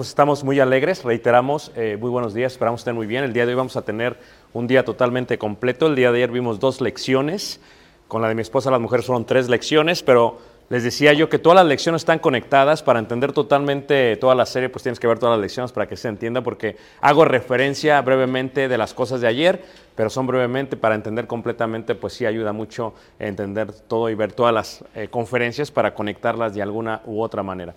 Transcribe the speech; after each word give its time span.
pues 0.00 0.08
estamos 0.08 0.44
muy 0.44 0.58
alegres, 0.60 1.04
reiteramos, 1.04 1.72
eh, 1.76 1.98
muy 2.00 2.08
buenos 2.08 2.32
días, 2.32 2.52
esperamos 2.52 2.80
estén 2.80 2.94
muy 2.94 3.06
bien. 3.06 3.22
El 3.22 3.34
día 3.34 3.44
de 3.44 3.52
hoy 3.52 3.56
vamos 3.56 3.76
a 3.76 3.82
tener 3.82 4.16
un 4.54 4.66
día 4.66 4.82
totalmente 4.82 5.36
completo. 5.36 5.88
El 5.88 5.94
día 5.94 6.10
de 6.10 6.16
ayer 6.16 6.30
vimos 6.30 6.58
dos 6.58 6.80
lecciones, 6.80 7.60
con 8.08 8.22
la 8.22 8.28
de 8.28 8.34
mi 8.34 8.40
esposa 8.40 8.70
las 8.70 8.80
mujeres 8.80 9.04
fueron 9.04 9.26
tres 9.26 9.50
lecciones, 9.50 10.02
pero 10.02 10.38
les 10.70 10.84
decía 10.84 11.12
yo 11.12 11.28
que 11.28 11.38
todas 11.38 11.56
las 11.56 11.66
lecciones 11.66 12.00
están 12.00 12.18
conectadas. 12.18 12.82
Para 12.82 12.98
entender 12.98 13.34
totalmente 13.34 14.16
toda 14.16 14.34
la 14.34 14.46
serie, 14.46 14.70
pues 14.70 14.82
tienes 14.82 14.98
que 14.98 15.06
ver 15.06 15.18
todas 15.18 15.36
las 15.36 15.42
lecciones 15.42 15.70
para 15.70 15.86
que 15.86 15.98
se 15.98 16.08
entienda, 16.08 16.40
porque 16.40 16.78
hago 17.02 17.26
referencia 17.26 18.00
brevemente 18.00 18.68
de 18.68 18.78
las 18.78 18.94
cosas 18.94 19.20
de 19.20 19.26
ayer, 19.26 19.62
pero 19.96 20.08
son 20.08 20.26
brevemente 20.26 20.78
para 20.78 20.94
entender 20.94 21.26
completamente, 21.26 21.94
pues 21.94 22.14
sí 22.14 22.24
ayuda 22.24 22.54
mucho 22.54 22.94
entender 23.18 23.70
todo 23.70 24.08
y 24.08 24.14
ver 24.14 24.32
todas 24.32 24.54
las 24.54 24.82
eh, 24.94 25.08
conferencias 25.10 25.70
para 25.70 25.92
conectarlas 25.92 26.54
de 26.54 26.62
alguna 26.62 27.02
u 27.04 27.20
otra 27.20 27.42
manera. 27.42 27.74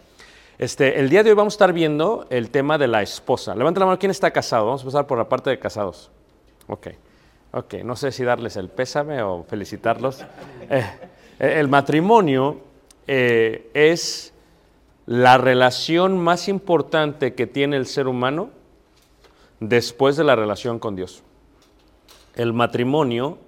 Este, 0.60 1.00
el 1.00 1.10
día 1.10 1.24
de 1.24 1.32
hoy 1.32 1.36
vamos 1.36 1.54
a 1.54 1.56
estar 1.56 1.74
viendo 1.74 2.28
el 2.30 2.52
tema 2.52 2.78
de 2.78 2.88
la 2.88 3.02
esposa. 3.02 3.56
Levanta 3.56 3.80
la 3.80 3.88
mano, 3.88 4.00
¿quién 4.00 4.12
está 4.12 4.30
casado? 4.30 4.68
Vamos 4.68 4.82
a 4.82 4.84
empezar 4.84 5.08
por 5.08 5.18
la 5.18 5.28
parte 5.28 5.50
de 5.50 5.58
casados. 5.58 6.12
Ok, 6.68 6.90
ok, 7.52 7.74
no 7.84 7.96
sé 7.96 8.12
si 8.12 8.24
darles 8.24 8.56
el 8.56 8.70
pésame 8.70 9.24
o 9.24 9.44
felicitarlos. 9.44 10.24
Eh, 10.70 10.86
el 11.40 11.68
matrimonio 11.68 12.62
eh, 13.08 13.72
es 13.74 14.32
la 15.08 15.40
relación 15.40 16.20
más 16.20 16.48
importante 16.48 17.34
que 17.34 17.48
tiene 17.48 17.76
el 17.76 17.88
ser 17.88 18.08
humano 18.08 18.52
después 19.60 20.18
de 20.18 20.24
la 20.24 20.36
relación 20.36 20.78
con 20.78 20.96
Dios. 20.96 21.24
El 22.36 22.54
matrimonio 22.54 23.40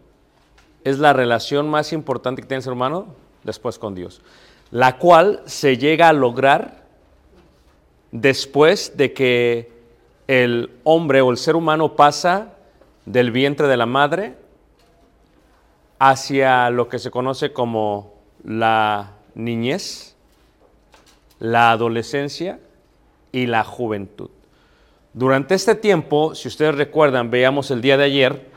es 0.83 0.97
la 0.97 1.13
relación 1.13 1.69
más 1.69 1.93
importante 1.93 2.41
que 2.41 2.47
tiene 2.47 2.57
el 2.59 2.63
ser 2.63 2.73
humano 2.73 3.07
después 3.43 3.77
con 3.77 3.93
Dios, 3.93 4.21
la 4.71 4.97
cual 4.97 5.43
se 5.45 5.77
llega 5.77 6.09
a 6.09 6.13
lograr 6.13 6.84
después 8.11 8.97
de 8.97 9.13
que 9.13 9.71
el 10.27 10.71
hombre 10.83 11.21
o 11.21 11.31
el 11.31 11.37
ser 11.37 11.55
humano 11.55 11.95
pasa 11.95 12.53
del 13.05 13.31
vientre 13.31 13.67
de 13.67 13.77
la 13.77 13.85
madre 13.85 14.35
hacia 15.99 16.69
lo 16.69 16.89
que 16.89 16.99
se 16.99 17.11
conoce 17.11 17.53
como 17.53 18.13
la 18.43 19.11
niñez, 19.35 20.15
la 21.39 21.71
adolescencia 21.71 22.59
y 23.31 23.45
la 23.45 23.63
juventud. 23.63 24.29
Durante 25.13 25.55
este 25.55 25.75
tiempo, 25.75 26.35
si 26.35 26.47
ustedes 26.47 26.75
recuerdan, 26.75 27.31
veíamos 27.31 27.71
el 27.71 27.81
día 27.81 27.97
de 27.97 28.03
ayer 28.03 28.49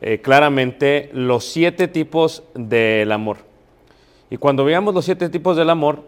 eh, 0.00 0.20
claramente 0.20 1.10
los 1.12 1.44
siete 1.44 1.88
tipos 1.88 2.42
del 2.54 3.10
amor. 3.10 3.38
Y 4.30 4.36
cuando 4.36 4.64
veíamos 4.64 4.94
los 4.94 5.04
siete 5.04 5.28
tipos 5.28 5.56
del 5.56 5.70
amor, 5.70 6.04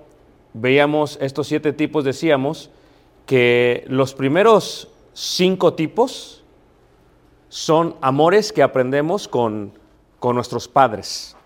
veíamos 0.53 1.19
estos 1.21 1.49
siete 1.49 1.73
tipos, 1.73 2.05
decíamos 2.05 2.71
que 3.27 3.85
los 3.89 4.15
primeros 4.15 4.89
cinco 5.13 5.75
tipos 5.75 6.45
son 7.49 7.97
amores 8.01 8.53
que 8.53 8.63
aprendemos 8.63 9.29
con, 9.29 9.73
con 10.19 10.35
nuestros 10.37 10.69
padres. 10.69 11.37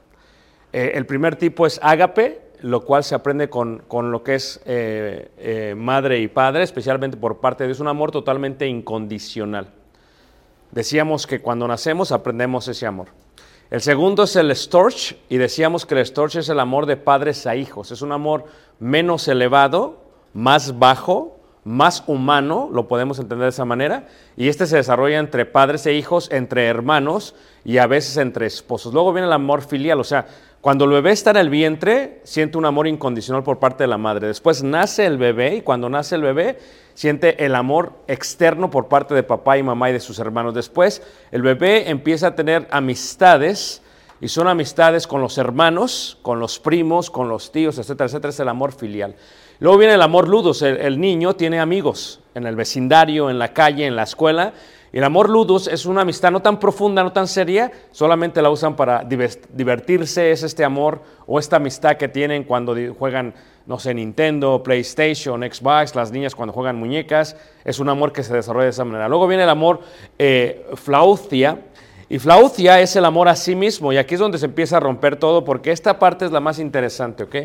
Eh, 0.72 0.92
el 0.94 1.06
primer 1.06 1.36
tipo 1.36 1.66
es 1.66 1.80
ágape, 1.82 2.50
lo 2.60 2.84
cual 2.84 3.02
se 3.04 3.14
aprende 3.14 3.48
con, 3.48 3.82
con 3.88 4.12
lo 4.12 4.22
que 4.22 4.34
es 4.34 4.60
eh, 4.66 5.30
eh, 5.38 5.74
madre 5.76 6.20
y 6.20 6.28
padre, 6.28 6.62
especialmente 6.62 7.16
por 7.16 7.38
parte 7.38 7.64
de 7.64 7.68
Dios, 7.68 7.80
un 7.80 7.88
amor 7.88 8.10
totalmente 8.10 8.66
incondicional. 8.66 9.72
Decíamos 10.70 11.26
que 11.26 11.40
cuando 11.40 11.66
nacemos 11.66 12.12
aprendemos 12.12 12.68
ese 12.68 12.86
amor. 12.86 13.08
El 13.70 13.80
segundo 13.80 14.24
es 14.24 14.36
el 14.36 14.54
storch, 14.54 15.16
y 15.28 15.36
decíamos 15.36 15.86
que 15.86 15.94
el 15.94 16.04
storch 16.04 16.36
es 16.36 16.48
el 16.48 16.60
amor 16.60 16.86
de 16.86 16.96
padres 16.96 17.46
a 17.46 17.56
hijos. 17.56 17.92
Es 17.92 18.02
un 18.02 18.12
amor 18.12 18.44
menos 18.78 19.26
elevado, 19.28 20.02
más 20.34 20.78
bajo, 20.78 21.39
más 21.64 22.04
humano, 22.06 22.68
lo 22.72 22.88
podemos 22.88 23.18
entender 23.18 23.44
de 23.44 23.50
esa 23.50 23.64
manera, 23.64 24.06
y 24.36 24.48
este 24.48 24.66
se 24.66 24.76
desarrolla 24.76 25.18
entre 25.18 25.46
padres 25.46 25.84
e 25.86 25.94
hijos, 25.94 26.30
entre 26.32 26.66
hermanos 26.66 27.34
y 27.64 27.78
a 27.78 27.86
veces 27.86 28.16
entre 28.16 28.46
esposos. 28.46 28.94
Luego 28.94 29.12
viene 29.12 29.26
el 29.26 29.32
amor 29.32 29.62
filial, 29.62 30.00
o 30.00 30.04
sea, 30.04 30.26
cuando 30.60 30.84
el 30.84 30.90
bebé 30.90 31.12
está 31.12 31.30
en 31.30 31.38
el 31.38 31.48
vientre, 31.48 32.20
siente 32.22 32.58
un 32.58 32.66
amor 32.66 32.86
incondicional 32.86 33.42
por 33.42 33.58
parte 33.58 33.84
de 33.84 33.88
la 33.88 33.96
madre. 33.96 34.26
Después 34.26 34.62
nace 34.62 35.06
el 35.06 35.16
bebé 35.16 35.56
y 35.56 35.60
cuando 35.62 35.88
nace 35.88 36.16
el 36.16 36.22
bebé, 36.22 36.58
siente 36.92 37.46
el 37.46 37.54
amor 37.54 37.94
externo 38.08 38.70
por 38.70 38.88
parte 38.88 39.14
de 39.14 39.22
papá 39.22 39.56
y 39.56 39.62
mamá 39.62 39.88
y 39.88 39.94
de 39.94 40.00
sus 40.00 40.18
hermanos. 40.18 40.52
Después, 40.52 41.02
el 41.30 41.40
bebé 41.40 41.88
empieza 41.88 42.28
a 42.28 42.34
tener 42.34 42.68
amistades 42.70 43.80
y 44.20 44.28
son 44.28 44.48
amistades 44.48 45.06
con 45.06 45.22
los 45.22 45.38
hermanos, 45.38 46.18
con 46.20 46.40
los 46.40 46.58
primos, 46.58 47.10
con 47.10 47.30
los 47.30 47.52
tíos, 47.52 47.78
etcétera, 47.78 48.08
etcétera. 48.08 48.28
Es 48.28 48.40
el 48.40 48.48
amor 48.48 48.72
filial. 48.72 49.16
Luego 49.60 49.76
viene 49.76 49.94
el 49.94 50.02
amor 50.02 50.26
ludus. 50.26 50.62
El, 50.62 50.98
niño 50.98 51.36
tiene 51.36 51.60
amigos 51.60 52.20
en 52.34 52.46
el 52.46 52.56
vecindario, 52.56 53.28
en 53.28 53.38
la 53.38 53.52
calle, 53.52 53.86
en 53.86 53.94
la 53.94 54.04
escuela. 54.04 54.54
Y 54.92 54.98
el 54.98 55.04
amor 55.04 55.28
ludus 55.28 55.68
es 55.68 55.84
una 55.84 56.00
amistad 56.00 56.32
no 56.32 56.40
tan 56.40 56.58
profunda, 56.58 57.04
no 57.04 57.12
tan 57.12 57.28
seria, 57.28 57.70
solamente 57.92 58.42
la 58.42 58.50
usan 58.50 58.74
para 58.74 59.04
divertirse, 59.04 60.32
es 60.32 60.42
este 60.42 60.64
amor 60.64 61.00
o 61.26 61.38
esta 61.38 61.56
amistad 61.56 61.96
que 61.96 62.08
tienen 62.08 62.42
cuando 62.42 62.74
juegan, 62.98 63.34
no 63.66 63.78
sé, 63.78 63.94
Nintendo, 63.94 64.64
PlayStation, 64.64 65.42
Xbox, 65.42 65.94
las 65.94 66.10
niñas 66.10 66.34
cuando 66.34 66.52
juegan 66.52 66.74
muñecas, 66.74 67.36
es 67.64 67.78
un 67.78 67.88
amor 67.88 68.12
que 68.12 68.24
se 68.24 68.34
desarrolla 68.34 68.64
de 68.64 68.70
esa 68.70 68.84
manera. 68.84 69.08
Luego 69.08 69.28
viene 69.28 69.44
el 69.44 69.50
amor 69.50 69.80
eh, 70.18 70.66
flaucia, 70.74 71.58
y 72.08 72.18
flaucia 72.18 72.80
es 72.80 72.96
el 72.96 73.04
amor 73.04 73.28
a 73.28 73.36
sí 73.36 73.54
mismo, 73.54 73.92
y 73.92 73.96
aquí 73.96 74.14
es 74.14 74.20
donde 74.20 74.38
se 74.38 74.46
empieza 74.46 74.78
a 74.78 74.80
romper 74.80 75.14
todo, 75.14 75.44
porque 75.44 75.70
esta 75.70 76.00
parte 76.00 76.24
es 76.24 76.32
la 76.32 76.40
más 76.40 76.58
interesante, 76.58 77.22
¿ok? 77.22 77.36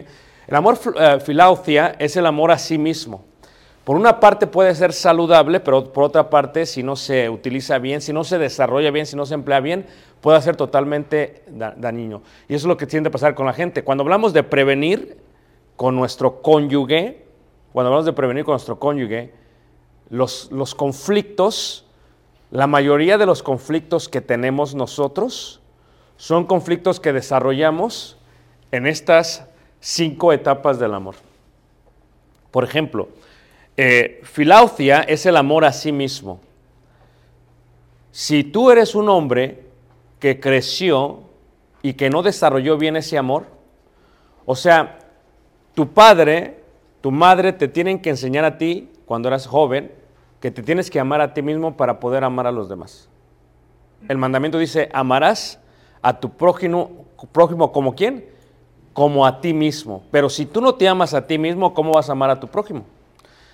El 0.48 0.56
amor 0.56 0.78
filautia 1.22 1.96
es 2.00 2.16
el 2.18 2.26
amor 2.26 2.52
a 2.52 2.58
sí 2.58 2.78
mismo. 2.78 3.24
Por 3.84 3.96
una 3.98 4.20
parte 4.20 4.48
puede 4.48 4.74
ser 4.74 4.94
saludable, 4.94 5.60
pero 5.60 5.92
por 5.94 6.04
otra 6.06 6.30
parte, 6.30 6.66
si 6.66 6.82
no 6.82 6.96
se 6.96 7.30
utiliza 7.30 7.78
bien, 7.78 8.02
si 8.02 8.12
no 8.14 8.24
se 8.24 8.38
desarrolla 8.40 8.90
bien, 8.90 9.06
si 9.06 9.16
no 9.16 9.26
se 9.28 9.36
emplea 9.36 9.60
bien, 9.60 9.86
puede 10.22 10.42
ser 10.42 10.56
totalmente 10.56 11.44
da- 11.48 11.76
dañino. 11.78 12.24
Y 12.48 12.56
eso 12.56 12.66
es 12.66 12.68
lo 12.68 12.78
que 12.78 12.88
tiende 12.88 13.10
a 13.10 13.12
pasar 13.12 13.36
con 13.36 13.46
la 13.46 13.54
gente. 13.54 13.84
Cuando 13.84 14.04
hablamos 14.04 14.34
de 14.34 14.42
prevenir 14.42 15.18
con 15.76 15.96
nuestro 15.96 16.42
cónyuge, 16.42 17.26
cuando 17.74 17.90
hablamos 17.90 18.06
de 18.06 18.14
prevenir 18.14 18.44
con 18.44 18.54
nuestro 18.54 18.80
cónyuge, 18.80 19.34
los, 20.10 20.52
los 20.52 20.74
conflictos, 20.74 21.86
la 22.50 22.66
mayoría 22.66 23.18
de 23.20 23.26
los 23.28 23.44
conflictos 23.44 24.10
que 24.10 24.22
tenemos 24.22 24.74
nosotros 24.74 25.62
son 26.18 26.46
conflictos 26.46 27.00
que 27.00 27.14
desarrollamos 27.14 28.18
en 28.72 28.88
estas 28.88 29.46
cinco 29.86 30.34
etapas 30.34 30.80
del 30.80 30.96
amor. 30.96 31.14
Por 32.50 32.64
ejemplo, 32.64 33.10
eh, 33.78 34.20
filautia 34.24 35.02
es 35.02 35.28
el 35.28 35.38
amor 35.38 35.64
a 35.64 35.72
sí 35.72 35.92
mismo. 35.92 36.40
Si 38.12 38.44
tú 38.44 38.72
eres 38.72 38.96
un 38.96 39.10
hombre 39.10 39.64
que 40.20 40.40
creció 40.40 41.20
y 41.84 41.94
que 41.94 42.10
no 42.10 42.24
desarrolló 42.24 42.80
bien 42.80 42.96
ese 42.96 43.20
amor, 43.20 43.46
o 44.48 44.56
sea, 44.56 44.98
tu 45.76 45.94
padre, 45.94 46.62
tu 47.02 47.12
madre 47.12 47.54
te 47.54 47.68
tienen 47.68 48.02
que 48.02 48.10
enseñar 48.10 48.44
a 48.44 48.58
ti, 48.58 48.90
cuando 49.06 49.28
eras 49.28 49.46
joven, 49.46 49.92
que 50.40 50.50
te 50.50 50.64
tienes 50.64 50.90
que 50.90 51.00
amar 51.00 51.22
a 51.22 51.36
ti 51.36 51.44
mismo 51.44 51.78
para 51.78 52.00
poder 52.00 52.24
amar 52.24 52.48
a 52.48 52.52
los 52.52 52.70
demás. 52.70 53.08
El 54.10 54.18
mandamiento 54.18 54.58
dice, 54.58 54.90
amarás 54.94 55.60
a 56.02 56.20
tu 56.20 56.32
prójimo, 56.32 57.06
prójimo 57.32 57.72
como 57.72 57.94
quién? 57.94 58.35
Como 58.96 59.26
a 59.26 59.42
ti 59.42 59.54
mismo. 59.54 60.04
Pero 60.10 60.30
si 60.30 60.46
tú 60.46 60.62
no 60.62 60.76
te 60.76 60.88
amas 60.88 61.14
a 61.14 61.28
ti 61.28 61.38
mismo, 61.38 61.74
¿cómo 61.74 61.92
vas 61.92 62.08
a 62.08 62.14
amar 62.14 62.30
a 62.30 62.40
tu 62.40 62.48
prójimo? 62.48 62.86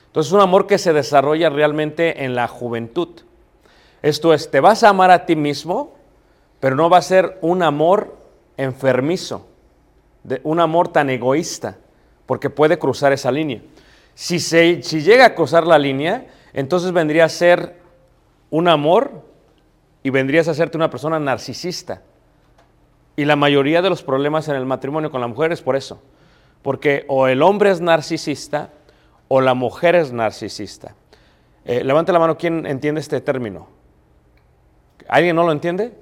Entonces 0.05 0.29
es 0.29 0.33
un 0.33 0.41
amor 0.41 0.67
que 0.67 0.77
se 0.77 0.93
desarrolla 0.93 1.49
realmente 1.49 2.23
en 2.23 2.35
la 2.35 2.47
juventud. 2.47 3.09
Esto 4.03 4.33
es, 4.35 4.51
te 4.51 4.59
vas 4.59 4.83
a 4.83 4.89
amar 4.89 5.09
a 5.09 5.25
ti 5.25 5.35
mismo, 5.35 5.93
pero 6.59 6.75
no 6.75 6.91
va 6.91 6.97
a 6.97 7.01
ser 7.01 7.39
un 7.41 7.63
amor 7.63 8.15
enfermizo, 8.57 9.47
de- 10.23 10.41
un 10.43 10.59
amor 10.59 10.89
tan 10.89 11.09
egoísta, 11.09 11.77
porque 12.27 12.51
puede 12.51 12.77
cruzar 12.77 13.11
esa 13.11 13.31
línea. 13.31 13.63
Si, 14.13 14.39
se, 14.39 14.83
si 14.83 15.01
llega 15.01 15.25
a 15.25 15.33
cruzar 15.33 15.65
la 15.65 15.79
línea, 15.79 16.27
entonces 16.53 16.91
vendría 16.91 17.25
a 17.25 17.29
ser 17.29 17.77
un 18.51 18.67
amor 18.67 19.23
y 20.03 20.11
vendrías 20.11 20.47
a 20.47 20.51
hacerte 20.51 20.77
una 20.77 20.91
persona 20.91 21.19
narcisista. 21.19 22.03
Y 23.15 23.25
la 23.25 23.35
mayoría 23.35 23.81
de 23.81 23.89
los 23.89 24.03
problemas 24.03 24.47
en 24.47 24.55
el 24.55 24.65
matrimonio 24.65 25.11
con 25.11 25.21
la 25.21 25.27
mujer 25.27 25.51
es 25.51 25.61
por 25.61 25.75
eso. 25.75 26.01
Porque 26.61 27.05
o 27.07 27.27
el 27.27 27.41
hombre 27.41 27.71
es 27.71 27.81
narcisista 27.81 28.69
o 29.27 29.41
la 29.41 29.53
mujer 29.53 29.95
es 29.95 30.11
narcisista. 30.11 30.95
Eh, 31.65 31.83
levante 31.83 32.11
la 32.11 32.19
mano, 32.19 32.37
¿quién 32.37 32.65
entiende 32.65 33.01
este 33.01 33.21
término? 33.21 33.67
¿Alguien 35.07 35.35
no 35.35 35.43
lo 35.43 35.51
entiende? 35.51 35.93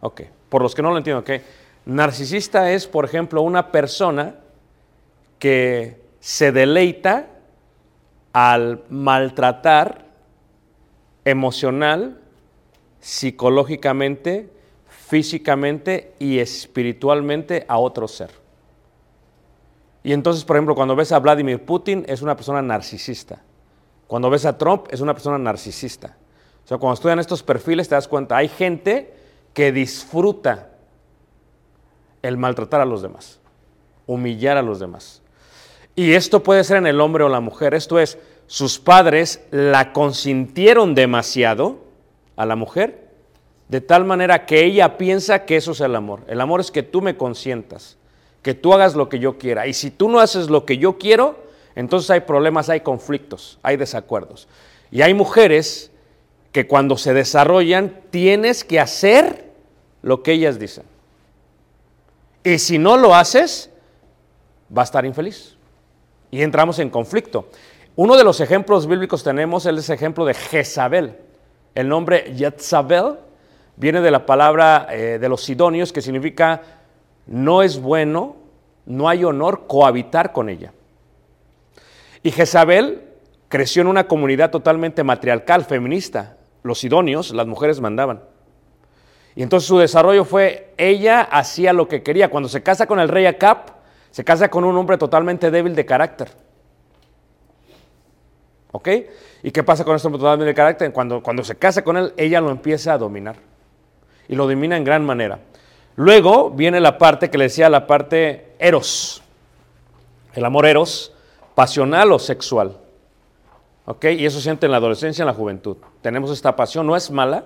Ok, 0.00 0.22
por 0.48 0.62
los 0.62 0.74
que 0.74 0.82
no 0.82 0.90
lo 0.90 0.98
entienden, 0.98 1.22
ok. 1.22 1.42
Narcisista 1.86 2.70
es, 2.70 2.86
por 2.86 3.04
ejemplo, 3.04 3.42
una 3.42 3.72
persona 3.72 4.36
que 5.38 6.00
se 6.20 6.52
deleita 6.52 7.26
al 8.32 8.84
maltratar 8.88 10.06
emocional, 11.24 12.20
psicológicamente, 13.00 14.50
físicamente 15.06 16.14
y 16.18 16.38
espiritualmente 16.38 17.64
a 17.68 17.78
otro 17.78 18.08
ser. 18.08 18.30
Y 20.02 20.12
entonces, 20.12 20.44
por 20.44 20.56
ejemplo, 20.56 20.74
cuando 20.74 20.96
ves 20.96 21.12
a 21.12 21.18
Vladimir 21.18 21.64
Putin, 21.64 22.04
es 22.08 22.22
una 22.22 22.36
persona 22.36 22.62
narcisista. 22.62 23.42
Cuando 24.06 24.30
ves 24.30 24.44
a 24.44 24.58
Trump, 24.58 24.86
es 24.90 25.00
una 25.00 25.14
persona 25.14 25.38
narcisista. 25.38 26.16
O 26.64 26.68
sea, 26.68 26.78
cuando 26.78 26.94
estudian 26.94 27.18
estos 27.18 27.42
perfiles, 27.42 27.88
te 27.88 27.94
das 27.94 28.08
cuenta, 28.08 28.36
hay 28.36 28.48
gente 28.48 29.14
que 29.52 29.72
disfruta 29.72 30.70
el 32.22 32.36
maltratar 32.36 32.80
a 32.80 32.84
los 32.84 33.02
demás, 33.02 33.40
humillar 34.06 34.56
a 34.56 34.62
los 34.62 34.78
demás. 34.80 35.22
Y 35.94 36.12
esto 36.12 36.42
puede 36.42 36.64
ser 36.64 36.78
en 36.78 36.86
el 36.86 37.00
hombre 37.00 37.24
o 37.24 37.28
la 37.28 37.40
mujer. 37.40 37.74
Esto 37.74 37.98
es, 37.98 38.18
sus 38.46 38.78
padres 38.78 39.44
la 39.50 39.92
consintieron 39.92 40.94
demasiado 40.94 41.78
a 42.36 42.46
la 42.46 42.56
mujer, 42.56 43.01
de 43.72 43.80
tal 43.80 44.04
manera 44.04 44.44
que 44.44 44.62
ella 44.66 44.98
piensa 44.98 45.46
que 45.46 45.56
eso 45.56 45.72
es 45.72 45.80
el 45.80 45.96
amor. 45.96 46.20
El 46.26 46.42
amor 46.42 46.60
es 46.60 46.70
que 46.70 46.82
tú 46.82 47.00
me 47.00 47.16
consientas, 47.16 47.96
que 48.42 48.52
tú 48.52 48.74
hagas 48.74 48.94
lo 48.94 49.08
que 49.08 49.18
yo 49.18 49.38
quiera. 49.38 49.66
Y 49.66 49.72
si 49.72 49.90
tú 49.90 50.10
no 50.10 50.20
haces 50.20 50.50
lo 50.50 50.66
que 50.66 50.76
yo 50.76 50.98
quiero, 50.98 51.42
entonces 51.74 52.10
hay 52.10 52.20
problemas, 52.20 52.68
hay 52.68 52.80
conflictos, 52.80 53.58
hay 53.62 53.78
desacuerdos. 53.78 54.46
Y 54.90 55.00
hay 55.00 55.14
mujeres 55.14 55.90
que 56.52 56.66
cuando 56.66 56.98
se 56.98 57.14
desarrollan 57.14 58.02
tienes 58.10 58.62
que 58.62 58.78
hacer 58.78 59.46
lo 60.02 60.22
que 60.22 60.32
ellas 60.32 60.58
dicen. 60.58 60.84
Y 62.44 62.58
si 62.58 62.76
no 62.76 62.98
lo 62.98 63.14
haces, 63.14 63.70
va 64.76 64.82
a 64.82 64.84
estar 64.84 65.06
infeliz. 65.06 65.56
Y 66.30 66.42
entramos 66.42 66.78
en 66.78 66.90
conflicto. 66.90 67.48
Uno 67.96 68.18
de 68.18 68.24
los 68.24 68.38
ejemplos 68.42 68.86
bíblicos 68.86 69.24
tenemos 69.24 69.64
es 69.64 69.88
el 69.88 69.94
ejemplo 69.94 70.26
de 70.26 70.34
Jezabel. 70.34 71.16
El 71.74 71.88
nombre 71.88 72.34
Jezabel 72.36 73.16
viene 73.76 74.00
de 74.00 74.10
la 74.10 74.26
palabra 74.26 74.86
eh, 74.90 75.18
de 75.20 75.28
los 75.28 75.42
sidonios 75.42 75.92
que 75.92 76.02
significa 76.02 76.62
no 77.26 77.62
es 77.62 77.80
bueno, 77.80 78.36
no 78.86 79.08
hay 79.08 79.24
honor 79.24 79.66
cohabitar 79.66 80.32
con 80.32 80.48
ella. 80.48 80.72
Y 82.22 82.30
Jezabel 82.30 83.02
creció 83.48 83.82
en 83.82 83.88
una 83.88 84.06
comunidad 84.06 84.50
totalmente 84.50 85.04
matriarcal, 85.04 85.64
feminista. 85.64 86.36
Los 86.62 86.78
sidonios, 86.78 87.32
las 87.32 87.46
mujeres 87.46 87.80
mandaban. 87.80 88.22
Y 89.34 89.42
entonces 89.42 89.66
su 89.66 89.78
desarrollo 89.78 90.24
fue, 90.24 90.72
ella 90.76 91.22
hacía 91.22 91.72
lo 91.72 91.88
que 91.88 92.02
quería. 92.02 92.30
Cuando 92.30 92.48
se 92.48 92.62
casa 92.62 92.86
con 92.86 93.00
el 93.00 93.08
rey 93.08 93.26
Acap, 93.26 93.70
se 94.10 94.24
casa 94.24 94.48
con 94.48 94.64
un 94.64 94.76
hombre 94.76 94.98
totalmente 94.98 95.50
débil 95.50 95.74
de 95.74 95.86
carácter. 95.86 96.30
¿Ok? 98.72 98.88
¿Y 99.42 99.50
qué 99.50 99.62
pasa 99.62 99.84
con 99.84 99.96
este 99.96 100.06
hombre 100.06 100.20
totalmente 100.20 100.46
de 100.46 100.54
carácter? 100.54 100.92
Cuando, 100.92 101.22
cuando 101.22 101.42
se 101.44 101.56
casa 101.56 101.82
con 101.82 101.96
él, 101.96 102.12
ella 102.16 102.40
lo 102.40 102.50
empieza 102.50 102.92
a 102.92 102.98
dominar. 102.98 103.36
Y 104.28 104.34
lo 104.34 104.46
domina 104.46 104.76
en 104.76 104.84
gran 104.84 105.04
manera. 105.04 105.40
Luego 105.96 106.50
viene 106.50 106.80
la 106.80 106.98
parte 106.98 107.30
que 107.30 107.38
le 107.38 107.44
decía 107.44 107.68
la 107.68 107.86
parte 107.86 108.54
eros. 108.58 109.22
El 110.34 110.44
amor 110.44 110.66
eros, 110.66 111.12
pasional 111.54 112.12
o 112.12 112.18
sexual. 112.18 112.76
¿Ok? 113.84 114.04
Y 114.04 114.24
eso 114.24 114.38
se 114.38 114.44
siente 114.44 114.66
en 114.66 114.72
la 114.72 114.78
adolescencia 114.78 115.22
en 115.22 115.26
la 115.26 115.34
juventud. 115.34 115.76
Tenemos 116.00 116.30
esta 116.30 116.56
pasión, 116.56 116.86
no 116.86 116.96
es 116.96 117.10
mala. 117.10 117.44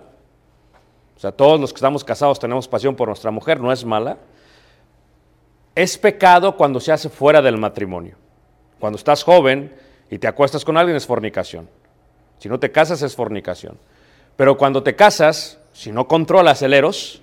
O 1.17 1.21
sea, 1.21 1.33
todos 1.33 1.59
los 1.59 1.73
que 1.73 1.77
estamos 1.77 2.05
casados 2.05 2.39
tenemos 2.39 2.69
pasión 2.69 2.95
por 2.95 3.09
nuestra 3.09 3.31
mujer, 3.31 3.59
no 3.61 3.73
es 3.73 3.85
mala. 3.85 4.19
Es 5.75 5.99
pecado 5.99 6.57
cuando 6.57 6.79
se 6.79 6.93
hace 6.93 7.09
fuera 7.09 7.43
del 7.43 7.57
matrimonio. 7.57 8.17
Cuando 8.79 8.99
estás 8.99 9.23
joven 9.25 9.75
y 10.11 10.19
te 10.19 10.29
acuestas 10.29 10.65
con 10.65 10.77
alguien 10.77 10.97
es 10.97 11.07
fornicación. 11.07 11.69
Si 12.39 12.49
no 12.49 12.61
te 12.61 12.71
casas 12.71 13.03
es 13.03 13.17
fornicación. 13.17 13.79
Pero 14.37 14.59
cuando 14.59 14.83
te 14.83 14.95
casas, 14.95 15.59
si 15.77 15.93
no 15.93 16.09
controlas 16.09 16.63
el 16.63 16.73
eros 16.73 17.21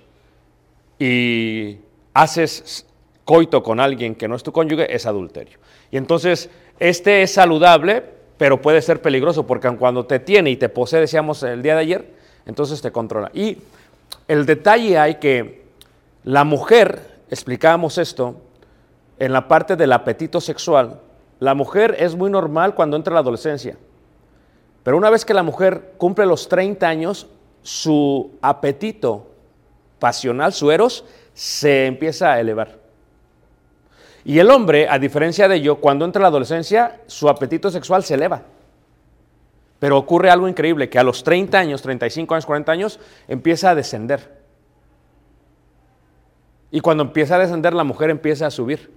y 0.96 1.78
haces 2.14 2.86
coito 3.24 3.64
con 3.64 3.80
alguien 3.80 4.14
que 4.14 4.28
no 4.28 4.36
es 4.36 4.44
tu 4.44 4.52
cónyuge, 4.52 4.94
es 4.94 5.06
adulterio. 5.06 5.58
Y 5.90 5.96
entonces, 5.96 6.50
este 6.78 7.22
es 7.22 7.32
saludable, 7.32 8.04
pero 8.38 8.62
puede 8.62 8.80
ser 8.80 9.02
peligroso 9.02 9.44
porque 9.44 9.68
cuando 9.76 10.06
te 10.06 10.20
tiene 10.20 10.50
y 10.50 10.56
te 10.56 10.68
posee, 10.68 11.00
decíamos 11.00 11.42
el 11.42 11.62
día 11.62 11.74
de 11.74 11.80
ayer, 11.80 12.14
entonces 12.46 12.80
te 12.80 12.92
controla. 12.92 13.32
Y 13.34 13.58
el 14.28 14.46
detalle 14.46 14.98
hay 14.98 15.16
que 15.16 15.64
la 16.22 16.44
mujer, 16.44 17.22
explicábamos 17.30 17.98
esto, 17.98 18.40
en 19.18 19.32
la 19.32 19.48
parte 19.48 19.74
del 19.74 19.92
apetito 19.92 20.40
sexual, 20.40 21.00
la 21.40 21.54
mujer 21.54 21.96
es 21.98 22.14
muy 22.14 22.30
normal 22.30 22.76
cuando 22.76 22.96
entra 22.96 23.14
la 23.14 23.20
adolescencia. 23.20 23.76
Pero 24.84 24.96
una 24.96 25.10
vez 25.10 25.24
que 25.24 25.34
la 25.34 25.42
mujer 25.42 25.94
cumple 25.98 26.24
los 26.24 26.48
30 26.48 26.86
años, 26.86 27.26
su 27.64 28.38
apetito 28.42 29.26
pasional, 29.98 30.52
su 30.52 30.70
eros, 30.70 31.04
se 31.32 31.86
empieza 31.86 32.34
a 32.34 32.38
elevar. 32.38 32.78
Y 34.24 34.38
el 34.38 34.50
hombre, 34.50 34.86
a 34.88 34.98
diferencia 34.98 35.48
de 35.48 35.56
ello, 35.56 35.76
cuando 35.76 36.04
entra 36.04 36.22
la 36.22 36.28
adolescencia, 36.28 37.00
su 37.06 37.28
apetito 37.28 37.70
sexual 37.70 38.04
se 38.04 38.14
eleva. 38.14 38.42
Pero 39.78 39.98
ocurre 39.98 40.30
algo 40.30 40.46
increíble, 40.46 40.88
que 40.88 40.98
a 40.98 41.02
los 41.02 41.24
30 41.24 41.58
años, 41.58 41.82
35 41.82 42.34
años, 42.34 42.46
40 42.46 42.72
años, 42.72 43.00
empieza 43.28 43.70
a 43.70 43.74
descender. 43.74 44.42
Y 46.70 46.80
cuando 46.80 47.02
empieza 47.02 47.36
a 47.36 47.38
descender, 47.38 47.72
la 47.72 47.84
mujer 47.84 48.10
empieza 48.10 48.46
a 48.46 48.50
subir. 48.50 48.92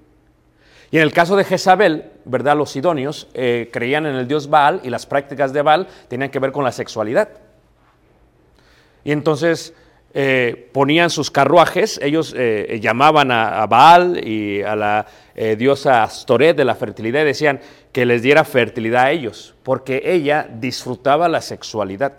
Y 0.92 0.98
en 0.98 1.04
el 1.04 1.14
caso 1.14 1.38
de 1.38 1.46
Jezabel, 1.46 2.12
¿verdad? 2.26 2.58
Los 2.58 2.72
sidonios 2.72 3.28
eh, 3.34 3.70
creían 3.72 4.06
en 4.06 4.16
el 4.16 4.28
dios 4.28 4.50
Baal 4.50 4.82
y 4.84 4.90
las 4.90 5.06
prácticas 5.06 5.54
de 5.54 5.62
Baal 5.62 5.88
tenían 6.10 6.30
que 6.30 6.40
ver 6.40 6.52
con 6.52 6.64
la 6.64 6.72
sexualidad. 6.72 7.30
Y 9.08 9.14
entonces 9.14 9.74
eh, 10.14 10.70
ponían 10.74 11.10
sus 11.10 11.32
carruajes, 11.32 11.98
ellos 12.04 12.34
eh, 12.36 12.78
llamaban 12.82 13.32
a, 13.32 13.66
Baal 13.66 14.22
y 14.22 14.62
a 14.64 14.76
la 14.76 15.06
eh, 15.34 15.56
diosa 15.56 16.04
Astoret 16.04 16.58
de 16.58 16.66
la 16.66 16.76
fertilidad 16.76 17.22
y 17.22 17.28
decían 17.28 17.62
que 17.94 18.06
les 18.06 18.22
diera 18.22 18.44
fertilidad 18.44 19.06
a 19.06 19.12
ellos, 19.12 19.56
porque 19.64 20.02
ella 20.04 20.50
disfrutaba 20.52 21.30
la 21.30 21.40
sexualidad. 21.40 22.18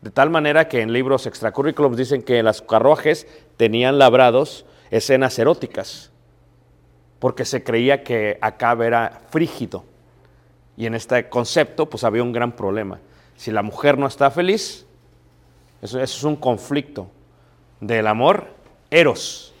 De 0.00 0.12
tal 0.12 0.30
manera 0.30 0.68
que 0.68 0.80
en 0.80 0.92
libros 0.92 1.26
extracurriculums 1.26 1.96
dicen 1.96 2.22
que 2.22 2.40
las 2.44 2.62
carruajes 2.62 3.26
tenían 3.56 3.98
labrados 3.98 4.64
escenas 4.92 5.36
eróticas, 5.40 6.12
porque 7.18 7.44
se 7.44 7.64
creía 7.64 8.04
que 8.04 8.38
Acab 8.40 8.82
era 8.82 9.22
frígido. 9.30 9.84
Y 10.76 10.86
en 10.86 10.94
este 10.94 11.28
concepto, 11.28 11.90
pues 11.90 12.04
había 12.04 12.22
un 12.22 12.30
gran 12.30 12.52
problema. 12.52 13.00
Si 13.34 13.50
la 13.50 13.62
mujer 13.62 13.98
no 13.98 14.06
está 14.06 14.30
feliz, 14.30 14.86
eso, 15.82 16.00
es 16.00 16.22
un 16.22 16.36
conflicto 16.36 17.08
del 17.80 18.06
amor, 18.06 18.46
eros. 18.90 19.52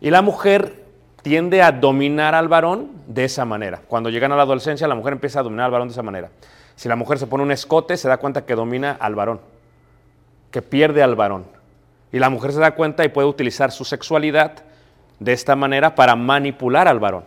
Y 0.00 0.10
la 0.10 0.22
mujer 0.22 0.82
tiende 1.22 1.62
a 1.62 1.70
dominar 1.70 2.34
al 2.34 2.48
varón 2.48 2.90
de 3.06 3.24
esa 3.24 3.44
manera. 3.44 3.80
Cuando 3.86 4.10
llegan 4.10 4.32
a 4.32 4.36
la 4.36 4.42
adolescencia, 4.42 4.88
la 4.88 4.94
mujer 4.94 5.12
empieza 5.12 5.40
a 5.40 5.42
dominar 5.42 5.66
al 5.66 5.70
varón 5.70 5.88
de 5.88 5.92
esa 5.92 6.02
manera. 6.02 6.30
Si 6.74 6.88
la 6.88 6.96
mujer 6.96 7.18
se 7.18 7.26
pone 7.26 7.44
un 7.44 7.52
escote, 7.52 7.96
se 7.96 8.08
da 8.08 8.16
cuenta 8.16 8.44
que 8.44 8.54
domina 8.54 8.96
al 8.98 9.14
varón, 9.14 9.40
que 10.50 10.62
pierde 10.62 11.02
al 11.02 11.14
varón. 11.14 11.44
Y 12.12 12.18
la 12.18 12.30
mujer 12.30 12.52
se 12.52 12.60
da 12.60 12.74
cuenta 12.74 13.04
y 13.04 13.08
puede 13.08 13.28
utilizar 13.28 13.70
su 13.70 13.84
sexualidad 13.84 14.64
de 15.20 15.32
esta 15.32 15.54
manera 15.54 15.94
para 15.94 16.16
manipular 16.16 16.88
al 16.88 16.98
varón. 16.98 17.24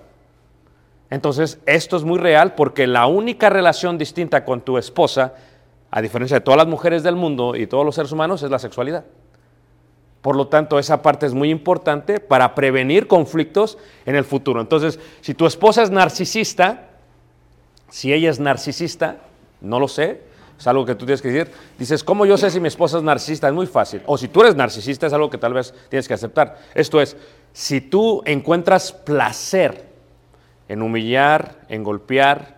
Entonces, 1.09 1.59
esto 1.65 1.95
es 1.95 2.03
muy 2.03 2.19
real 2.19 2.55
porque 2.55 2.87
la 2.87 3.05
única 3.05 3.49
relación 3.49 3.97
distinta 3.97 4.43
con 4.43 4.61
tu 4.61 4.77
esposa, 4.77 5.33
a 5.95 6.01
diferencia 6.01 6.35
de 6.35 6.41
todas 6.41 6.57
las 6.57 6.67
mujeres 6.67 7.03
del 7.03 7.15
mundo 7.15 7.55
y 7.55 7.67
todos 7.67 7.85
los 7.85 7.95
seres 7.95 8.11
humanos, 8.11 8.43
es 8.43 8.51
la 8.51 8.59
sexualidad. 8.59 9.05
Por 10.21 10.35
lo 10.35 10.49
tanto, 10.49 10.77
esa 10.77 11.01
parte 11.01 11.25
es 11.25 11.33
muy 11.33 11.49
importante 11.49 12.19
para 12.19 12.53
prevenir 12.53 13.07
conflictos 13.07 13.77
en 14.05 14.17
el 14.17 14.25
futuro. 14.25 14.59
Entonces, 14.59 14.99
si 15.21 15.33
tu 15.33 15.45
esposa 15.45 15.83
es 15.83 15.91
narcisista, 15.91 16.89
si 17.89 18.11
ella 18.11 18.29
es 18.29 18.41
narcisista, 18.41 19.19
no 19.61 19.79
lo 19.79 19.87
sé, 19.87 20.19
es 20.59 20.67
algo 20.67 20.85
que 20.85 20.95
tú 20.95 21.05
tienes 21.05 21.21
que 21.21 21.29
decir. 21.29 21.53
Dices, 21.79 22.03
¿cómo 22.03 22.25
yo 22.25 22.37
sé 22.37 22.51
si 22.51 22.59
mi 22.59 22.67
esposa 22.67 22.97
es 22.97 23.03
narcisista? 23.03 23.47
Es 23.47 23.53
muy 23.53 23.65
fácil. 23.65 24.01
O 24.05 24.17
si 24.17 24.27
tú 24.27 24.41
eres 24.41 24.57
narcisista, 24.57 25.07
es 25.07 25.13
algo 25.13 25.29
que 25.29 25.37
tal 25.37 25.53
vez 25.53 25.73
tienes 25.87 26.09
que 26.09 26.13
aceptar. 26.13 26.57
Esto 26.73 26.99
es, 26.99 27.15
si 27.53 27.79
tú 27.79 28.21
encuentras 28.25 28.91
placer 28.91 29.85
en 30.67 30.81
humillar, 30.81 31.55
en 31.69 31.85
golpear, 31.85 32.57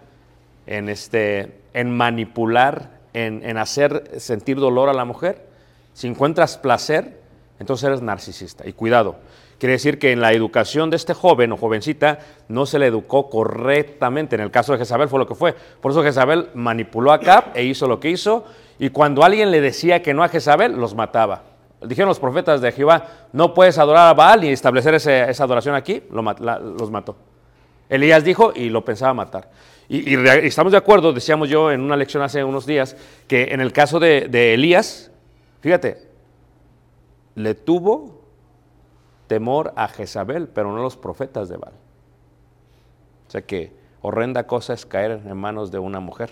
en, 0.65 0.89
este, 0.89 1.61
en 1.75 1.95
manipular, 1.95 2.96
en, 3.25 3.57
hacer 3.57 4.11
sentir 4.17 4.57
dolor 4.57 4.89
a 4.89 4.93
la 4.93 5.05
mujer, 5.05 5.45
si 5.93 6.07
encuentras 6.07 6.57
placer, 6.57 7.19
entonces 7.59 7.87
eres 7.87 8.01
narcisista. 8.01 8.67
Y 8.67 8.73
cuidado, 8.73 9.15
quiere 9.57 9.73
decir 9.73 9.97
que 9.97 10.11
en 10.11 10.21
la 10.21 10.33
educación 10.33 10.89
de 10.89 10.97
este 10.97 11.13
joven 11.13 11.51
o 11.51 11.57
jovencita 11.57 12.19
no 12.47 12.65
se 12.65 12.77
le 12.77 12.87
educó 12.87 13.29
correctamente. 13.29 14.35
En 14.35 14.41
el 14.41 14.51
caso 14.51 14.73
de 14.73 14.79
Jezabel 14.79 15.09
fue 15.09 15.19
lo 15.19 15.27
que 15.27 15.35
fue. 15.35 15.55
Por 15.81 15.91
eso 15.91 16.03
Jezabel 16.03 16.49
manipuló 16.53 17.11
a 17.11 17.19
Cap 17.19 17.55
e 17.55 17.63
hizo 17.63 17.87
lo 17.87 17.99
que 17.99 18.09
hizo. 18.09 18.45
Y 18.77 18.89
cuando 18.89 19.23
alguien 19.23 19.49
le 19.49 19.61
decía 19.61 20.03
que 20.03 20.13
no 20.13 20.23
a 20.23 20.29
Jezabel, 20.29 20.73
los 20.73 20.93
mataba. 20.93 21.43
Dijeron 21.81 22.09
los 22.09 22.19
profetas 22.19 22.61
de 22.61 22.71
Jehová, 22.71 23.07
no 23.33 23.53
puedes 23.53 23.77
adorar 23.77 24.09
a 24.09 24.13
Baal 24.13 24.43
y 24.43 24.49
establecer 24.49 24.93
esa 24.95 25.43
adoración 25.43 25.75
aquí, 25.75 26.03
los 26.09 26.91
mató. 26.91 27.15
Elías 27.89 28.23
dijo 28.23 28.51
y 28.55 28.69
lo 28.69 28.83
pensaba 28.83 29.13
matar. 29.13 29.49
Y, 29.89 30.15
estamos 30.45 30.71
de 30.71 30.77
acuerdo, 30.77 31.13
decíamos 31.13 31.49
yo 31.49 31.71
en 31.71 31.81
una 31.81 31.95
lección 31.95 32.21
hace 32.21 32.43
unos 32.43 32.65
días, 32.65 32.97
que 33.27 33.53
en 33.53 33.61
el 33.61 33.71
caso 33.71 33.99
de, 33.99 34.27
de 34.27 34.53
Elías, 34.53 35.11
fíjate, 35.61 36.09
le 37.35 37.55
tuvo 37.55 38.21
temor 39.27 39.73
a 39.75 39.87
Jezabel, 39.87 40.47
pero 40.47 40.71
no 40.71 40.79
a 40.79 40.83
los 40.83 40.97
profetas 40.97 41.47
de 41.49 41.57
Baal. 41.57 41.73
O 43.27 43.31
sea 43.31 43.41
que 43.41 43.71
horrenda 44.01 44.47
cosa 44.47 44.73
es 44.73 44.85
caer 44.85 45.21
en 45.25 45.37
manos 45.37 45.71
de 45.71 45.79
una 45.79 45.99
mujer 45.99 46.31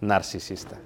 narcisista. 0.00 0.78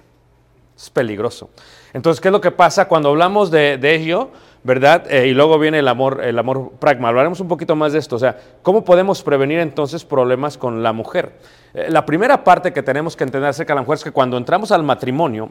Es 0.76 0.90
peligroso. 0.90 1.50
Entonces, 1.95 2.21
¿qué 2.21 2.28
es 2.28 2.33
lo 2.33 2.40
que 2.40 2.50
pasa 2.50 2.87
cuando 2.87 3.09
hablamos 3.09 3.50
de, 3.50 3.78
de 3.78 3.95
ello, 3.95 4.28
verdad? 4.62 5.11
Eh, 5.11 5.28
y 5.28 5.33
luego 5.33 5.59
viene 5.59 5.78
el 5.78 5.88
amor, 5.88 6.23
el 6.23 6.38
amor 6.38 6.73
pragma. 6.78 7.09
Hablaremos 7.09 7.40
un 7.40 7.49
poquito 7.49 7.75
más 7.75 7.95
de 7.95 7.99
esto. 7.99 8.16
O 8.16 8.18
sea, 8.18 8.37
¿cómo 8.62 8.85
podemos 8.85 9.23
prevenir 9.23 9.59
entonces 9.61 10.04
problemas 10.04 10.59
con 10.59 10.83
la 10.83 10.92
mujer? 10.92 11.33
Eh, 11.73 11.87
la 11.88 12.04
primera 12.04 12.45
parte 12.45 12.75
que 12.75 12.83
tenemos 12.83 13.16
que 13.16 13.25
entender 13.25 13.49
acerca 13.49 13.73
de 13.73 13.76
la 13.76 13.83
mujer 13.83 13.95
es 13.95 14.04
que 14.04 14.11
cuando 14.11 14.37
entramos 14.37 14.71
al 14.71 14.83
matrimonio, 14.83 15.50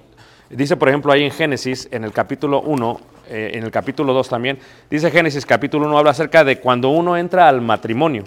dice 0.51 0.77
por 0.77 0.89
ejemplo 0.89 1.11
ahí 1.11 1.23
en 1.23 1.31
Génesis, 1.31 1.87
en 1.91 2.03
el 2.03 2.11
capítulo 2.11 2.61
1, 2.61 2.99
eh, 3.29 3.51
en 3.55 3.63
el 3.63 3.71
capítulo 3.71 4.13
2 4.13 4.29
también, 4.29 4.59
dice 4.91 5.09
Génesis 5.09 5.43
capítulo 5.43 5.87
1, 5.87 5.97
habla 5.97 6.11
acerca 6.11 6.43
de 6.43 6.59
cuando 6.59 6.89
uno 6.89 7.17
entra 7.17 7.49
al 7.49 7.61
matrimonio. 7.61 8.25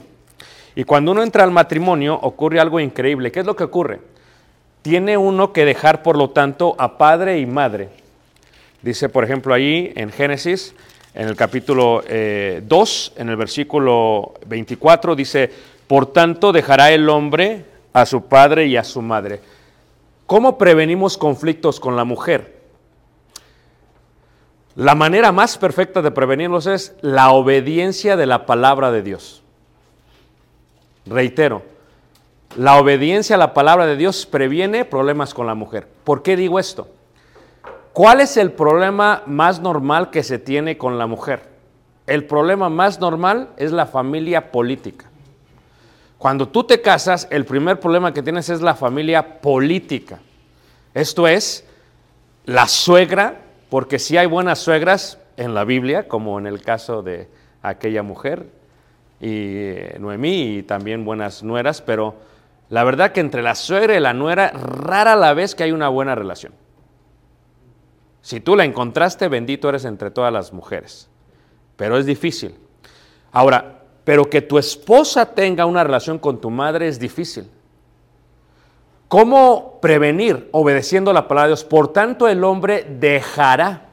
Y 0.75 0.83
cuando 0.83 1.13
uno 1.13 1.23
entra 1.23 1.45
al 1.45 1.53
matrimonio 1.53 2.19
ocurre 2.21 2.59
algo 2.59 2.81
increíble. 2.81 3.31
¿Qué 3.31 3.41
es 3.41 3.47
lo 3.47 3.55
que 3.55 3.65
ocurre? 3.65 4.01
Tiene 4.83 5.17
uno 5.17 5.53
que 5.53 5.65
dejar, 5.65 6.03
por 6.03 6.17
lo 6.17 6.31
tanto, 6.31 6.75
a 6.79 6.99
padre 6.99 7.39
y 7.39 7.47
madre. 7.47 7.89
Dice, 8.83 9.09
por 9.09 9.25
ejemplo, 9.25 9.55
ahí 9.55 9.93
en 9.97 10.11
Génesis, 10.13 10.75
en 11.15 11.29
el 11.29 11.37
capítulo 11.37 12.03
eh, 12.07 12.63
2, 12.65 13.15
en 13.17 13.29
el 13.29 13.37
versículo 13.37 14.35
24, 14.47 15.17
dice, 15.17 15.51
por 15.87 16.07
tanto 16.13 16.53
dejará 16.53 16.93
el 16.93 17.09
hombre 17.09 17.65
a 17.93 18.07
su 18.07 18.27
padre 18.27 18.67
y 18.67 18.77
a 18.77 18.85
su 18.85 19.03
madre. 19.03 19.41
¿Cómo 20.27 20.59
prevenimos 20.59 21.19
conflictos 21.19 21.81
con 21.81 21.97
la 21.97 22.05
mujer? 22.05 22.59
La 24.77 24.95
manera 24.95 25.33
más 25.33 25.59
perfecta 25.59 26.03
de 26.03 26.13
prevenirlos 26.13 26.67
es 26.67 26.95
la 27.01 27.31
obediencia 27.31 28.17
de 28.17 28.27
la 28.27 28.47
palabra 28.47 28.93
de 28.93 29.03
Dios. 29.03 29.43
Reitero, 31.05 31.63
la 32.59 32.77
obediencia 32.77 33.37
a 33.37 33.39
la 33.39 33.55
palabra 33.55 33.87
de 33.87 33.97
Dios 33.97 34.27
previene 34.27 34.85
problemas 34.85 35.33
con 35.33 35.47
la 35.47 35.55
mujer. 35.55 35.87
¿Por 36.03 36.25
qué 36.25 36.35
digo 36.35 36.59
esto? 36.59 36.89
¿Cuál 37.93 38.21
es 38.21 38.37
el 38.37 38.51
problema 38.51 39.23
más 39.27 39.61
normal 39.61 40.11
que 40.11 40.25
se 40.25 40.41
tiene 40.41 40.77
con 40.77 40.99
la 40.99 41.07
mujer? 41.07 41.43
El 42.09 42.25
problema 42.25 42.69
más 42.69 42.99
normal 42.99 43.51
es 43.59 43.71
la 43.71 43.87
familia 43.87 44.51
política. 44.51 45.09
Cuando 46.19 46.49
tú 46.49 46.65
te 46.65 46.81
casas, 46.81 47.29
el 47.31 47.45
primer 47.45 47.79
problema 47.79 48.13
que 48.13 48.25
tienes 48.25 48.49
es 48.49 48.61
la 48.61 48.75
familia 48.75 49.41
política. 49.41 50.19
Esto 50.95 51.29
es 51.29 51.65
la 52.45 52.67
suegra, 52.67 53.41
porque 53.71 54.01
si 54.01 54.17
hay 54.17 54.27
buenas 54.27 54.59
suegras 54.59 55.19
en 55.37 55.55
la 55.55 55.63
Biblia, 55.63 56.09
como 56.09 56.41
en 56.41 56.49
el 56.49 56.61
caso 56.61 57.03
de 57.05 57.29
aquella 57.63 58.03
mujer, 58.03 58.49
y 59.21 59.29
eh, 59.31 59.97
Noemí, 60.01 60.57
y 60.57 60.63
también 60.65 61.05
buenas 61.05 61.45
nueras, 61.45 61.81
pero 61.83 62.27
la 62.71 62.85
verdad 62.85 63.13
que 63.13 63.21
entre 63.21 63.43
la 63.43 63.55
suegra 63.55 63.97
y 63.97 64.01
la 64.01 64.13
nuera, 64.13 64.51
rara 64.51 65.17
la 65.17 65.35
vez 65.35 65.55
que 65.55 65.65
hay 65.65 65.73
una 65.73 65.89
buena 65.89 66.15
relación. 66.15 66.53
Si 68.21 68.41
tú 68.41 68.57
la 68.57 68.65
encontraste, 68.65 69.29
bendito 69.29 69.69
eres 69.69 69.85
entre 69.85 70.11
todas 70.11 70.33
las 70.33 70.53
mujeres. 70.53 71.09
Pero 71.77 71.97
es 71.97 72.05
difícil. 72.05 72.55
Ahora, 73.33 73.81
pero 74.05 74.29
que 74.29 74.43
tu 74.43 74.59
esposa 74.59 75.35
tenga 75.35 75.67
una 75.67 75.85
relación 75.85 76.19
con 76.19 76.41
tu 76.41 76.51
madre 76.51 76.89
es 76.89 76.99
difícil. 76.99 77.51
¿Cómo 79.07 79.79
prevenir 79.81 80.49
obedeciendo 80.53 81.13
la 81.13 81.29
palabra 81.29 81.49
de 81.49 81.51
Dios? 81.51 81.65
Por 81.65 81.93
tanto, 81.93 82.29
el 82.29 82.45
hombre 82.45 82.87
dejará 82.89 83.89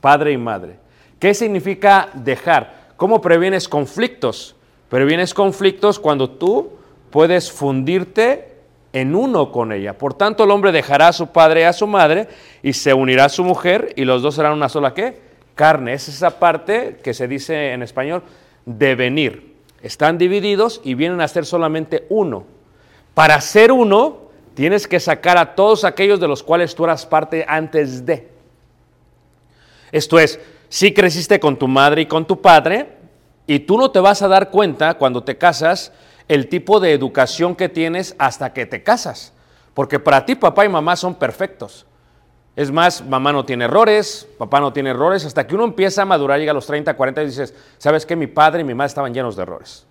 padre 0.00 0.32
y 0.32 0.36
madre. 0.36 0.78
¿Qué 1.18 1.34
significa 1.34 2.08
dejar? 2.14 2.92
¿Cómo 2.96 3.20
previenes 3.20 3.68
conflictos? 3.68 4.55
Previenes 4.88 5.34
conflictos 5.34 5.98
cuando 5.98 6.30
tú 6.30 6.70
puedes 7.10 7.50
fundirte 7.50 8.56
en 8.92 9.14
uno 9.14 9.52
con 9.52 9.72
ella. 9.72 9.98
Por 9.98 10.14
tanto, 10.14 10.44
el 10.44 10.50
hombre 10.50 10.72
dejará 10.72 11.08
a 11.08 11.12
su 11.12 11.28
padre 11.28 11.62
y 11.62 11.64
a 11.64 11.72
su 11.72 11.86
madre 11.86 12.28
y 12.62 12.72
se 12.72 12.94
unirá 12.94 13.26
a 13.26 13.28
su 13.28 13.44
mujer 13.44 13.92
y 13.96 14.04
los 14.04 14.22
dos 14.22 14.36
serán 14.36 14.52
una 14.52 14.68
sola 14.68 14.94
¿qué? 14.94 15.20
Carne. 15.54 15.92
Es 15.92 16.08
esa 16.08 16.38
parte 16.38 16.98
que 17.02 17.14
se 17.14 17.28
dice 17.28 17.72
en 17.72 17.82
español 17.82 18.22
devenir. 18.64 19.56
Están 19.82 20.18
divididos 20.18 20.80
y 20.82 20.94
vienen 20.94 21.20
a 21.20 21.28
ser 21.28 21.46
solamente 21.46 22.06
uno. 22.08 22.44
Para 23.14 23.40
ser 23.40 23.72
uno, 23.72 24.30
tienes 24.54 24.86
que 24.86 25.00
sacar 25.00 25.36
a 25.36 25.54
todos 25.54 25.84
aquellos 25.84 26.20
de 26.20 26.28
los 26.28 26.42
cuales 26.42 26.74
tú 26.74 26.84
eras 26.84 27.06
parte 27.06 27.44
antes 27.48 28.06
de. 28.06 28.28
Esto 29.92 30.18
es, 30.18 30.40
si 30.68 30.92
creciste 30.92 31.38
con 31.38 31.56
tu 31.56 31.68
madre 31.68 32.02
y 32.02 32.06
con 32.06 32.26
tu 32.26 32.40
padre, 32.40 32.95
y 33.46 33.60
tú 33.60 33.78
no 33.78 33.90
te 33.90 34.00
vas 34.00 34.22
a 34.22 34.28
dar 34.28 34.50
cuenta 34.50 34.94
cuando 34.94 35.22
te 35.22 35.38
casas 35.38 35.92
el 36.28 36.48
tipo 36.48 36.80
de 36.80 36.92
educación 36.92 37.54
que 37.54 37.68
tienes 37.68 38.14
hasta 38.18 38.52
que 38.52 38.66
te 38.66 38.82
casas. 38.82 39.32
Porque 39.74 40.00
para 40.00 40.24
ti 40.24 40.34
papá 40.34 40.64
y 40.64 40.68
mamá 40.68 40.96
son 40.96 41.14
perfectos. 41.14 41.86
Es 42.56 42.72
más, 42.72 43.04
mamá 43.04 43.32
no 43.32 43.44
tiene 43.44 43.66
errores, 43.66 44.26
papá 44.38 44.60
no 44.60 44.72
tiene 44.72 44.90
errores, 44.90 45.26
hasta 45.26 45.46
que 45.46 45.54
uno 45.54 45.64
empieza 45.64 46.02
a 46.02 46.04
madurar, 46.06 46.38
llega 46.38 46.52
a 46.52 46.54
los 46.54 46.66
30, 46.66 46.96
40 46.96 47.22
y 47.22 47.26
dices, 47.26 47.54
¿sabes 47.76 48.06
qué? 48.06 48.16
Mi 48.16 48.26
padre 48.26 48.62
y 48.62 48.64
mi 48.64 48.72
madre 48.72 48.88
estaban 48.88 49.12
llenos 49.12 49.36
de 49.36 49.42
errores. 49.42 49.86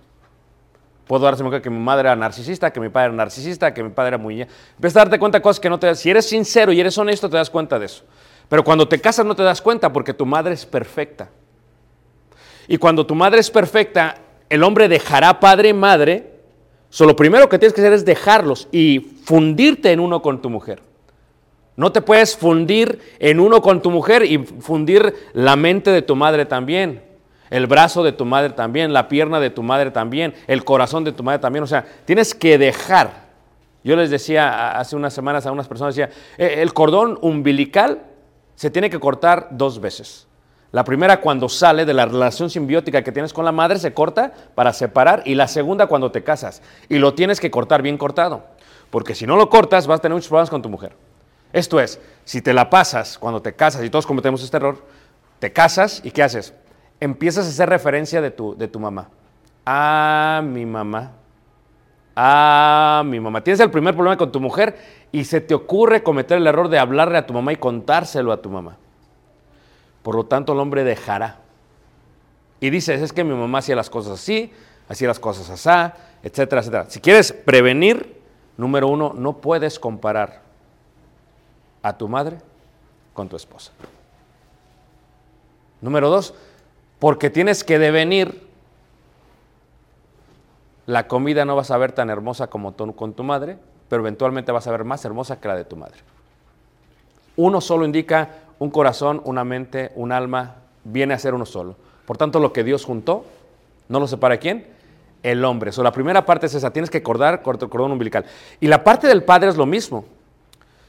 Puedo 1.05 1.23
darse 1.23 1.43
cuenta 1.43 1.61
que 1.61 1.69
mi 1.69 1.77
madre 1.77 2.07
era 2.07 2.15
narcisista, 2.15 2.73
que 2.73 2.79
mi 2.79 2.89
padre 2.89 3.09
era 3.09 3.15
narcisista, 3.15 3.71
que 3.71 3.83
mi 3.83 3.91
padre 3.91 4.07
era 4.09 4.17
muy... 4.17 4.41
Empiezas 4.41 4.95
a 4.95 4.99
darte 5.01 5.19
cuenta 5.19 5.37
de 5.37 5.43
cosas 5.43 5.59
que 5.59 5.69
no 5.69 5.77
te 5.77 5.85
das. 5.85 5.99
Si 5.99 6.09
eres 6.09 6.27
sincero 6.27 6.73
y 6.73 6.79
eres 6.79 6.97
honesto, 6.97 7.29
te 7.29 7.37
das 7.37 7.51
cuenta 7.51 7.77
de 7.77 7.85
eso. 7.85 8.03
Pero 8.49 8.63
cuando 8.63 8.87
te 8.87 8.99
casas 8.99 9.23
no 9.23 9.35
te 9.35 9.43
das 9.43 9.61
cuenta 9.61 9.93
porque 9.93 10.15
tu 10.15 10.25
madre 10.25 10.55
es 10.55 10.65
perfecta. 10.65 11.29
Y 12.67 12.77
cuando 12.77 13.05
tu 13.05 13.15
madre 13.15 13.39
es 13.39 13.51
perfecta, 13.51 14.17
el 14.49 14.63
hombre 14.63 14.87
dejará 14.87 15.39
padre 15.39 15.69
y 15.69 15.73
madre. 15.73 16.31
So, 16.89 17.05
lo 17.05 17.15
primero 17.15 17.49
que 17.49 17.59
tienes 17.59 17.73
que 17.73 17.81
hacer 17.81 17.93
es 17.93 18.05
dejarlos 18.05 18.67
y 18.71 18.99
fundirte 18.99 19.91
en 19.91 19.99
uno 19.99 20.21
con 20.21 20.41
tu 20.41 20.49
mujer. 20.49 20.81
No 21.75 21.91
te 21.91 22.01
puedes 22.01 22.37
fundir 22.37 22.99
en 23.19 23.39
uno 23.39 23.61
con 23.61 23.81
tu 23.81 23.91
mujer 23.91 24.23
y 24.23 24.37
fundir 24.37 25.13
la 25.33 25.55
mente 25.55 25.91
de 25.91 26.01
tu 26.01 26.15
madre 26.15 26.45
también, 26.45 27.03
el 27.49 27.67
brazo 27.67 28.01
de 28.01 28.13
tu 28.13 28.23
madre 28.23 28.51
también, 28.51 28.93
la 28.93 29.09
pierna 29.09 29.39
de 29.41 29.49
tu 29.49 29.61
madre 29.61 29.91
también, 29.91 30.33
el 30.47 30.63
corazón 30.63 31.03
de 31.03 31.11
tu 31.11 31.21
madre 31.23 31.39
también. 31.39 31.63
O 31.63 31.67
sea, 31.67 31.85
tienes 32.05 32.33
que 32.33 32.57
dejar. 32.57 33.25
Yo 33.83 33.95
les 33.95 34.09
decía 34.09 34.79
hace 34.79 34.95
unas 34.95 35.13
semanas 35.13 35.45
a 35.45 35.51
unas 35.51 35.67
personas, 35.67 35.95
decía, 35.95 36.15
"Eh, 36.37 36.61
el 36.61 36.73
cordón 36.73 37.19
umbilical 37.21 38.03
se 38.55 38.69
tiene 38.71 38.89
que 38.89 38.99
cortar 38.99 39.49
dos 39.51 39.79
veces. 39.81 40.27
La 40.71 40.83
primera 40.83 41.21
cuando 41.21 41.47
sale 41.47 41.85
de 41.85 41.93
la 41.93 42.05
relación 42.05 42.49
simbiótica 42.49 43.03
que 43.03 43.11
tienes 43.11 43.33
con 43.33 43.45
la 43.45 43.51
madre 43.51 43.79
se 43.79 43.93
corta 43.93 44.33
para 44.55 44.73
separar 44.73 45.23
y 45.25 45.35
la 45.35 45.47
segunda 45.47 45.87
cuando 45.87 46.11
te 46.11 46.23
casas. 46.23 46.61
Y 46.89 46.97
lo 46.97 47.13
tienes 47.13 47.39
que 47.39 47.51
cortar 47.51 47.81
bien 47.81 47.97
cortado, 47.97 48.43
porque 48.89 49.15
si 49.15 49.25
no 49.25 49.37
lo 49.37 49.49
cortas 49.49 49.87
vas 49.87 49.99
a 49.99 50.01
tener 50.01 50.15
muchos 50.15 50.29
problemas 50.29 50.49
con 50.49 50.61
tu 50.61 50.69
mujer. 50.69 50.93
Esto 51.53 51.79
es, 51.79 52.01
si 52.25 52.41
te 52.41 52.53
la 52.53 52.69
pasas 52.69 53.17
cuando 53.17 53.41
te 53.41 53.53
casas, 53.53 53.83
y 53.83 53.89
todos 53.89 54.05
cometemos 54.05 54.43
este 54.43 54.57
error, 54.57 54.83
te 55.39 55.53
casas 55.53 56.01
y 56.03 56.11
¿qué 56.11 56.23
haces? 56.23 56.53
Empiezas 56.99 57.45
a 57.45 57.49
hacer 57.49 57.69
referencia 57.69 58.21
de 58.21 58.31
tu, 58.31 58.57
de 58.57 58.67
tu 58.67 58.79
mamá. 58.79 59.09
Ah, 59.65 60.41
mi 60.43 60.65
mamá. 60.65 61.13
Ah, 62.15 63.03
mi 63.05 63.19
mamá. 63.19 63.43
Tienes 63.43 63.59
el 63.59 63.71
primer 63.71 63.93
problema 63.93 64.17
con 64.17 64.31
tu 64.31 64.39
mujer 64.39 64.77
y 65.11 65.25
se 65.25 65.41
te 65.41 65.53
ocurre 65.53 66.03
cometer 66.03 66.37
el 66.37 66.47
error 66.47 66.69
de 66.69 66.79
hablarle 66.79 67.17
a 67.17 67.25
tu 67.25 67.33
mamá 67.33 67.53
y 67.53 67.57
contárselo 67.57 68.31
a 68.31 68.41
tu 68.41 68.49
mamá. 68.49 68.77
Por 70.05 70.13
lo 70.13 70.27
tanto, 70.27 70.53
el 70.53 70.59
hombre 70.59 70.83
dejará. 70.83 71.39
Y 72.59 72.69
dices, 72.69 73.01
es 73.01 73.11
que 73.11 73.23
mi 73.23 73.33
mamá 73.33 73.57
hacía 73.57 73.75
las 73.75 73.89
cosas 73.89 74.13
así, 74.13 74.53
hacía 74.87 75.07
las 75.07 75.19
cosas 75.19 75.49
así, 75.49 75.93
etcétera, 76.21 76.61
etcétera. 76.61 76.85
Si 76.89 76.99
quieres 76.99 77.33
prevenir, 77.33 78.21
número 78.55 78.87
uno, 78.87 79.13
no 79.17 79.37
puedes 79.37 79.79
comparar 79.79 80.43
a 81.81 81.97
tu 81.97 82.07
madre 82.07 82.37
con 83.15 83.29
tu 83.29 83.35
esposa. 83.35 83.71
Número 85.81 86.07
dos, 86.11 86.35
porque 86.99 87.31
tienes 87.31 87.63
que 87.63 87.79
devenir, 87.79 88.47
la 90.85 91.07
comida 91.07 91.45
no 91.45 91.55
vas 91.55 91.71
a 91.71 91.77
ver 91.77 91.93
tan 91.93 92.11
hermosa 92.11 92.45
como 92.45 92.73
tú 92.73 92.95
con 92.95 93.13
tu 93.13 93.23
madre, 93.23 93.57
pero 93.89 94.03
eventualmente 94.03 94.51
vas 94.51 94.67
a 94.67 94.71
ver 94.71 94.83
más 94.83 95.03
hermosa 95.03 95.39
que 95.39 95.47
la 95.47 95.55
de 95.55 95.65
tu 95.65 95.75
madre. 95.75 95.97
Uno 97.37 97.59
solo 97.59 97.85
indica 97.85 98.44
un 98.59 98.69
corazón, 98.69 99.21
una 99.25 99.43
mente, 99.43 99.91
un 99.95 100.11
alma, 100.11 100.55
viene 100.83 101.13
a 101.13 101.19
ser 101.19 101.33
uno 101.33 101.45
solo. 101.45 101.75
Por 102.05 102.17
tanto, 102.17 102.39
lo 102.39 102.53
que 102.53 102.63
Dios 102.63 102.85
juntó, 102.85 103.25
¿no 103.89 103.99
lo 103.99 104.07
separa 104.07 104.37
quién? 104.37 104.67
El 105.23 105.43
hombre. 105.43 105.71
So, 105.71 105.83
la 105.83 105.91
primera 105.91 106.25
parte 106.25 106.45
es 106.45 106.53
esa, 106.53 106.71
tienes 106.71 106.89
que 106.89 106.99
acordar 106.99 107.41
el 107.45 107.69
cordón 107.69 107.91
umbilical. 107.91 108.25
Y 108.59 108.67
la 108.67 108.83
parte 108.83 109.07
del 109.07 109.23
padre 109.23 109.49
es 109.49 109.57
lo 109.57 109.65
mismo. 109.65 110.05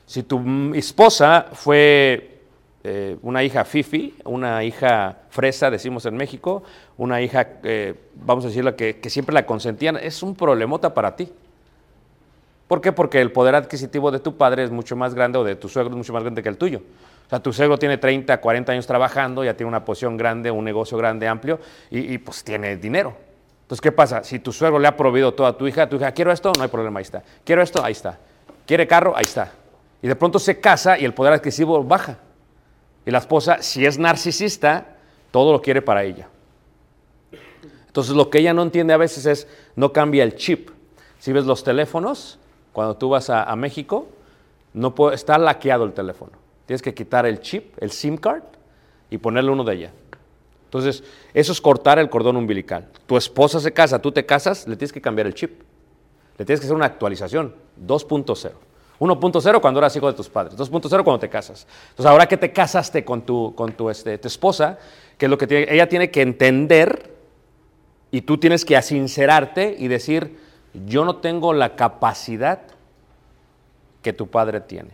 Si 0.05 0.23
tu 0.23 0.41
esposa 0.75 1.47
fue 1.53 2.41
eh, 2.85 3.17
una 3.23 3.43
hija 3.43 3.65
fifi, 3.65 4.15
una 4.25 4.63
hija 4.63 5.17
fresa, 5.31 5.71
decimos 5.71 6.07
en 6.07 6.17
México, 6.17 6.63
una 6.97 7.21
hija, 7.21 7.49
eh, 7.65 7.95
vamos 8.15 8.45
a 8.45 8.49
decirlo, 8.49 8.77
que, 8.77 9.01
que 9.01 9.11
siempre 9.11 9.35
la 9.35 9.47
consentían, 9.47 9.97
es 9.97 10.23
un 10.23 10.37
problemota 10.37 10.95
para 10.95 11.17
ti. 11.17 11.29
¿Por 12.69 12.81
qué? 12.81 12.93
Porque 12.93 13.21
el 13.21 13.33
poder 13.33 13.55
adquisitivo 13.55 14.11
de 14.11 14.21
tu 14.21 14.37
padre 14.37 14.65
es 14.65 14.71
mucho 14.71 14.97
más 14.97 15.15
grande 15.15 15.39
o 15.39 15.45
de 15.45 15.57
tu 15.57 15.69
suegro 15.69 15.91
es 15.91 15.97
mucho 15.97 16.13
más 16.13 16.23
grande 16.23 16.43
que 16.43 16.49
el 16.49 16.59
tuyo. 16.59 16.83
O 17.27 17.29
sea, 17.29 17.41
tu 17.41 17.53
suegro 17.53 17.77
tiene 17.77 17.99
30, 17.99 18.41
40 18.41 18.73
años 18.73 18.87
trabajando, 18.87 19.43
ya 19.43 19.55
tiene 19.57 19.69
una 19.69 19.85
posición 19.85 20.17
grande, 20.17 20.51
un 20.51 20.65
negocio 20.65 20.97
grande, 20.97 21.27
amplio, 21.27 21.59
y, 21.91 22.19
pues 22.19 22.45
tiene 22.45 22.77
dinero. 22.77 23.17
Entonces, 23.63 23.81
¿qué 23.81 23.91
pasa? 23.91 24.23
Si 24.23 24.39
tu 24.39 24.53
suegro 24.53 24.79
le 24.79 24.87
ha 24.87 24.97
proveído 24.97 25.35
todo 25.35 25.49
a 25.49 25.59
tu 25.59 25.67
hija, 25.67 25.89
tu 25.89 25.97
hija, 25.97 26.13
quiero 26.13 26.31
esto, 26.31 26.53
no 26.57 26.63
hay 26.63 26.69
problema, 26.69 27.01
ahí 27.01 27.03
está. 27.03 27.25
Quiero 27.45 27.63
esto, 27.63 27.85
ahí 27.85 27.93
está. 27.93 28.17
Quiere 28.65 28.87
carro, 28.87 29.17
ahí 29.17 29.25
está. 29.25 29.51
Y 30.01 30.07
de 30.07 30.15
pronto 30.15 30.39
se 30.39 30.61
casa 30.61 30.97
y 30.97 31.05
el 31.05 31.15
poder 31.15 31.33
adquisitivo 31.33 31.83
baja. 31.83 32.19
Y 33.05 33.11
la 33.11 33.19
esposa, 33.19 33.61
si 33.61 33.85
es 33.85 33.99
narcisista, 33.99 34.87
todo 35.33 35.51
lo 35.51 35.61
quiere 35.61 35.83
para 35.83 36.05
ella. 36.05 36.29
Entonces, 37.89 38.15
lo 38.15 38.31
que 38.31 38.39
ella 38.39 38.55
no 38.55 38.63
entiende 38.63 38.95
a 38.95 38.99
veces 38.99 39.27
es, 39.27 39.49
no 39.75 39.93
cambia 39.93 40.23
el 40.23 40.37
chip. 40.37 40.71
Si 41.19 41.33
ves 41.33 41.45
los 41.45 41.65
teléfonos, 41.65 42.39
cuando 42.73 42.97
tú 42.97 43.09
vas 43.09 43.31
a, 43.31 43.43
a 43.43 43.57
México, 43.57 44.07
no 44.75 44.95
puede, 44.95 45.17
está 45.17 45.39
laqueado 45.39 45.85
el 45.85 45.93
teléfono. 45.93 46.46
Tienes 46.67 46.83
que 46.83 46.95
quitar 46.95 47.27
el 47.27 47.41
chip, 47.41 47.75
el 47.81 47.91
SIM 47.91 48.17
card, 48.17 48.43
y 49.09 49.19
ponerle 49.19 49.51
uno 49.51 49.65
de 49.65 49.75
ella. 49.75 49.93
Entonces, 50.65 51.05
eso 51.33 51.53
es 51.53 51.61
cortar 51.61 51.99
el 51.99 52.11
cordón 52.11 52.37
umbilical. 52.37 52.89
Tu 53.07 53.17
esposa 53.17 53.61
se 53.61 53.73
casa, 53.73 54.03
tú 54.03 54.11
te 54.13 54.27
casas, 54.27 54.67
le 54.67 54.77
tienes 54.77 54.93
que 54.93 55.01
cambiar 55.01 55.27
el 55.27 55.35
chip. 55.35 55.63
Le 56.39 56.45
tienes 56.45 56.61
que 56.61 56.67
hacer 56.67 56.77
una 56.77 56.87
actualización, 56.87 57.55
2.0. 57.87 58.51
1.0 58.99 59.61
cuando 59.61 59.79
eras 59.79 59.95
hijo 59.95 60.07
de 60.07 60.15
tus 60.15 60.29
padres, 60.29 60.57
2.0 60.57 61.05
cuando 61.05 61.19
te 61.19 61.29
casas. 61.29 61.67
Entonces, 61.91 62.07
ahora 62.07 62.27
que 62.27 62.37
te 62.37 62.53
casaste 62.53 63.05
con 63.05 63.23
tu, 63.23 63.55
con 63.55 63.73
tu, 63.73 63.91
este, 63.91 64.19
tu 64.19 64.29
esposa, 64.29 64.79
que 65.17 65.27
es 65.27 65.31
lo 65.31 65.39
que 65.39 65.47
tiene, 65.47 65.67
ella 65.73 65.89
tiene 65.89 66.11
que 66.11 66.23
entender 66.23 67.15
y 68.11 68.23
tú 68.23 68.39
tienes 68.39 68.65
que 68.65 68.77
asincerarte 68.77 69.77
y 69.79 69.89
decir, 69.89 70.39
yo 70.87 71.05
no 71.05 71.17
tengo 71.17 71.53
la 71.53 71.77
capacidad 71.77 72.63
que 74.03 74.13
tu 74.13 74.29
padre 74.29 74.61
tiene. 74.61 74.91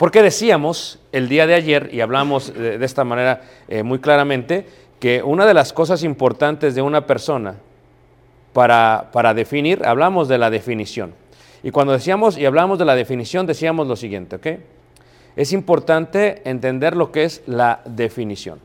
Porque 0.00 0.22
decíamos 0.22 0.98
el 1.12 1.28
día 1.28 1.46
de 1.46 1.52
ayer, 1.52 1.90
y 1.92 2.00
hablamos 2.00 2.54
de, 2.54 2.82
esta 2.82 3.04
manera 3.04 3.42
eh, 3.68 3.82
muy 3.82 3.98
claramente, 3.98 4.66
que 4.98 5.22
una 5.22 5.44
de 5.44 5.52
las 5.52 5.74
cosas 5.74 6.04
importantes 6.04 6.74
de 6.74 6.80
una 6.80 7.06
persona 7.06 7.56
para, 8.54 9.10
para 9.12 9.34
definir, 9.34 9.84
hablamos 9.84 10.26
de 10.26 10.38
la 10.38 10.48
definición. 10.48 11.12
Y 11.62 11.70
cuando 11.70 11.92
decíamos 11.92 12.38
y 12.38 12.46
hablamos 12.46 12.78
de 12.78 12.86
la 12.86 12.94
definición, 12.94 13.44
decíamos 13.44 13.88
lo 13.88 13.94
siguiente, 13.94 14.36
¿ok? 14.36 14.46
Es 15.36 15.52
importante 15.52 16.40
entender 16.48 16.96
lo 16.96 17.12
que 17.12 17.24
es 17.24 17.42
la 17.44 17.82
definición. 17.84 18.58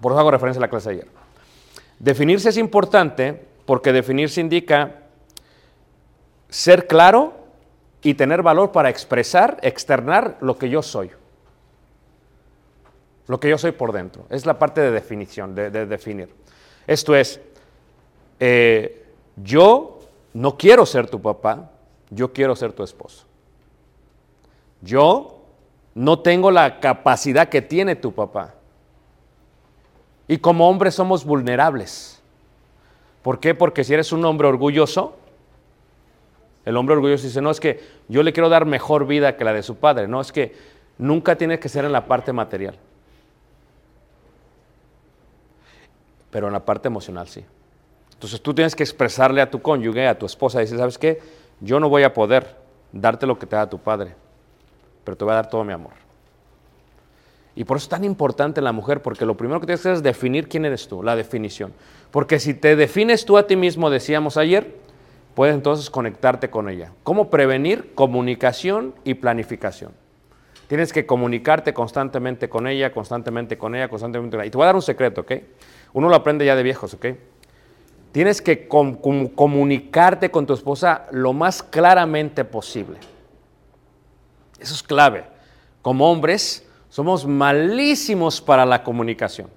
Por 0.00 0.10
eso 0.10 0.18
hago 0.18 0.32
referencia 0.32 0.58
a 0.58 0.62
la 0.62 0.68
clase 0.68 0.88
de 0.88 0.94
ayer. 0.96 1.08
Definirse 2.00 2.48
es 2.48 2.56
importante 2.56 3.40
porque 3.64 3.92
definirse 3.92 4.40
indica 4.40 4.96
ser 6.48 6.88
claro 6.88 7.41
y 8.02 8.14
tener 8.14 8.42
valor 8.42 8.72
para 8.72 8.88
expresar, 8.88 9.58
externar 9.62 10.36
lo 10.40 10.58
que 10.58 10.68
yo 10.68 10.82
soy. 10.82 11.10
Lo 13.28 13.38
que 13.38 13.48
yo 13.48 13.58
soy 13.58 13.72
por 13.72 13.92
dentro. 13.92 14.26
Es 14.28 14.44
la 14.44 14.58
parte 14.58 14.80
de 14.80 14.90
definición, 14.90 15.54
de, 15.54 15.70
de 15.70 15.86
definir. 15.86 16.28
Esto 16.86 17.14
es, 17.14 17.40
eh, 18.40 19.06
yo 19.36 20.00
no 20.34 20.56
quiero 20.56 20.84
ser 20.84 21.08
tu 21.08 21.22
papá, 21.22 21.70
yo 22.10 22.32
quiero 22.32 22.56
ser 22.56 22.72
tu 22.72 22.82
esposo. 22.82 23.24
Yo 24.80 25.42
no 25.94 26.18
tengo 26.18 26.50
la 26.50 26.80
capacidad 26.80 27.48
que 27.48 27.62
tiene 27.62 27.94
tu 27.94 28.12
papá. 28.12 28.54
Y 30.26 30.38
como 30.38 30.68
hombres 30.68 30.94
somos 30.94 31.24
vulnerables. 31.24 32.20
¿Por 33.22 33.38
qué? 33.38 33.54
Porque 33.54 33.84
si 33.84 33.94
eres 33.94 34.10
un 34.12 34.24
hombre 34.24 34.48
orgulloso, 34.48 35.16
el 36.64 36.76
hombre 36.76 36.94
orgulloso 36.94 37.26
dice, 37.26 37.40
no, 37.40 37.50
es 37.50 37.60
que 37.60 37.80
yo 38.08 38.22
le 38.22 38.32
quiero 38.32 38.48
dar 38.48 38.66
mejor 38.66 39.06
vida 39.06 39.36
que 39.36 39.44
la 39.44 39.52
de 39.52 39.62
su 39.62 39.76
padre. 39.76 40.06
No, 40.06 40.20
es 40.20 40.30
que 40.30 40.54
nunca 40.98 41.36
tiene 41.36 41.58
que 41.58 41.68
ser 41.68 41.84
en 41.84 41.92
la 41.92 42.06
parte 42.06 42.32
material. 42.32 42.76
Pero 46.30 46.46
en 46.46 46.52
la 46.52 46.64
parte 46.64 46.88
emocional 46.88 47.28
sí. 47.28 47.44
Entonces 48.14 48.40
tú 48.40 48.54
tienes 48.54 48.76
que 48.76 48.84
expresarle 48.84 49.40
a 49.40 49.50
tu 49.50 49.60
cónyuge, 49.60 50.06
a 50.06 50.16
tu 50.16 50.26
esposa, 50.26 50.60
decir, 50.60 50.78
¿sabes 50.78 50.96
qué? 50.96 51.20
Yo 51.60 51.80
no 51.80 51.88
voy 51.88 52.04
a 52.04 52.14
poder 52.14 52.56
darte 52.92 53.26
lo 53.26 53.38
que 53.38 53.46
te 53.46 53.56
da 53.56 53.68
tu 53.68 53.78
padre, 53.78 54.14
pero 55.02 55.16
te 55.16 55.24
voy 55.24 55.32
a 55.32 55.36
dar 55.36 55.50
todo 55.50 55.64
mi 55.64 55.72
amor. 55.72 55.92
Y 57.54 57.64
por 57.64 57.76
eso 57.76 57.84
es 57.84 57.88
tan 57.88 58.04
importante 58.04 58.60
la 58.62 58.72
mujer, 58.72 59.02
porque 59.02 59.26
lo 59.26 59.36
primero 59.36 59.60
que 59.60 59.66
tienes 59.66 59.82
que 59.82 59.88
hacer 59.88 59.96
es 59.96 60.02
definir 60.02 60.48
quién 60.48 60.64
eres 60.64 60.88
tú, 60.88 61.02
la 61.02 61.16
definición. 61.16 61.72
Porque 62.10 62.38
si 62.38 62.54
te 62.54 62.76
defines 62.76 63.24
tú 63.24 63.36
a 63.36 63.46
ti 63.46 63.56
mismo, 63.56 63.90
decíamos 63.90 64.36
ayer, 64.36 64.76
puedes 65.34 65.54
entonces 65.54 65.90
conectarte 65.90 66.50
con 66.50 66.68
ella. 66.68 66.92
¿Cómo 67.02 67.30
prevenir? 67.30 67.94
Comunicación 67.94 68.94
y 69.04 69.14
planificación. 69.14 69.92
Tienes 70.68 70.92
que 70.92 71.04
comunicarte 71.04 71.74
constantemente 71.74 72.48
con 72.48 72.66
ella, 72.66 72.92
constantemente 72.92 73.58
con 73.58 73.74
ella, 73.74 73.88
constantemente 73.88 74.36
con 74.36 74.40
ella. 74.40 74.48
Y 74.48 74.50
te 74.50 74.56
voy 74.56 74.64
a 74.64 74.66
dar 74.66 74.76
un 74.76 74.82
secreto, 74.82 75.22
¿ok? 75.22 75.32
Uno 75.92 76.08
lo 76.08 76.16
aprende 76.16 76.46
ya 76.46 76.56
de 76.56 76.62
viejos, 76.62 76.94
¿ok? 76.94 77.06
Tienes 78.12 78.42
que 78.42 78.68
com 78.68 78.94
com 78.94 79.28
comunicarte 79.28 80.30
con 80.30 80.46
tu 80.46 80.54
esposa 80.54 81.06
lo 81.10 81.32
más 81.32 81.62
claramente 81.62 82.44
posible. 82.44 82.98
Eso 84.58 84.74
es 84.74 84.82
clave. 84.82 85.24
Como 85.82 86.10
hombres, 86.10 86.66
somos 86.88 87.26
malísimos 87.26 88.40
para 88.40 88.64
la 88.64 88.82
comunicación. 88.84 89.48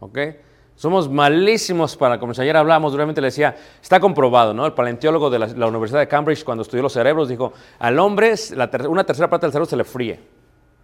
¿Ok? 0.00 0.18
Somos 0.82 1.08
malísimos 1.08 1.96
para 1.96 2.18
comunicación. 2.18 2.42
Ayer 2.42 2.56
hablamos, 2.56 2.92
realmente 2.92 3.20
le 3.20 3.28
decía, 3.28 3.54
está 3.80 4.00
comprobado, 4.00 4.52
¿no? 4.52 4.66
El 4.66 4.72
paleontólogo 4.72 5.30
de 5.30 5.38
la, 5.38 5.66
Universidad 5.68 6.00
de 6.00 6.08
Cambridge, 6.08 6.42
cuando 6.42 6.62
estudió 6.62 6.82
los 6.82 6.92
cerebros, 6.92 7.28
dijo, 7.28 7.52
al 7.78 8.00
hombre 8.00 8.34
la 8.56 8.68
una 8.88 9.04
tercera 9.04 9.30
parte 9.30 9.46
del 9.46 9.52
cerebro 9.52 9.70
se 9.70 9.76
le 9.76 9.84
fríe. 9.84 10.18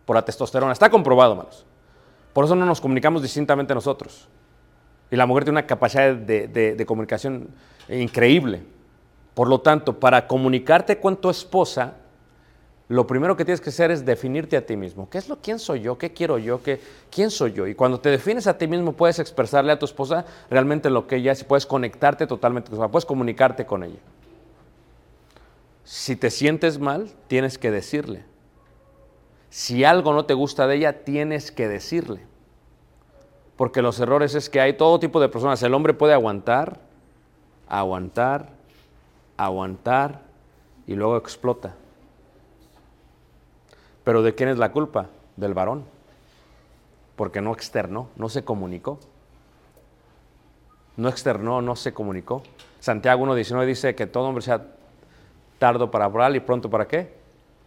por 0.04 0.14
la 0.14 0.24
testosterona. 0.24 0.72
Está 0.72 0.88
comprobado, 0.88 1.32
hermanos. 1.32 1.66
Por 2.32 2.44
eso 2.44 2.54
no 2.54 2.64
nos 2.64 2.80
comunicamos 2.80 3.22
distintamente 3.22 3.74
nosotros. 3.74 4.28
Y 5.10 5.16
la 5.16 5.26
mujer 5.26 5.42
tiene 5.42 5.58
una 5.58 5.66
capacidad 5.66 6.14
de- 6.14 6.46
de 6.46 6.86
comunicación 6.86 7.48
increíble. 7.88 8.62
Por 9.34 9.48
lo 9.48 9.60
tanto, 9.62 9.98
para 9.98 10.28
comunicarte 10.28 11.00
con 11.00 11.16
tu 11.16 11.28
esposa, 11.28 11.94
lo 12.88 13.06
primero 13.06 13.36
que 13.36 13.44
tienes 13.44 13.60
que 13.60 13.68
hacer 13.68 13.90
es 13.90 14.06
definirte 14.06 14.56
a 14.56 14.64
ti 14.64 14.74
mismo. 14.74 15.10
¿Qué 15.10 15.18
es 15.18 15.28
lo, 15.28 15.36
quién 15.36 15.58
soy 15.58 15.80
yo? 15.80 15.98
¿Qué 15.98 16.14
quiero 16.14 16.38
yo? 16.38 16.62
¿Qué, 16.62 16.80
¿Quién 17.10 17.30
soy 17.30 17.52
yo? 17.52 17.66
Y 17.66 17.74
cuando 17.74 18.00
te 18.00 18.08
defines 18.08 18.46
a 18.46 18.56
ti 18.56 18.66
mismo, 18.66 18.94
puedes 18.94 19.18
expresarle 19.18 19.72
a 19.72 19.78
tu 19.78 19.84
esposa 19.84 20.24
realmente 20.48 20.88
lo 20.88 21.06
que 21.06 21.16
ella 21.16 21.32
es 21.32 21.44
puedes 21.44 21.66
conectarte 21.66 22.26
totalmente, 22.26 22.70
con 22.70 22.78
ella, 22.78 22.88
puedes 22.88 23.04
comunicarte 23.04 23.66
con 23.66 23.84
ella. 23.84 23.98
Si 25.84 26.16
te 26.16 26.30
sientes 26.30 26.78
mal, 26.78 27.10
tienes 27.26 27.58
que 27.58 27.70
decirle. 27.70 28.24
Si 29.50 29.84
algo 29.84 30.14
no 30.14 30.24
te 30.24 30.32
gusta 30.32 30.66
de 30.66 30.76
ella, 30.76 31.04
tienes 31.04 31.52
que 31.52 31.68
decirle. 31.68 32.20
Porque 33.56 33.82
los 33.82 34.00
errores 34.00 34.34
es 34.34 34.48
que 34.48 34.62
hay 34.62 34.74
todo 34.74 34.98
tipo 34.98 35.20
de 35.20 35.28
personas. 35.28 35.62
El 35.62 35.74
hombre 35.74 35.92
puede 35.92 36.14
aguantar, 36.14 36.80
aguantar, 37.68 38.48
aguantar 39.36 40.22
y 40.86 40.94
luego 40.94 41.18
explota. 41.18 41.74
Pero 44.08 44.22
¿de 44.22 44.34
quién 44.34 44.48
es 44.48 44.56
la 44.56 44.72
culpa? 44.72 45.08
Del 45.36 45.52
varón. 45.52 45.84
Porque 47.14 47.42
no 47.42 47.52
externó, 47.52 48.08
no 48.16 48.30
se 48.30 48.42
comunicó. 48.42 48.98
No 50.96 51.10
externó, 51.10 51.60
no 51.60 51.76
se 51.76 51.92
comunicó. 51.92 52.42
Santiago 52.80 53.26
1.19 53.26 53.66
dice 53.66 53.94
que 53.94 54.06
todo 54.06 54.28
hombre 54.28 54.40
sea 54.40 54.64
tardo 55.58 55.90
para 55.90 56.06
hablar 56.06 56.34
y 56.34 56.40
pronto 56.40 56.70
para 56.70 56.88
qué? 56.88 57.12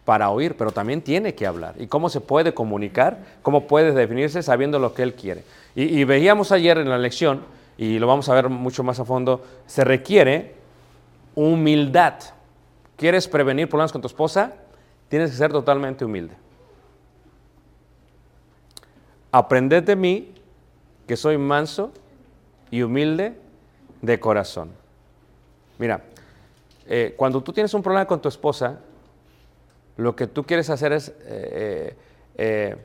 Para 0.04 0.30
oír, 0.30 0.56
pero 0.56 0.72
también 0.72 1.00
tiene 1.00 1.36
que 1.36 1.46
hablar. 1.46 1.76
¿Y 1.78 1.86
cómo 1.86 2.08
se 2.08 2.20
puede 2.20 2.52
comunicar? 2.52 3.18
¿Cómo 3.42 3.68
puede 3.68 3.92
definirse 3.92 4.42
sabiendo 4.42 4.80
lo 4.80 4.94
que 4.94 5.04
él 5.04 5.14
quiere? 5.14 5.44
Y, 5.76 5.96
y 5.96 6.02
veíamos 6.02 6.50
ayer 6.50 6.76
en 6.76 6.90
la 6.90 6.98
lección, 6.98 7.42
y 7.78 8.00
lo 8.00 8.08
vamos 8.08 8.28
a 8.28 8.34
ver 8.34 8.48
mucho 8.48 8.82
más 8.82 8.98
a 8.98 9.04
fondo, 9.04 9.44
se 9.68 9.84
requiere 9.84 10.56
humildad. 11.36 12.14
¿Quieres 12.96 13.28
prevenir 13.28 13.68
problemas 13.68 13.92
con 13.92 14.00
tu 14.00 14.08
esposa? 14.08 14.54
Tienes 15.12 15.30
que 15.32 15.36
ser 15.36 15.52
totalmente 15.52 16.06
humilde. 16.06 16.34
Aprended 19.30 19.82
de 19.84 19.94
mí 19.94 20.32
que 21.06 21.18
soy 21.18 21.36
manso 21.36 21.92
y 22.70 22.80
humilde 22.80 23.36
de 24.00 24.18
corazón. 24.18 24.70
Mira, 25.78 26.02
eh, 26.86 27.12
cuando 27.14 27.42
tú 27.42 27.52
tienes 27.52 27.74
un 27.74 27.82
problema 27.82 28.06
con 28.06 28.22
tu 28.22 28.28
esposa, 28.30 28.80
lo 29.98 30.16
que 30.16 30.26
tú 30.26 30.44
quieres 30.44 30.70
hacer 30.70 30.94
es 30.94 31.12
eh, 31.26 31.94
eh, 32.38 32.76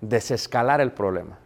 desescalar 0.00 0.80
el 0.80 0.90
problema. 0.90 1.36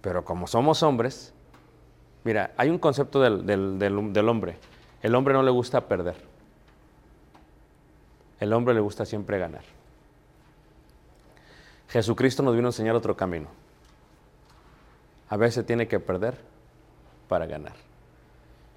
Pero 0.00 0.24
como 0.24 0.46
somos 0.46 0.84
hombres, 0.84 1.32
mira, 2.22 2.52
hay 2.56 2.70
un 2.70 2.78
concepto 2.78 3.20
del- 3.20 3.44
del 3.80 4.28
hombre. 4.28 4.58
El 5.02 5.16
hombre 5.16 5.34
no 5.34 5.42
le 5.42 5.50
gusta 5.50 5.88
perder. 5.88 6.27
El 8.40 8.52
hombre 8.52 8.74
le 8.74 8.80
gusta 8.80 9.04
siempre 9.04 9.38
ganar. 9.38 9.62
Jesucristo 11.88 12.42
nos 12.42 12.54
vino 12.54 12.68
a 12.68 12.70
enseñar 12.70 12.94
otro 12.94 13.16
camino. 13.16 13.48
A 15.28 15.36
veces 15.36 15.66
tiene 15.66 15.88
que 15.88 16.00
perder 16.00 16.38
para 17.28 17.46
ganar. 17.46 17.74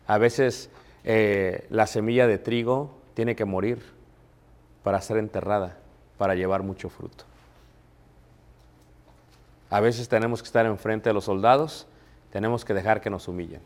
A 0.07 0.17
veces 0.17 0.69
eh, 1.03 1.65
la 1.69 1.87
semilla 1.87 2.27
de 2.27 2.37
trigo 2.37 2.91
tiene 3.13 3.35
que 3.35 3.45
morir 3.45 3.81
para 4.83 5.01
ser 5.01 5.17
enterrada, 5.17 5.77
para 6.17 6.35
llevar 6.35 6.63
mucho 6.63 6.89
fruto. 6.89 7.25
A 9.69 9.79
veces 9.79 10.09
tenemos 10.09 10.41
que 10.41 10.47
estar 10.47 10.65
enfrente 10.65 11.09
de 11.09 11.13
los 11.13 11.25
soldados, 11.25 11.87
tenemos 12.31 12.65
que 12.65 12.73
dejar 12.73 12.99
que 13.01 13.09
nos 13.09 13.27
humillen. 13.27 13.61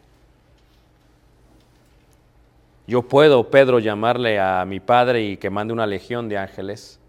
Yo 2.87 3.01
puedo, 3.01 3.49
Pedro, 3.49 3.79
llamarle 3.79 4.39
a 4.39 4.63
mi 4.65 4.79
padre 4.79 5.23
y 5.23 5.37
que 5.37 5.49
mande 5.49 5.73
una 5.73 5.87
legión 5.87 6.29
de 6.29 6.37
ángeles. 6.37 6.99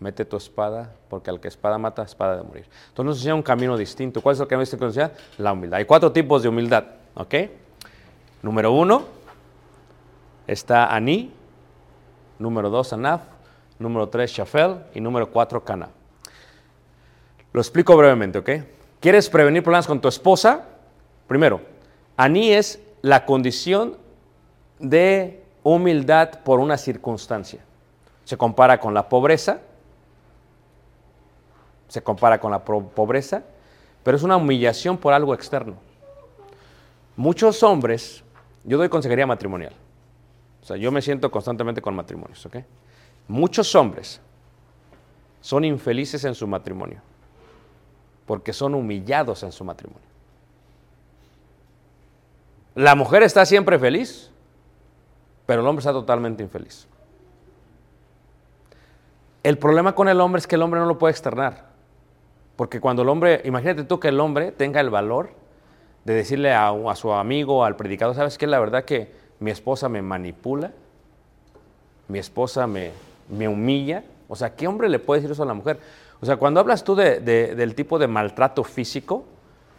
Mete 0.00 0.24
tu 0.24 0.36
espada, 0.36 0.94
porque 1.08 1.30
al 1.30 1.40
que 1.40 1.48
espada 1.48 1.78
mata, 1.78 2.02
espada 2.02 2.38
de 2.38 2.42
morir. 2.42 2.66
Entonces 2.88 3.04
nos 3.04 3.16
enseña 3.18 3.34
un 3.34 3.42
camino 3.42 3.76
distinto. 3.76 4.20
¿Cuál 4.20 4.34
es 4.34 4.40
el 4.40 4.48
camino 4.48 4.68
distinto? 4.68 5.14
La 5.38 5.52
humildad. 5.52 5.78
Hay 5.78 5.84
cuatro 5.84 6.10
tipos 6.10 6.42
de 6.42 6.48
humildad, 6.48 6.84
¿ok? 7.14 7.34
Número 8.42 8.72
uno, 8.72 9.04
está 10.46 10.92
Aní. 10.94 11.32
Número 12.38 12.70
dos, 12.70 12.92
Anaf. 12.92 13.20
Número 13.78 14.08
tres, 14.08 14.32
Shafel. 14.32 14.76
Y 14.94 15.00
número 15.00 15.30
cuatro, 15.30 15.62
Cana. 15.62 15.90
Lo 17.52 17.60
explico 17.60 17.96
brevemente, 17.96 18.38
¿ok? 18.38 18.50
¿Quieres 19.00 19.28
prevenir 19.28 19.62
problemas 19.62 19.86
con 19.86 20.00
tu 20.00 20.08
esposa? 20.08 20.66
Primero, 21.28 21.60
Aní 22.16 22.52
es 22.52 22.80
la 23.02 23.26
condición 23.26 23.96
de 24.80 25.44
humildad 25.62 26.40
por 26.42 26.58
una 26.58 26.76
circunstancia. 26.76 27.60
Se 28.24 28.36
compara 28.36 28.80
con 28.80 28.94
la 28.94 29.08
pobreza, 29.08 29.60
se 31.88 32.02
compara 32.02 32.40
con 32.40 32.50
la 32.50 32.64
pobreza, 32.64 33.42
pero 34.02 34.16
es 34.16 34.22
una 34.22 34.36
humillación 34.36 34.96
por 34.96 35.12
algo 35.12 35.34
externo. 35.34 35.74
Muchos 37.16 37.62
hombres, 37.62 38.24
yo 38.64 38.78
doy 38.78 38.88
consejería 38.88 39.26
matrimonial, 39.26 39.74
o 40.62 40.64
sea, 40.64 40.76
yo 40.76 40.90
me 40.90 41.02
siento 41.02 41.30
constantemente 41.30 41.82
con 41.82 41.94
matrimonios, 41.94 42.44
¿ok? 42.46 42.56
Muchos 43.28 43.74
hombres 43.74 44.20
son 45.40 45.64
infelices 45.64 46.24
en 46.24 46.34
su 46.34 46.46
matrimonio 46.46 47.00
porque 48.26 48.52
son 48.52 48.74
humillados 48.74 49.42
en 49.42 49.50
su 49.50 49.64
matrimonio. 49.64 50.06
La 52.76 52.94
mujer 52.94 53.24
está 53.24 53.44
siempre 53.44 53.76
feliz, 53.78 54.30
pero 55.50 55.62
el 55.62 55.66
hombre 55.66 55.80
está 55.80 55.90
totalmente 55.90 56.44
infeliz. 56.44 56.86
El 59.42 59.58
problema 59.58 59.96
con 59.96 60.06
el 60.06 60.20
hombre 60.20 60.38
es 60.38 60.46
que 60.46 60.54
el 60.54 60.62
hombre 60.62 60.78
no 60.78 60.86
lo 60.86 60.96
puede 60.96 61.10
externar. 61.10 61.64
Porque 62.54 62.78
cuando 62.78 63.02
el 63.02 63.08
hombre, 63.08 63.42
imagínate 63.44 63.82
tú 63.82 63.98
que 63.98 64.06
el 64.06 64.20
hombre 64.20 64.52
tenga 64.52 64.80
el 64.80 64.90
valor 64.90 65.30
de 66.04 66.14
decirle 66.14 66.54
a, 66.54 66.72
su 66.94 67.12
amigo, 67.12 67.64
al 67.64 67.74
predicador, 67.74 68.14
¿sabes 68.14 68.38
qué? 68.38 68.46
La 68.46 68.60
verdad 68.60 68.84
que 68.84 69.12
mi 69.40 69.50
esposa 69.50 69.88
me 69.88 70.02
manipula, 70.02 70.70
mi 72.06 72.20
esposa 72.20 72.68
me, 72.68 72.92
humilla. 73.28 74.04
O 74.28 74.36
sea, 74.36 74.54
¿qué 74.54 74.68
hombre 74.68 74.88
le 74.88 75.00
puede 75.00 75.20
decir 75.20 75.32
eso 75.32 75.42
a 75.42 75.46
la 75.46 75.54
mujer? 75.54 75.80
O 76.20 76.26
sea, 76.26 76.36
cuando 76.36 76.60
hablas 76.60 76.84
tú 76.84 76.94
de- 76.94 77.18
de- 77.18 77.56
del 77.56 77.74
tipo 77.74 77.98
de 77.98 78.06
maltrato 78.06 78.62
físico, 78.62 79.24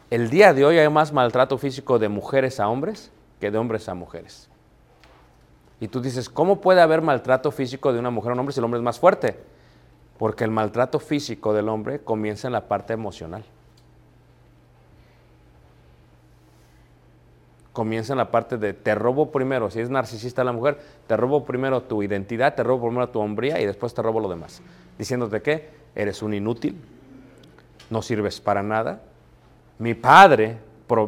el 0.10 0.30
día 0.30 0.54
de 0.54 0.66
hoy 0.66 0.80
hay 0.80 0.90
más 0.90 1.14
maltrato 1.14 1.58
físico 1.58 1.98
de 1.98 2.10
mujeres 2.10 2.60
a 2.60 2.68
hombres 2.68 3.10
que 3.40 3.50
de 3.52 3.58
hombres 3.58 3.88
a 3.88 3.94
mujeres. 3.94 4.51
Y 5.82 5.88
tú 5.88 6.00
dices, 6.00 6.30
¿cómo 6.30 6.62
puede 6.62 6.80
haber 6.80 7.02
maltrato 7.02 7.50
físico 7.50 7.92
de 7.92 7.98
una 7.98 8.12
mujer 8.12 8.30
a 8.30 8.34
un 8.34 8.40
hombre 8.40 8.54
si 8.54 8.60
el 8.60 8.64
hombre 8.66 8.78
es 8.80 8.84
más 8.84 9.00
fuerte? 9.00 9.36
Porque 10.20 10.44
el 10.44 10.52
maltrato 10.52 11.00
físico 11.00 11.54
del 11.54 11.68
hombre 11.70 12.00
comienza 12.00 12.48
en 12.48 12.54
la 12.54 12.68
parte 12.68 12.94
emocional. 12.94 13.44
Comienza 17.74 18.14
en 18.14 18.18
la 18.18 18.30
parte 18.30 18.60
de 18.60 18.74
te 18.74 18.94
robo 18.94 19.32
primero, 19.32 19.72
si 19.72 19.80
es 19.80 19.90
narcisista 19.90 20.44
la 20.44 20.52
mujer, 20.52 20.80
te 21.08 21.18
robo 21.18 21.46
primero 21.46 21.82
tu 21.82 22.04
identidad, 22.04 22.54
te 22.54 22.62
robo 22.62 22.86
primero 22.86 23.10
tu 23.10 23.20
hombría 23.20 23.60
y 23.60 23.66
después 23.66 23.92
te 23.96 24.04
robo 24.04 24.20
lo 24.20 24.30
demás. 24.30 24.62
Diciéndote 25.00 25.42
que 25.42 25.70
eres 25.96 26.22
un 26.22 26.36
inútil, 26.36 26.80
no 27.90 28.04
sirves 28.04 28.40
para 28.40 28.62
nada. 28.62 29.02
Mi 29.80 29.96
padre 29.96 30.60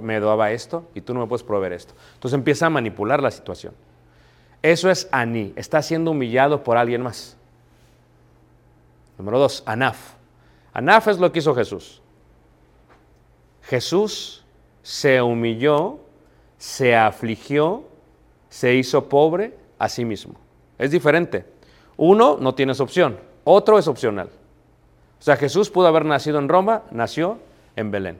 me 0.01 0.19
daba 0.19 0.49
esto 0.49 0.89
y 0.95 1.01
tú 1.01 1.13
no 1.13 1.19
me 1.19 1.27
puedes 1.27 1.43
proveer 1.43 1.73
esto. 1.73 1.93
Entonces 2.15 2.35
empieza 2.35 2.65
a 2.65 2.69
manipular 2.71 3.21
la 3.21 3.29
situación. 3.29 3.73
Eso 4.63 4.89
es 4.89 5.09
Aní, 5.11 5.53
está 5.57 5.81
siendo 5.81 6.11
humillado 6.11 6.63
por 6.63 6.77
alguien 6.77 7.01
más. 7.01 7.35
Número 9.17 9.37
dos, 9.37 9.61
Anaf. 9.65 10.13
Anaf 10.73 11.09
es 11.09 11.19
lo 11.19 11.31
que 11.31 11.39
hizo 11.39 11.53
Jesús. 11.53 12.01
Jesús 13.63 14.43
se 14.81 15.21
humilló, 15.21 15.99
se 16.57 16.95
afligió, 16.95 17.83
se 18.49 18.73
hizo 18.73 19.09
pobre 19.09 19.55
a 19.77 19.89
sí 19.89 20.05
mismo. 20.05 20.35
Es 20.79 20.91
diferente. 20.91 21.45
Uno 21.97 22.37
no 22.39 22.55
tienes 22.55 22.79
opción, 22.79 23.19
otro 23.43 23.77
es 23.77 23.87
opcional. 23.87 24.29
O 25.19 25.23
sea, 25.23 25.35
Jesús 25.35 25.69
pudo 25.69 25.87
haber 25.87 26.05
nacido 26.05 26.39
en 26.39 26.49
Roma, 26.49 26.83
nació 26.91 27.37
en 27.75 27.91
Belén. 27.91 28.17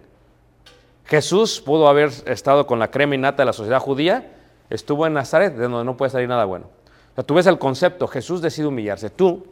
Jesús 1.06 1.62
pudo 1.62 1.88
haber 1.88 2.12
estado 2.26 2.68
con 2.68 2.80
la 2.80 2.92
crema 2.92 3.16
innata 3.16 3.44
de 3.44 3.46
la 3.48 3.54
sociedad 3.54 3.80
judía, 3.80 4.32
estuvo 4.70 5.06
en 5.08 5.14
Nazaret, 5.14 5.54
de 5.54 5.64
donde 5.64 5.84
no 5.84 5.98
puede 5.98 6.12
salir 6.12 6.28
nada 6.28 6.46
bueno. 6.46 6.66
O 7.12 7.16
sea, 7.16 7.24
tú 7.24 7.36
ves 7.36 7.46
el 7.46 7.60
concepto, 7.60 8.08
Jesús 8.08 8.42
decide 8.42 8.68
humillarse. 8.68 9.10
Tú, 9.10 9.46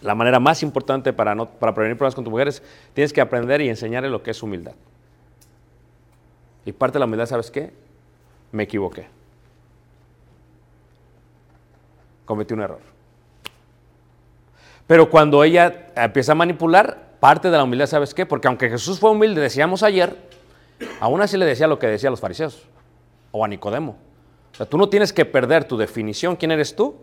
la 0.00 0.14
manera 0.14 0.38
más 0.38 0.62
importante 0.62 1.12
para, 1.12 1.34
no, 1.34 1.46
para 1.46 1.74
prevenir 1.74 1.96
problemas 1.96 2.14
con 2.14 2.24
tu 2.24 2.30
mujer 2.30 2.48
es, 2.48 2.62
tienes 2.94 3.12
que 3.12 3.20
aprender 3.20 3.60
y 3.60 3.68
enseñarle 3.68 4.08
lo 4.08 4.22
que 4.22 4.30
es 4.30 4.42
humildad. 4.42 4.74
Y 6.64 6.72
parte 6.72 6.94
de 6.94 7.00
la 7.00 7.06
humildad, 7.06 7.26
¿sabes 7.26 7.50
qué? 7.50 7.72
Me 8.52 8.64
equivoqué. 8.64 9.08
Cometí 12.24 12.54
un 12.54 12.60
error. 12.60 12.80
Pero 14.86 15.10
cuando 15.10 15.42
ella 15.42 15.88
empieza 15.96 16.32
a 16.32 16.34
manipular, 16.34 17.08
parte 17.20 17.50
de 17.50 17.56
la 17.56 17.64
humildad, 17.64 17.86
¿sabes 17.86 18.14
qué? 18.14 18.24
Porque 18.24 18.48
aunque 18.48 18.70
Jesús 18.70 19.00
fue 19.00 19.10
humilde, 19.10 19.40
decíamos 19.40 19.82
ayer, 19.82 20.16
aún 21.00 21.20
así 21.20 21.36
le 21.36 21.44
decía 21.44 21.66
lo 21.66 21.78
que 21.78 21.86
decía 21.86 22.08
a 22.08 22.10
los 22.10 22.20
fariseos 22.20 22.66
o 23.32 23.44
a 23.44 23.48
Nicodemo. 23.48 23.96
Sea, 24.58 24.66
tú 24.66 24.76
no 24.76 24.88
tienes 24.88 25.12
que 25.12 25.24
perder 25.24 25.64
tu 25.64 25.76
definición, 25.76 26.34
quién 26.34 26.50
eres 26.50 26.74
tú, 26.74 26.96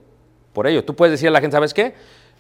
por 0.52 0.68
ello. 0.68 0.84
Tú 0.84 0.94
puedes 0.94 1.14
decir 1.14 1.30
a 1.30 1.32
la 1.32 1.40
gente, 1.40 1.56
¿sabes 1.56 1.74
qué? 1.74 1.96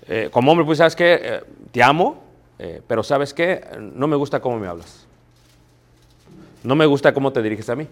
Eh, 0.09 0.27
como 0.29 0.51
hombre, 0.51 0.65
pues, 0.65 0.77
¿sabes 0.77 0.93
qué? 0.93 1.19
Eh, 1.21 1.41
te 1.71 1.81
amo, 1.81 2.21
eh, 2.59 2.81
pero 2.85 3.01
¿sabes 3.01 3.33
qué? 3.33 3.65
No 3.79 4.07
me 4.07 4.17
gusta 4.17 4.41
cómo 4.41 4.59
me 4.59 4.67
hablas. 4.67 5.07
No 6.63 6.75
me 6.75 6.85
gusta 6.85 7.13
cómo 7.13 7.31
te 7.31 7.41
diriges 7.41 7.69
a 7.69 7.77
mí. 7.77 7.87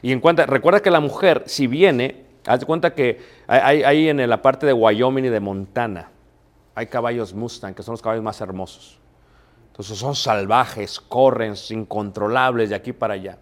Y 0.00 0.12
en 0.12 0.20
cuenta, 0.20 0.46
recuerda 0.46 0.80
que 0.80 0.90
la 0.90 1.00
mujer, 1.00 1.42
si 1.44 1.66
viene, 1.66 2.24
haz 2.46 2.60
de 2.60 2.66
cuenta 2.66 2.94
que 2.94 3.20
hay, 3.46 3.82
hay 3.82 4.08
en 4.08 4.30
la 4.30 4.40
parte 4.40 4.64
de 4.64 4.72
Wyoming 4.72 5.26
y 5.26 5.28
de 5.28 5.40
Montana, 5.40 6.08
hay 6.74 6.86
caballos 6.86 7.34
Mustang, 7.34 7.74
que 7.74 7.82
son 7.82 7.92
los 7.92 8.00
caballos 8.00 8.24
más 8.24 8.40
hermosos. 8.40 8.98
Entonces 9.72 9.98
son 9.98 10.16
salvajes, 10.16 11.00
corren, 11.00 11.52
incontrolables 11.68 12.70
de 12.70 12.76
aquí 12.76 12.94
para 12.94 13.12
allá. 13.12 13.36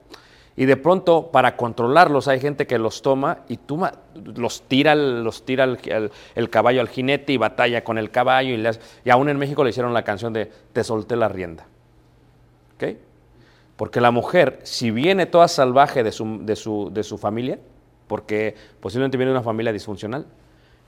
Y 0.59 0.66
de 0.66 0.77
pronto, 0.77 1.31
para 1.31 1.57
controlarlos, 1.57 2.27
hay 2.27 2.40
gente 2.40 2.66
que 2.66 2.81
los 2.81 3.01
toma 3.01 3.44
y 3.47 3.59
toma, 3.59 3.92
los 4.35 4.62
tira, 4.62 4.97
los 4.97 5.44
tira 5.44 5.62
el, 5.62 6.51
caballo 6.51 6.81
al 6.81 6.88
jinete 6.88 7.33
y 7.33 7.37
batalla 7.37 7.85
con 7.85 7.97
el 7.97 8.11
caballo. 8.11 8.53
Y, 8.53 8.57
le 8.57 8.71
hace- 8.71 8.81
y 9.05 9.11
aún 9.11 9.29
en 9.29 9.38
México 9.38 9.62
le 9.62 9.71
hicieron 9.71 9.94
la 9.94 10.03
canción 10.03 10.33
de 10.33 10.51
Te 10.73 10.83
solté 10.83 11.14
la 11.14 11.29
rienda. 11.29 11.68
¿Ok? 12.75 12.97
Porque 13.77 14.01
la 14.01 14.11
mujer, 14.11 14.59
si 14.64 14.90
viene 14.90 15.27
toda 15.27 15.47
salvaje 15.47 16.03
de 16.03 16.11
su, 16.11 16.44
de 16.44 16.57
su, 16.57 16.90
de 16.92 17.05
su 17.05 17.18
familia, 17.18 17.61
porque 18.09 18.57
posiblemente 18.81 19.16
viene 19.16 19.31
de 19.31 19.38
una 19.38 19.44
familia 19.44 19.73
disfuncional, 19.73 20.27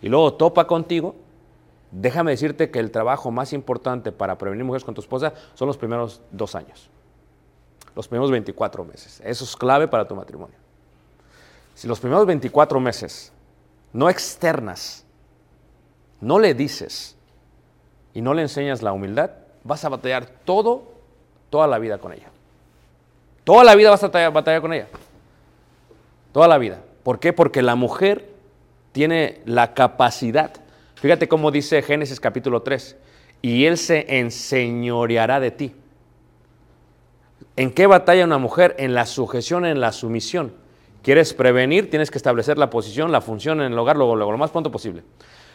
y 0.02 0.08
luego 0.08 0.34
topa 0.34 0.66
contigo, 0.66 1.14
déjame 1.92 2.32
decirte 2.32 2.72
que 2.72 2.80
el 2.80 2.90
trabajo 2.90 3.30
más 3.30 3.52
importante 3.52 4.10
para 4.10 4.36
prevenir 4.36 4.64
mujeres 4.64 4.84
con 4.84 4.96
tu 4.96 5.00
esposa 5.00 5.32
son 5.54 5.68
los 5.68 5.76
primeros 5.76 6.22
dos 6.32 6.56
años, 6.56 6.90
los 8.00 8.08
primeros 8.08 8.30
24 8.30 8.82
meses. 8.82 9.20
Eso 9.22 9.44
es 9.44 9.54
clave 9.54 9.86
para 9.86 10.08
tu 10.08 10.14
matrimonio. 10.14 10.56
Si 11.74 11.86
los 11.86 12.00
primeros 12.00 12.24
24 12.24 12.80
meses 12.80 13.30
no 13.92 14.08
externas, 14.08 15.04
no 16.18 16.38
le 16.38 16.54
dices 16.54 17.14
y 18.14 18.22
no 18.22 18.32
le 18.32 18.40
enseñas 18.40 18.80
la 18.80 18.94
humildad, 18.94 19.32
vas 19.64 19.84
a 19.84 19.90
batallar 19.90 20.24
todo, 20.46 20.94
toda 21.50 21.66
la 21.66 21.78
vida 21.78 21.98
con 21.98 22.14
ella. 22.14 22.30
Toda 23.44 23.64
la 23.64 23.74
vida 23.74 23.90
vas 23.90 24.02
a 24.02 24.06
batallar, 24.06 24.32
batallar 24.32 24.62
con 24.62 24.72
ella. 24.72 24.88
Toda 26.32 26.48
la 26.48 26.56
vida. 26.56 26.80
¿Por 27.02 27.20
qué? 27.20 27.34
Porque 27.34 27.60
la 27.60 27.74
mujer 27.74 28.30
tiene 28.92 29.42
la 29.44 29.74
capacidad. 29.74 30.52
Fíjate 30.94 31.28
cómo 31.28 31.50
dice 31.50 31.82
Génesis 31.82 32.18
capítulo 32.18 32.62
3. 32.62 32.96
Y 33.42 33.66
él 33.66 33.76
se 33.76 34.20
enseñoreará 34.20 35.38
de 35.38 35.50
ti. 35.50 35.74
¿En 37.60 37.72
qué 37.72 37.86
batalla 37.86 38.24
una 38.24 38.38
mujer? 38.38 38.74
En 38.78 38.94
la 38.94 39.04
sujeción, 39.04 39.66
en 39.66 39.82
la 39.82 39.92
sumisión. 39.92 40.54
¿Quieres 41.02 41.34
prevenir? 41.34 41.90
Tienes 41.90 42.10
que 42.10 42.16
establecer 42.16 42.56
la 42.56 42.70
posición, 42.70 43.12
la 43.12 43.20
función 43.20 43.60
en 43.60 43.70
el 43.70 43.78
hogar 43.78 43.98
luego, 43.98 44.16
lo 44.16 44.38
más 44.38 44.50
pronto 44.50 44.70
posible. 44.70 45.02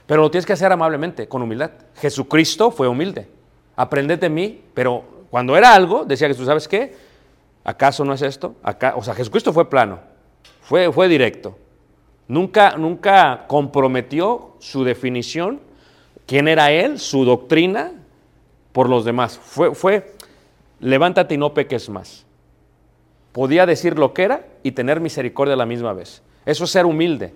Pero 0.05 0.21
lo 0.21 0.29
tienes 0.29 0.45
que 0.45 0.53
hacer 0.53 0.71
amablemente, 0.71 1.27
con 1.27 1.41
humildad. 1.41 1.71
Jesucristo 1.95 2.69
fue 2.69 2.87
humilde. 2.87 3.27
Aprended 3.75 4.19
de 4.19 4.29
mí, 4.29 4.61
pero 4.75 5.03
cuando 5.31 5.57
era 5.57 5.73
algo, 5.73 6.05
decía 6.05 6.27
Jesús, 6.27 6.45
¿sabes 6.45 6.67
qué? 6.67 6.95
¿Acaso 7.63 8.05
no 8.05 8.13
es 8.13 8.21
esto? 8.21 8.55
Acá, 8.61 8.93
o 8.95 9.01
sea, 9.01 9.15
Jesucristo 9.15 9.51
fue 9.51 9.67
plano, 9.67 9.99
fue, 10.61 10.91
fue 10.91 11.07
directo. 11.07 11.57
Nunca, 12.27 12.77
nunca 12.77 13.45
comprometió 13.47 14.57
su 14.59 14.83
definición, 14.83 15.59
quién 16.27 16.47
era 16.47 16.71
él, 16.71 16.99
su 16.99 17.25
doctrina, 17.25 17.93
por 18.73 18.89
los 18.89 19.05
demás. 19.05 19.39
Fue, 19.41 19.73
fue 19.73 20.14
levántate 20.85 21.33
y 21.33 21.37
no 21.39 21.53
peques 21.53 21.89
más. 21.89 22.25
Podía 23.31 23.65
decir 23.65 23.97
lo 23.97 24.13
que 24.13 24.23
era 24.23 24.45
y 24.61 24.71
tener 24.71 24.99
misericordia 24.99 25.55
a 25.55 25.57
la 25.57 25.65
misma 25.65 25.93
vez. 25.93 26.21
Eso 26.45 26.65
es 26.65 26.69
ser 26.69 26.85
humilde, 26.85 27.33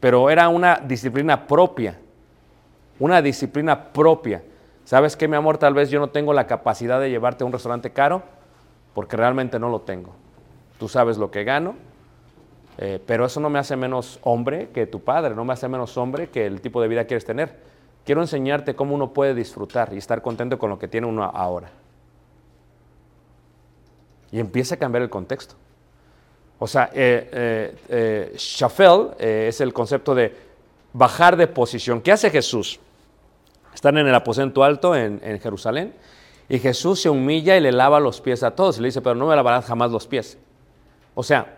pero 0.00 0.30
era 0.30 0.48
una 0.48 0.76
disciplina 0.76 1.46
propia, 1.46 1.98
una 2.98 3.20
disciplina 3.20 3.92
propia. 3.92 4.42
¿Sabes 4.84 5.14
qué, 5.14 5.28
mi 5.28 5.36
amor? 5.36 5.58
Tal 5.58 5.74
vez 5.74 5.90
yo 5.90 6.00
no 6.00 6.08
tengo 6.08 6.32
la 6.32 6.46
capacidad 6.46 6.98
de 6.98 7.10
llevarte 7.10 7.44
a 7.44 7.46
un 7.46 7.52
restaurante 7.52 7.90
caro 7.90 8.22
porque 8.94 9.14
realmente 9.14 9.58
no 9.58 9.68
lo 9.68 9.82
tengo. 9.82 10.14
Tú 10.78 10.88
sabes 10.88 11.18
lo 11.18 11.30
que 11.30 11.44
gano, 11.44 11.74
eh, 12.78 12.98
pero 13.06 13.26
eso 13.26 13.40
no 13.40 13.50
me 13.50 13.58
hace 13.58 13.76
menos 13.76 14.18
hombre 14.22 14.70
que 14.70 14.86
tu 14.86 15.00
padre, 15.00 15.34
no 15.34 15.44
me 15.44 15.52
hace 15.52 15.68
menos 15.68 15.98
hombre 15.98 16.30
que 16.30 16.46
el 16.46 16.62
tipo 16.62 16.80
de 16.80 16.88
vida 16.88 17.02
que 17.02 17.08
quieres 17.08 17.26
tener. 17.26 17.58
Quiero 18.06 18.22
enseñarte 18.22 18.74
cómo 18.74 18.94
uno 18.94 19.12
puede 19.12 19.34
disfrutar 19.34 19.92
y 19.92 19.98
estar 19.98 20.22
contento 20.22 20.58
con 20.58 20.70
lo 20.70 20.78
que 20.78 20.88
tiene 20.88 21.06
uno 21.06 21.24
ahora. 21.24 21.70
Y 24.32 24.38
empieza 24.38 24.76
a 24.76 24.78
cambiar 24.78 25.02
el 25.02 25.10
contexto. 25.10 25.54
O 26.58 26.66
sea, 26.66 26.90
eh, 26.92 27.30
eh, 27.32 27.76
eh, 27.88 28.34
shafel 28.36 29.10
eh, 29.18 29.46
es 29.48 29.60
el 29.60 29.72
concepto 29.72 30.14
de 30.14 30.34
bajar 30.92 31.36
de 31.36 31.46
posición. 31.46 32.00
¿Qué 32.00 32.12
hace 32.12 32.30
Jesús? 32.30 32.78
Están 33.74 33.96
en 33.98 34.06
el 34.06 34.14
aposento 34.14 34.62
alto 34.62 34.94
en, 34.94 35.20
en 35.24 35.40
Jerusalén 35.40 35.94
y 36.48 36.58
Jesús 36.58 37.00
se 37.00 37.08
humilla 37.08 37.56
y 37.56 37.60
le 37.60 37.72
lava 37.72 38.00
los 38.00 38.20
pies 38.20 38.42
a 38.42 38.50
todos 38.50 38.78
y 38.78 38.82
le 38.82 38.88
dice, 38.88 39.00
pero 39.00 39.14
no 39.14 39.26
me 39.26 39.36
lavarás 39.36 39.64
jamás 39.64 39.90
los 39.90 40.06
pies. 40.06 40.36
O 41.14 41.22
sea, 41.22 41.56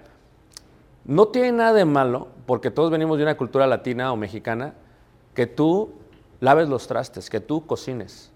no 1.04 1.28
tiene 1.28 1.52
nada 1.52 1.72
de 1.72 1.84
malo, 1.84 2.28
porque 2.46 2.70
todos 2.70 2.90
venimos 2.90 3.16
de 3.18 3.24
una 3.24 3.36
cultura 3.36 3.66
latina 3.66 4.12
o 4.12 4.16
mexicana, 4.16 4.74
que 5.34 5.46
tú 5.46 5.94
laves 6.40 6.68
los 6.68 6.86
trastes, 6.86 7.30
que 7.30 7.40
tú 7.40 7.66
cocines. 7.66 8.30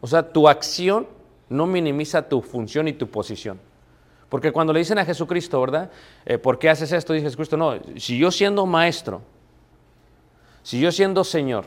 O 0.00 0.06
sea, 0.06 0.32
tu 0.32 0.48
acción 0.48 1.06
no 1.48 1.66
minimiza 1.66 2.28
tu 2.28 2.42
función 2.42 2.88
y 2.88 2.92
tu 2.92 3.08
posición. 3.08 3.60
Porque 4.28 4.52
cuando 4.52 4.72
le 4.72 4.80
dicen 4.80 4.98
a 4.98 5.04
Jesucristo, 5.04 5.60
¿verdad? 5.60 5.90
Eh, 6.26 6.38
¿Por 6.38 6.58
qué 6.58 6.68
haces 6.68 6.92
esto? 6.92 7.12
Dice 7.12 7.26
Jesucristo, 7.26 7.56
no, 7.56 7.74
si 7.96 8.18
yo 8.18 8.30
siendo 8.30 8.66
maestro, 8.66 9.22
si 10.62 10.80
yo 10.80 10.92
siendo 10.92 11.24
Señor, 11.24 11.64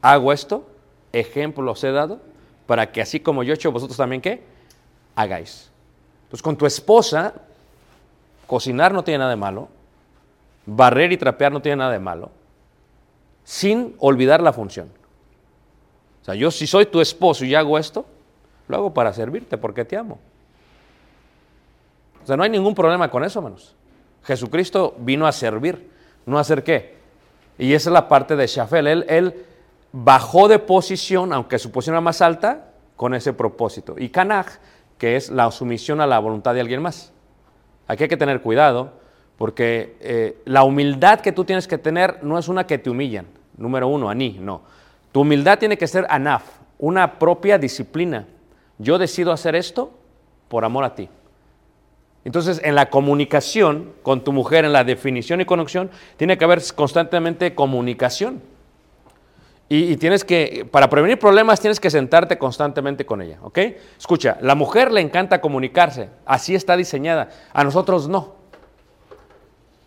hago 0.00 0.32
esto, 0.32 0.68
ejemplo 1.12 1.72
os 1.72 1.82
he 1.82 1.90
dado, 1.90 2.20
para 2.66 2.92
que 2.92 3.00
así 3.00 3.18
como 3.18 3.42
yo 3.42 3.52
he 3.52 3.56
hecho, 3.56 3.72
vosotros 3.72 3.96
también, 3.96 4.22
¿qué? 4.22 4.42
Hagáis. 5.16 5.70
Entonces, 6.24 6.42
con 6.42 6.56
tu 6.56 6.66
esposa, 6.66 7.34
cocinar 8.46 8.92
no 8.92 9.02
tiene 9.02 9.18
nada 9.18 9.30
de 9.30 9.36
malo, 9.36 9.68
barrer 10.66 11.10
y 11.12 11.16
trapear 11.16 11.50
no 11.50 11.62
tiene 11.62 11.76
nada 11.76 11.92
de 11.92 11.98
malo, 11.98 12.30
sin 13.42 13.96
olvidar 13.98 14.42
la 14.42 14.52
función. 14.52 14.88
O 16.22 16.24
sea, 16.24 16.34
yo 16.34 16.50
si 16.50 16.66
soy 16.66 16.86
tu 16.86 17.00
esposo 17.00 17.44
y 17.44 17.54
hago 17.54 17.78
esto, 17.78 18.04
lo 18.68 18.76
hago 18.76 18.94
para 18.94 19.12
servirte 19.12 19.58
porque 19.58 19.84
te 19.84 19.96
amo. 19.96 20.18
O 22.22 22.26
sea, 22.26 22.36
no 22.36 22.42
hay 22.42 22.50
ningún 22.50 22.74
problema 22.74 23.10
con 23.10 23.24
eso, 23.24 23.38
hermanos. 23.38 23.74
Jesucristo 24.22 24.94
vino 24.98 25.26
a 25.26 25.32
servir, 25.32 25.90
no 26.26 26.38
a 26.38 26.42
hacer 26.42 26.62
qué. 26.62 26.96
Y 27.58 27.72
esa 27.72 27.88
es 27.90 27.92
la 27.94 28.08
parte 28.08 28.36
de 28.36 28.46
Shafel. 28.46 28.86
Él, 29.08 29.44
bajó 29.90 30.48
de 30.48 30.58
posición, 30.58 31.32
aunque 31.32 31.58
su 31.58 31.70
posición 31.72 31.94
era 31.94 32.02
más 32.02 32.20
alta, 32.20 32.66
con 32.96 33.14
ese 33.14 33.32
propósito. 33.32 33.94
Y 33.98 34.10
Kanaj, 34.10 34.46
que 34.98 35.16
es 35.16 35.30
la 35.30 35.50
sumisión 35.50 36.00
a 36.02 36.06
la 36.06 36.18
voluntad 36.18 36.52
de 36.52 36.60
alguien 36.60 36.82
más. 36.82 37.12
Aquí 37.86 38.02
hay 38.02 38.08
que 38.08 38.18
tener 38.18 38.42
cuidado, 38.42 38.92
porque 39.38 39.96
eh, 40.00 40.42
la 40.44 40.64
humildad 40.64 41.20
que 41.20 41.32
tú 41.32 41.44
tienes 41.44 41.66
que 41.66 41.78
tener 41.78 42.22
no 42.22 42.38
es 42.38 42.48
una 42.48 42.66
que 42.66 42.76
te 42.76 42.90
humillan, 42.90 43.26
número 43.56 43.88
uno, 43.88 44.10
aní, 44.10 44.36
no. 44.38 44.62
Tu 45.10 45.22
humildad 45.22 45.58
tiene 45.58 45.78
que 45.78 45.86
ser 45.86 46.06
anaf, 46.10 46.42
una 46.78 47.18
propia 47.18 47.56
disciplina. 47.56 48.26
Yo 48.78 48.98
decido 48.98 49.32
hacer 49.32 49.54
esto 49.54 49.92
por 50.48 50.64
amor 50.64 50.84
a 50.84 50.94
ti. 50.94 51.08
Entonces, 52.24 52.60
en 52.62 52.74
la 52.74 52.90
comunicación 52.90 53.92
con 54.02 54.22
tu 54.22 54.32
mujer, 54.32 54.64
en 54.64 54.72
la 54.72 54.84
definición 54.84 55.40
y 55.40 55.44
conexión, 55.44 55.90
tiene 56.16 56.36
que 56.36 56.44
haber 56.44 56.62
constantemente 56.74 57.54
comunicación. 57.54 58.42
Y, 59.70 59.96
tienes 59.98 60.24
que, 60.24 60.66
para 60.70 60.88
prevenir 60.88 61.18
problemas, 61.18 61.60
tienes 61.60 61.78
que 61.78 61.90
sentarte 61.90 62.38
constantemente 62.38 63.04
con 63.04 63.20
ella, 63.20 63.38
¿ok? 63.42 63.58
Escucha, 63.98 64.38
la 64.40 64.54
mujer 64.54 64.90
le 64.90 65.02
encanta 65.02 65.42
comunicarse, 65.42 66.08
así 66.24 66.54
está 66.54 66.74
diseñada, 66.74 67.28
a 67.52 67.64
nosotros 67.64 68.08
no. 68.08 68.34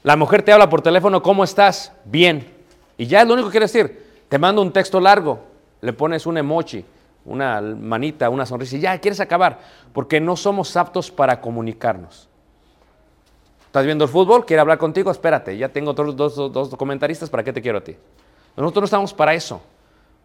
La 0.03 0.15
mujer 0.15 0.43
te 0.43 0.51
habla 0.51 0.69
por 0.69 0.83
teléfono, 0.83 1.23
¿cómo 1.23 1.43
estás? 1.43 1.93
Bien. 2.05 2.47
Y 2.95 3.07
ya 3.07 3.23
lo 3.23 3.33
único 3.33 3.49
que 3.49 3.53
quiere 3.53 3.65
decir. 3.65 4.05
Te 4.29 4.37
mando 4.39 4.61
un 4.61 4.71
texto 4.71 4.99
largo, 4.99 5.39
le 5.81 5.93
pones 5.93 6.25
un 6.25 6.37
emoji, 6.37 6.85
una 7.25 7.61
manita, 7.61 8.29
una 8.29 8.45
sonrisa, 8.45 8.77
y 8.77 8.79
ya 8.79 8.97
quieres 8.99 9.19
acabar, 9.19 9.59
porque 9.93 10.19
no 10.19 10.35
somos 10.35 10.75
aptos 10.75 11.11
para 11.11 11.39
comunicarnos. 11.41 12.27
¿Estás 13.65 13.85
viendo 13.85 14.03
el 14.03 14.09
fútbol? 14.09 14.45
¿Quiere 14.45 14.61
hablar 14.61 14.77
contigo? 14.77 15.11
Espérate, 15.11 15.57
ya 15.57 15.69
tengo 15.69 15.91
otros 15.91 16.15
dos, 16.15 16.35
dos, 16.35 16.51
dos 16.51 16.75
comentaristas, 16.75 17.29
¿para 17.29 17.43
qué 17.43 17.53
te 17.53 17.61
quiero 17.61 17.77
a 17.77 17.83
ti? 17.83 17.95
Nosotros 18.57 18.81
no 18.81 18.85
estamos 18.85 19.13
para 19.13 19.33
eso. 19.33 19.61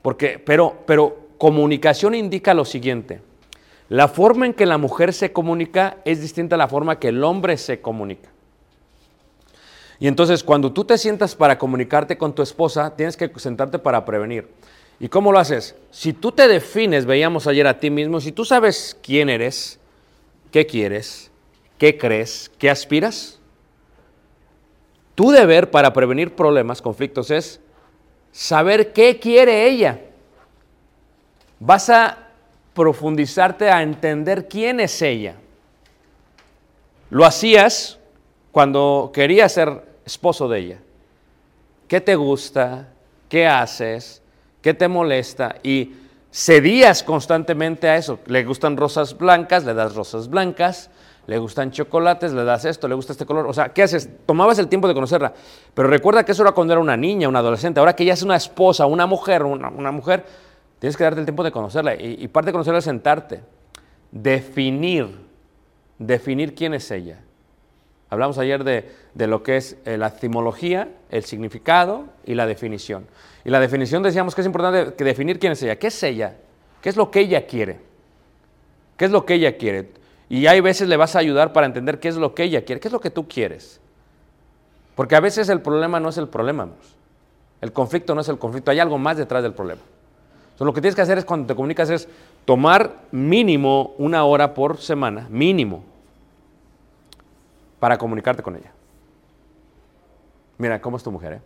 Porque, 0.03 0.39
pero, 0.39 0.79
pero 0.87 1.17
comunicación 1.39 2.15
indica 2.15 2.55
lo 2.55 2.65
siguiente. 2.65 3.21
La 3.89 4.09
forma 4.09 4.47
en 4.47 4.55
que 4.55 4.67
la 4.67 4.79
mujer 4.79 5.13
se 5.13 5.33
comunica 5.33 5.99
es 6.05 6.21
distinta 6.21 6.57
a 6.57 6.59
la 6.59 6.69
forma 6.69 6.99
que 6.99 7.09
el 7.09 7.23
hombre 7.23 7.57
se 7.57 7.81
comunica. 7.81 8.29
Y 9.99 10.09
entonces 10.09 10.43
cuando 10.45 10.73
tú 10.73 10.85
te 10.85 10.99
sientas 10.99 11.35
para 11.35 11.57
comunicarte 11.57 12.19
con 12.19 12.35
tu 12.35 12.43
esposa, 12.43 12.95
tienes 12.97 13.17
que 13.17 13.31
sentarte 13.37 13.79
para 13.79 14.05
prevenir. 14.05 14.49
¿Y 14.99 15.09
cómo 15.09 15.33
lo 15.33 15.39
haces? 15.39 15.75
Si 15.91 16.13
tú 16.13 16.33
te 16.33 16.49
defines, 16.49 17.05
veíamos 17.05 17.47
ayer 17.47 17.67
a 17.67 17.79
ti 17.79 17.91
mismo, 17.91 18.21
si 18.21 18.33
tú 18.33 18.45
sabes 18.45 18.97
quién 19.03 19.29
eres, 19.29 19.79
qué 20.51 20.67
quieres, 20.67 21.31
qué 21.79 21.99
crees, 21.99 22.51
qué 22.59 22.71
aspiras, 22.71 23.39
tu 25.15 25.31
deber 25.31 25.71
para 25.71 25.93
prevenir 25.93 26.35
problemas, 26.35 26.81
conflictos, 26.81 27.31
es 27.31 27.61
saber 28.33 28.93
qué 28.93 29.19
quiere 29.19 29.67
ella. 29.67 30.01
Vas 31.59 31.89
a 31.89 32.29
profundizarte 32.75 33.71
a 33.71 33.83
entender 33.83 34.47
quién 34.47 34.81
es 34.81 35.01
ella. 35.01 35.37
Lo 37.09 37.25
hacías 37.25 37.99
cuando 38.53 39.11
querías 39.13 39.53
ser 39.53 39.83
esposo 40.05 40.49
de 40.49 40.59
ella. 40.59 40.79
¿Qué 41.89 42.01
te 42.01 42.15
gusta? 42.15 42.89
¿Qué 43.29 43.47
haces? 43.47 44.21
¿Qué 44.67 44.75
te 44.75 44.89
molesta? 44.89 45.55
Y 45.63 45.93
cedías 46.33 47.05
constantemente 47.05 47.89
a 47.89 47.99
eso. 47.99 48.19
Le 48.27 48.45
gustan 48.45 48.77
rosas 48.77 49.17
blancas, 49.17 49.65
le 49.65 49.75
das 49.75 49.95
rosas 49.95 50.29
blancas. 50.29 50.91
Le 51.29 51.39
gustan 51.39 51.71
chocolates, 51.71 52.33
le 52.33 52.43
das 52.43 52.65
esto, 52.65 52.89
le 52.89 52.97
gusta 52.97 53.13
este 53.13 53.25
color. 53.25 53.47
O 53.47 53.53
sea, 53.53 53.69
¿qué 53.69 53.85
haces? 53.85 54.11
Tomabas 54.27 54.59
el 54.59 54.67
tiempo 54.67 54.89
de 54.89 54.95
conocerla. 54.95 55.33
Pero 55.73 55.87
recuerda 55.87 56.25
que 56.25 56.33
eso 56.33 56.43
era 56.43 56.51
cuando 56.51 56.73
era 56.73 56.81
una 56.81 56.97
niña, 56.97 57.29
una 57.29 57.39
adolescente. 57.39 57.79
Ahora 57.79 57.95
que 57.95 58.03
ella 58.03 58.15
es 58.15 58.25
una 58.25 58.35
esposa, 58.35 58.87
una 58.87 59.07
mujer, 59.07 59.45
una, 59.45 59.93
mujer, 59.93 60.25
tienes 60.81 60.97
que 60.97 61.05
darte 61.05 61.21
el 61.21 61.27
tiempo 61.27 61.45
de 61.45 61.53
conocerla. 61.53 61.95
Y, 61.95 62.17
y 62.19 62.27
parte 62.27 62.47
de 62.47 62.53
conocerla 62.53 62.81
es 62.81 62.87
sentarte. 62.87 63.45
Definir, 64.11 65.17
definir 65.97 66.57
quién 66.57 66.75
es 66.75 66.91
ella. 66.91 67.21
Hablamos 68.09 68.39
ayer 68.39 68.63
de, 68.63 68.89
de 69.15 69.27
lo 69.27 69.43
que 69.43 69.57
es 69.57 69.77
eh, 69.85 69.99
la 69.99 70.09
etimología, 70.09 70.89
el 71.11 71.25
significado 71.25 72.05
y 72.25 72.35
la 72.35 72.47
definición. 72.47 73.07
Y 73.45 73.51
la 73.51 73.61
definición 73.61 74.03
decíamos 74.03 74.35
que 74.35 74.43
es 74.43 74.47
importante 74.47 74.95
que 74.95 75.05
definir 75.05 75.39
quién 75.39 75.53
es 75.53 75.63
ella. 75.63 75.77
¿Qué 75.77 75.89
es 75.89 76.03
ella? 76.03 76.37
¿Qué 76.81 76.89
es 76.89 76.97
lo 76.97 77.11
que 77.11 77.21
ella 77.21 77.47
quiere? 77.47 77.79
¿Qué 78.97 79.07
es 79.07 79.11
lo 79.11 79.27
que 79.27 79.35
ella 79.35 79.57
quiere? 79.57 79.91
Y 80.29 80.47
hay 80.47 80.61
veces 80.61 80.89
le 80.89 80.97
vas 80.97 81.17
a 81.17 81.19
ayudar 81.19 81.53
para 81.53 81.67
entender 81.67 82.01
qué 82.01 82.09
es 82.09 82.17
lo 82.17 82.35
que 82.35 82.45
ella 82.45 82.65
quiere, 82.65 82.81
qué 82.81 82.89
es 82.89 82.93
lo 82.93 83.01
que 83.01 83.11
tú 83.11 83.29
quieres. 83.29 83.81
Porque 84.95 85.15
a 85.15 85.21
veces 85.21 85.49
el 85.49 85.61
problema 85.61 86.01
no 86.01 86.09
es 86.09 86.19
el 86.19 86.29
problema. 86.29 86.69
El 87.61 87.73
conflicto 87.73 88.15
no 88.15 88.21
es 88.21 88.29
el 88.29 88.39
conflicto, 88.39 88.71
hay 88.71 88.81
algo 88.81 88.99
más 88.99 89.17
detrás 89.17 89.43
del 89.43 89.53
problema. 89.53 89.83
Entonces, 90.45 90.67
lo 90.67 90.73
que 90.73 90.81
tienes 90.81 90.95
que 90.95 91.03
hacer 91.03 91.19
es 91.19 91.25
cuando 91.25 91.47
te 91.47 91.55
comunicas 91.55 91.91
es 91.91 92.09
tomar 92.45 93.03
mínimo 93.11 93.95
una 93.99 94.25
hora 94.25 94.55
por 94.55 94.79
semana, 94.79 95.27
mínimo, 95.31 95.85
para 97.81 97.99
comunicarte 97.99 98.43
con 98.43 98.57
ella. 98.57 98.73
Mira, 100.59 100.81
¿cómo 100.81 100.97
es 100.97 101.03
tu 101.03 101.11
mujer? 101.11 101.35
eh? 101.35 101.41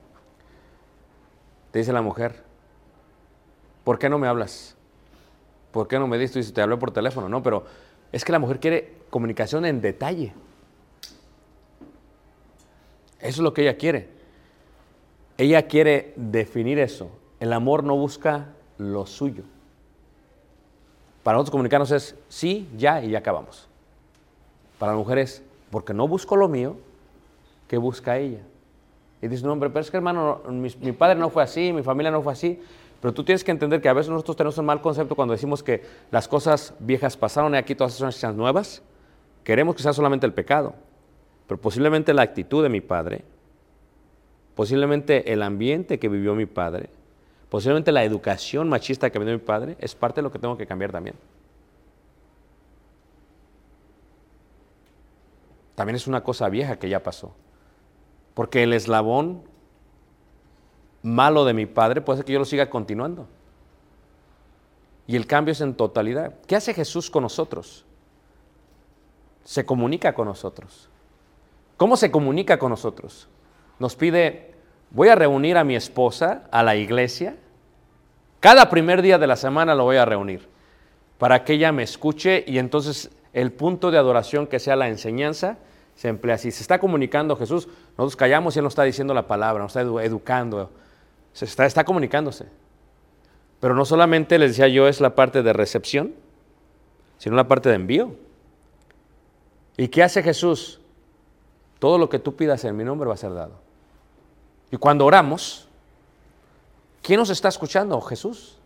Te 1.73 1.79
dice 1.81 1.93
la 1.93 2.03
mujer, 2.03 2.43
¿por 3.85 3.99
qué 3.99 4.09
no 4.09 4.19
me 4.19 4.29
hablas? 4.29 4.77
¿Por 5.73 5.87
qué 5.89 5.99
no 5.99 6.07
me 6.07 6.19
dices? 6.19 6.53
Te 6.53 6.63
hablé 6.63 6.77
por 6.77 6.91
teléfono. 6.91 7.29
No, 7.29 7.43
pero 7.43 7.65
es 8.13 8.25
que 8.25 8.33
la 8.33 8.39
mujer 8.39 8.59
quiere 8.59 8.99
comunicación 9.11 9.65
en 9.65 9.81
detalle. 9.81 10.33
Eso 13.19 13.29
es 13.29 13.39
lo 13.39 13.53
que 13.53 13.63
ella 13.63 13.77
quiere. 13.77 14.09
Ella 15.39 15.67
quiere 15.69 16.13
definir 16.17 16.79
eso. 16.79 17.11
El 17.39 17.53
amor 17.53 17.85
no 17.85 17.97
busca 17.97 18.49
lo 18.79 19.07
suyo. 19.07 19.45
Para 21.23 21.37
nosotros 21.37 21.53
comunicarnos 21.53 21.91
es 21.93 22.17
sí, 22.29 22.69
ya 22.77 23.03
y 23.03 23.11
ya 23.11 23.19
acabamos. 23.19 23.69
Para 24.79 24.93
la 24.93 24.99
mujer 24.99 25.19
es 25.19 25.43
porque 25.71 25.95
no 25.95 26.09
busco 26.09 26.37
lo 26.37 26.49
mío, 26.49 26.77
¿qué 27.69 27.79
busca 27.79 28.19
ella? 28.19 28.41
Y 29.23 29.29
dice, 29.29 29.45
no, 29.45 29.53
hombre, 29.53 29.71
pero 29.71 29.81
es 29.81 29.91
que 29.91 29.97
hermano, 29.97 30.41
mi, 30.49 30.93
padre 30.93 31.19
no 31.19 31.31
fue 31.31 31.43
así, 31.43 31.73
mi 31.73 31.83
familia 31.83 32.11
no 32.11 32.23
fue 32.23 32.33
así. 32.33 32.61
Pero 33.01 33.15
tú 33.15 33.25
tienes 33.25 33.45
que 33.45 33.51
entender 33.51 33.81
que 33.81 33.89
a 33.89 33.93
veces 33.93 34.11
nosotros 34.11 34.37
tenemos 34.37 34.59
un 34.59 34.67
mal 34.67 34.81
concepto 34.81 35.15
cuando 35.15 35.33
decimos 35.33 35.63
que 35.63 35.83
las 36.11 36.29
cosas 36.29 36.75
viejas 36.81 37.17
pasaron 37.17 37.55
y 37.55 37.59
aquí 37.59 37.75
todas 37.75 37.95
son 37.95 38.11
hechas 38.11 38.35
nuevas. 38.35 38.83
Queremos 39.45 39.75
que 39.75 39.83
sea 39.83 39.93
solamente 39.93 40.27
el 40.27 40.35
pecado, 40.35 40.75
pero 41.47 41.61
posiblemente 41.61 42.13
la 42.13 42.23
actitud 42.23 42.63
de 42.63 42.69
mi 42.69 42.83
padre, 42.83 43.25
posiblemente 44.55 45.33
el 45.33 45.43
ambiente 45.43 45.99
que 45.99 46.09
vivió 46.09 46.35
mi 46.35 46.45
padre, 46.45 46.91
posiblemente 47.49 47.91
la 47.91 48.05
educación 48.05 48.69
machista 48.69 49.09
que 49.11 49.19
vivió 49.19 49.35
mi 49.35 49.41
padre, 49.41 49.77
es 49.81 49.95
parte 49.95 50.17
de 50.17 50.23
lo 50.23 50.33
que 50.33 50.39
tengo 50.39 50.59
que 50.59 50.67
cambiar 50.67 50.93
también. 50.93 51.17
También 55.81 55.97
es 55.97 56.07
una 56.07 56.23
cosa 56.23 56.51
vieja 56.51 56.79
que 56.79 56.91
ya 56.91 57.03
pasó. 57.03 57.35
Porque 58.35 58.65
el 58.65 58.75
eslabón 58.75 59.45
malo 61.01 61.47
de 61.47 61.55
mi 61.55 61.65
padre 61.65 62.03
puede 62.03 62.19
ser 62.19 62.27
que 62.27 62.35
yo 62.35 62.39
lo 62.39 62.45
siga 62.45 62.69
continuando. 62.69 63.27
Y 65.07 65.17
el 65.17 65.27
cambio 65.27 65.53
es 65.53 65.63
en 65.63 65.73
totalidad. 65.73 66.35
¿Qué 66.47 66.55
hace 66.55 66.75
Jesús 66.75 67.09
con 67.09 67.23
nosotros? 67.23 67.87
Se 69.43 69.65
comunica 69.65 70.13
con 70.13 70.27
nosotros. 70.29 70.91
¿Cómo 71.79 71.97
se 71.97 72.11
comunica 72.11 72.59
con 72.59 72.69
nosotros? 72.69 73.27
Nos 73.79 73.97
pide, 73.97 74.53
voy 74.91 75.09
a 75.09 75.15
reunir 75.15 75.57
a 75.57 75.65
mi 75.65 75.77
esposa 75.77 76.43
a 76.51 76.63
la 76.63 76.77
iglesia. 76.77 77.39
Cada 78.41 78.69
primer 78.69 79.01
día 79.01 79.17
de 79.17 79.27
la 79.27 79.37
semana 79.37 79.75
lo 79.75 79.85
voy 79.85 79.97
a 79.97 80.05
reunir 80.05 80.47
para 81.17 81.43
que 81.43 81.55
ella 81.55 81.73
me 81.73 81.85
escuche 81.85 82.45
y 82.47 82.59
entonces 82.59 83.11
el 83.33 83.51
punto 83.51 83.91
de 83.91 83.97
adoración 83.97 84.47
que 84.47 84.59
sea 84.59 84.77
la 84.77 84.89
enseñanza 84.89 85.57
se 86.01 86.09
emplea 86.09 86.37
así. 86.37 86.51
Se 86.51 86.63
está 86.63 86.79
comunicando 86.79 87.37
Jesús, 87.37 87.69
nosotros 87.91 88.17
callamos 88.17 88.57
y 88.57 88.59
Él 88.59 88.65
nos 88.65 88.71
está 88.71 88.85
diciendo 88.85 89.13
la 89.13 89.27
palabra, 89.27 89.63
nos 89.63 89.77
está 89.77 89.83
edu- 89.83 90.03
educando, 90.03 90.71
se 91.35 91.45
está, 91.45 91.67
está 91.67 91.85
comunicándose. 91.85 92.47
Pero 93.61 93.75
no 93.75 93.85
solamente, 93.85 94.39
les 94.39 94.53
decía 94.53 94.67
yo, 94.69 94.89
es 94.89 95.03
la 95.03 95.15
parte 95.15 95.43
de 95.43 95.53
recepción, 95.53 96.15
sino 97.19 97.37
la 97.37 97.47
parte 97.47 97.69
de 97.69 97.75
envío. 97.75 98.15
¿Y 99.77 99.89
qué 99.89 100.03
hace 100.03 100.23
Jesús? 100.23 100.81
Todo 101.79 101.99
lo 101.99 102.09
que 102.09 102.19
tú 102.19 102.35
pidas 102.35 102.65
en 102.65 102.79
mi 102.79 102.85
nombre 102.85 103.07
va 103.07 103.13
a 103.13 103.19
ser 103.19 103.35
dado. 103.35 103.53
Y 104.71 104.79
cuando 104.79 105.05
oramos, 105.05 105.69
¿quién 107.03 107.21
nos 107.21 107.29
está 107.29 107.49
escuchando? 107.49 108.01
Jesús. 108.01 108.57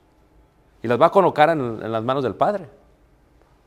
Y 0.85 0.87
las 0.87 1.01
va 1.01 1.07
a 1.07 1.11
colocar 1.11 1.51
en, 1.51 1.59
en 1.61 1.91
las 1.91 2.05
manos 2.05 2.23
del 2.23 2.37
Padre. 2.37 2.69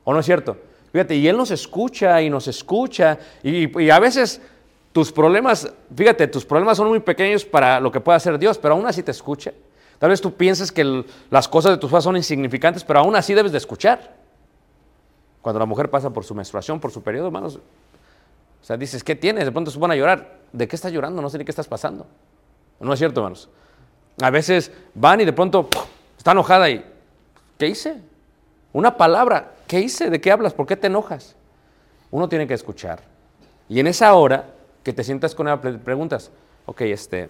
¿O 0.04 0.14
no 0.14 0.20
es 0.20 0.24
cierto? 0.24 0.56
Fíjate, 0.92 1.16
y 1.16 1.28
Él 1.28 1.36
nos 1.36 1.50
escucha 1.50 2.20
y 2.22 2.30
nos 2.30 2.48
escucha. 2.48 3.18
Y, 3.42 3.90
a 3.90 3.98
veces 3.98 4.40
tus 4.92 5.12
problemas, 5.12 5.72
fíjate, 5.94 6.26
tus 6.28 6.44
problemas 6.44 6.76
son 6.76 6.88
muy 6.88 7.00
pequeños 7.00 7.44
para 7.44 7.80
lo 7.80 7.92
que 7.92 8.00
pueda 8.00 8.16
hacer 8.16 8.38
Dios, 8.38 8.58
pero 8.58 8.74
aún 8.74 8.86
así 8.86 9.02
te 9.02 9.10
escucha. 9.10 9.52
Tal 9.98 10.10
vez 10.10 10.20
tú 10.20 10.32
pienses 10.32 10.72
que 10.72 11.04
las 11.30 11.48
cosas 11.48 11.72
de 11.72 11.78
tus 11.78 11.90
padres 11.90 12.04
son 12.04 12.16
insignificantes, 12.16 12.84
pero 12.84 13.00
aún 13.00 13.16
así 13.16 13.34
debes 13.34 13.52
de 13.52 13.58
escuchar. 13.58 14.16
Cuando 15.42 15.58
la 15.58 15.66
mujer 15.66 15.90
pasa 15.90 16.10
por 16.10 16.24
su 16.24 16.34
menstruación, 16.34 16.80
por 16.80 16.90
su 16.90 17.02
periodo, 17.02 17.26
hermanos, 17.26 17.56
o 17.56 18.64
sea, 18.64 18.76
dices, 18.76 19.02
¿qué 19.04 19.14
tienes? 19.14 19.44
De 19.44 19.52
pronto 19.52 19.70
se 19.70 19.78
van 19.78 19.90
a 19.90 19.96
llorar. 19.96 20.38
¿De 20.52 20.66
qué 20.66 20.76
estás 20.76 20.92
llorando? 20.92 21.22
No 21.22 21.30
sé 21.30 21.38
ni 21.38 21.44
qué 21.44 21.52
estás 21.52 21.68
pasando. 21.68 22.06
¿No 22.80 22.92
es 22.92 22.98
cierto, 22.98 23.20
hermanos? 23.20 23.48
A 24.20 24.30
veces 24.30 24.72
van 24.94 25.20
y 25.20 25.24
de 25.24 25.32
pronto 25.32 25.68
está 26.16 26.32
enojada 26.32 26.68
y, 26.70 26.84
¿qué 27.56 27.68
hice? 27.68 28.00
Una 28.72 28.96
palabra, 28.96 29.52
¿qué 29.68 29.78
hice? 29.80 30.10
¿De 30.10 30.20
qué 30.20 30.32
hablas? 30.32 30.52
¿Por 30.54 30.66
qué 30.66 30.76
te 30.76 30.88
enojas? 30.88 31.36
Uno 32.10 32.28
tiene 32.28 32.48
que 32.48 32.54
escuchar. 32.54 33.00
Y 33.68 33.78
en 33.78 33.86
esa 33.86 34.12
hora 34.14 34.46
que 34.82 34.92
te 34.92 35.04
sientas 35.04 35.34
con 35.34 35.46
pre- 35.60 35.78
preguntas, 35.78 36.30
ok, 36.66 36.80
este, 36.82 37.28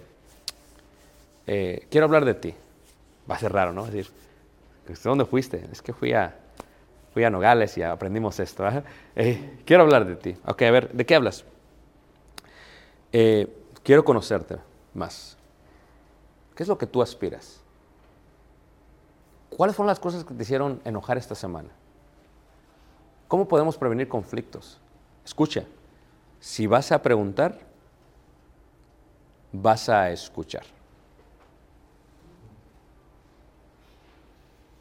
eh, 1.46 1.86
quiero 1.90 2.06
hablar 2.06 2.24
de 2.24 2.34
ti. 2.34 2.54
Va 3.30 3.34
a 3.34 3.38
ser 3.38 3.52
raro, 3.52 3.72
¿no? 3.72 3.84
Es 3.86 3.92
decir, 3.92 4.12
¿de 4.86 4.94
dónde 5.02 5.24
fuiste? 5.26 5.68
Es 5.70 5.82
que 5.82 5.92
fui 5.92 6.12
a, 6.14 6.34
fui 7.12 7.24
a 7.24 7.30
Nogales 7.30 7.76
y 7.76 7.82
aprendimos 7.82 8.40
esto. 8.40 8.64
¿ah? 8.66 8.82
Eh, 9.16 9.58
quiero 9.66 9.82
hablar 9.82 10.06
de 10.06 10.14
ti. 10.14 10.36
Ok, 10.46 10.62
a 10.62 10.70
ver, 10.70 10.92
¿de 10.92 11.04
qué 11.04 11.16
hablas? 11.16 11.44
Eh, 13.12 13.52
quiero 13.82 14.04
conocerte 14.04 14.56
más. 14.94 15.36
¿Qué 16.54 16.62
es 16.62 16.68
lo 16.68 16.78
que 16.78 16.86
tú 16.86 17.02
aspiras? 17.02 17.60
¿Cuáles 19.50 19.74
fueron 19.74 19.88
las 19.88 19.98
cosas 19.98 20.24
que 20.24 20.34
te 20.34 20.42
hicieron 20.42 20.80
enojar 20.84 21.18
esta 21.18 21.34
semana? 21.34 21.70
¿Cómo 23.28 23.46
podemos 23.46 23.76
prevenir 23.76 24.08
conflictos? 24.08 24.80
Escucha, 25.24 25.64
si 26.40 26.66
vas 26.66 26.90
a 26.92 27.02
preguntar, 27.02 27.58
vas 29.52 29.88
a 29.90 30.10
escuchar. 30.10 30.64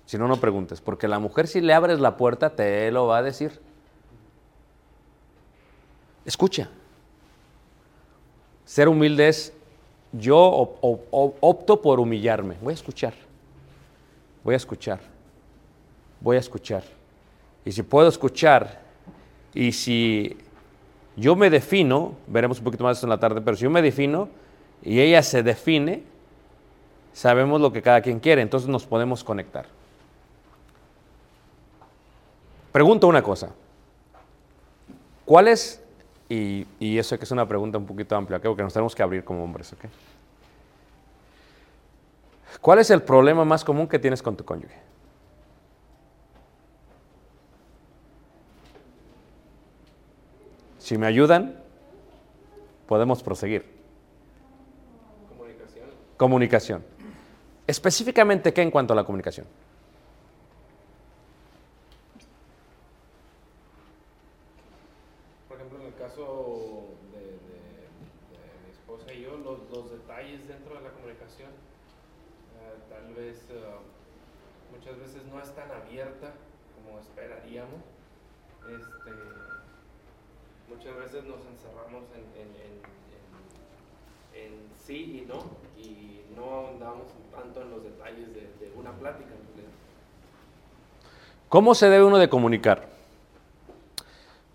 Si 0.06 0.18
no, 0.18 0.30
no 0.30 0.38
preguntes, 0.38 0.80
porque 0.80 1.10
la 1.10 1.20
mujer 1.20 1.48
si 1.48 1.60
le 1.60 1.74
abres 1.74 2.00
la 2.00 2.16
puerta 2.16 2.56
te 2.56 2.90
lo 2.92 3.08
va 3.08 3.18
a 3.18 3.22
decir. 3.24 3.60
Escucha. 6.24 6.70
Ser 8.64 8.88
humilde 8.88 9.28
es 9.28 9.52
yo 10.14 10.38
op- 10.40 10.78
op- 10.82 11.08
op- 11.12 11.38
opto 11.42 11.82
por 11.82 12.00
humillarme. 12.00 12.56
Voy 12.62 12.72
a 12.72 12.76
escuchar. 12.76 13.14
Voy 14.46 14.54
a 14.54 14.58
escuchar. 14.58 15.00
Voy 16.22 16.38
a 16.38 16.40
escuchar. 16.40 16.84
Y 17.68 17.74
si 17.74 17.84
puedo 17.84 18.08
escuchar 18.08 18.80
y 19.54 19.74
si 19.74 20.38
yo 21.18 21.36
me 21.36 21.50
defino, 21.50 22.16
veremos 22.26 22.60
un 22.60 22.64
poquito 22.64 22.86
más 22.86 23.04
en 23.04 23.10
la 23.10 23.20
tarde, 23.20 23.42
pero 23.42 23.58
si 23.58 23.64
yo 23.64 23.70
me 23.70 23.82
defino 23.82 24.30
y 24.82 25.02
ella 25.02 25.22
se 25.22 25.44
define, 25.44 26.02
sabemos 27.12 27.60
lo 27.60 27.74
que 27.74 27.82
cada 27.82 28.00
quien 28.00 28.22
quiere, 28.22 28.42
entonces 28.42 28.70
nos 28.70 28.86
podemos 28.86 29.22
conectar. 29.22 29.66
Pregunto 32.72 33.06
una 33.06 33.22
cosa. 33.22 33.50
¿Cuál 35.26 35.50
es, 35.50 35.84
y, 36.30 36.66
y 36.80 36.98
eso 36.98 37.18
que 37.18 37.26
es 37.26 37.32
una 37.32 37.50
pregunta 37.50 37.78
un 37.78 37.86
poquito 37.86 38.16
amplia, 38.16 38.38
¿ok? 38.38 38.44
porque 38.46 38.64
nos 38.64 38.72
tenemos 38.72 38.96
que 38.96 39.04
abrir 39.04 39.26
como 39.26 39.44
hombres, 39.44 39.74
¿ok? 39.74 39.80
¿Cuál 42.62 42.80
es 42.80 42.90
el 42.92 43.02
problema 43.02 43.44
más 43.44 43.66
común 43.66 43.90
que 43.90 44.00
tienes 44.00 44.24
con 44.24 44.38
tu 44.38 44.46
cónyuge? 44.46 44.88
Si 50.88 50.98
me 50.98 51.06
ayudan, 51.06 51.54
podemos 52.88 53.22
proseguir. 53.22 53.66
Comunicación. 55.28 55.90
Comunicación. 56.16 56.84
Específicamente, 57.68 58.54
¿qué 58.54 58.62
en 58.62 58.72
cuanto 58.72 58.94
a 58.94 58.96
la 58.96 59.04
comunicación? 59.04 59.46
Por 65.48 65.58
ejemplo, 65.58 65.80
en 65.82 65.88
el 65.88 65.96
caso 65.96 66.86
de, 67.12 67.20
de- 67.20 67.88
de 68.32 68.44
mi 68.66 68.72
esposa 68.72 69.14
y 69.14 69.22
yo, 69.24 69.38
los, 69.38 69.60
los 69.70 69.92
detalles 69.92 70.48
dentro 70.48 70.76
de 70.76 70.82
la 70.82 70.92
comunicación, 70.92 71.50
eh, 71.52 72.80
tal 72.90 73.14
vez 73.14 73.46
eh, 73.50 73.76
muchas 74.72 74.98
veces 75.00 75.24
no 75.32 75.42
es 75.42 75.52
tan 75.56 75.72
abierta 75.72 76.34
como 76.76 77.00
esperaríamos. 77.00 77.82
Este, 78.68 79.12
muchas 80.68 80.98
veces 80.98 81.24
nos 81.24 81.40
encerramos 81.48 82.04
en, 82.12 82.24
en, 82.36 82.50
en- 82.60 82.84
en- 84.36 84.54
en 84.54 84.77
sí 84.88 85.22
y 85.22 85.28
no, 85.28 85.44
y 85.78 86.22
no 86.34 86.70
andamos 86.70 87.08
tanto 87.36 87.62
en 87.62 87.72
los 87.72 87.84
detalles 87.84 88.34
de, 88.34 88.72
una 88.80 88.92
plática. 88.92 89.32
¿Cómo 91.50 91.76
se 91.76 91.90
debe 91.90 92.06
uno 92.06 92.18
de 92.18 92.30
comunicar? 92.30 92.88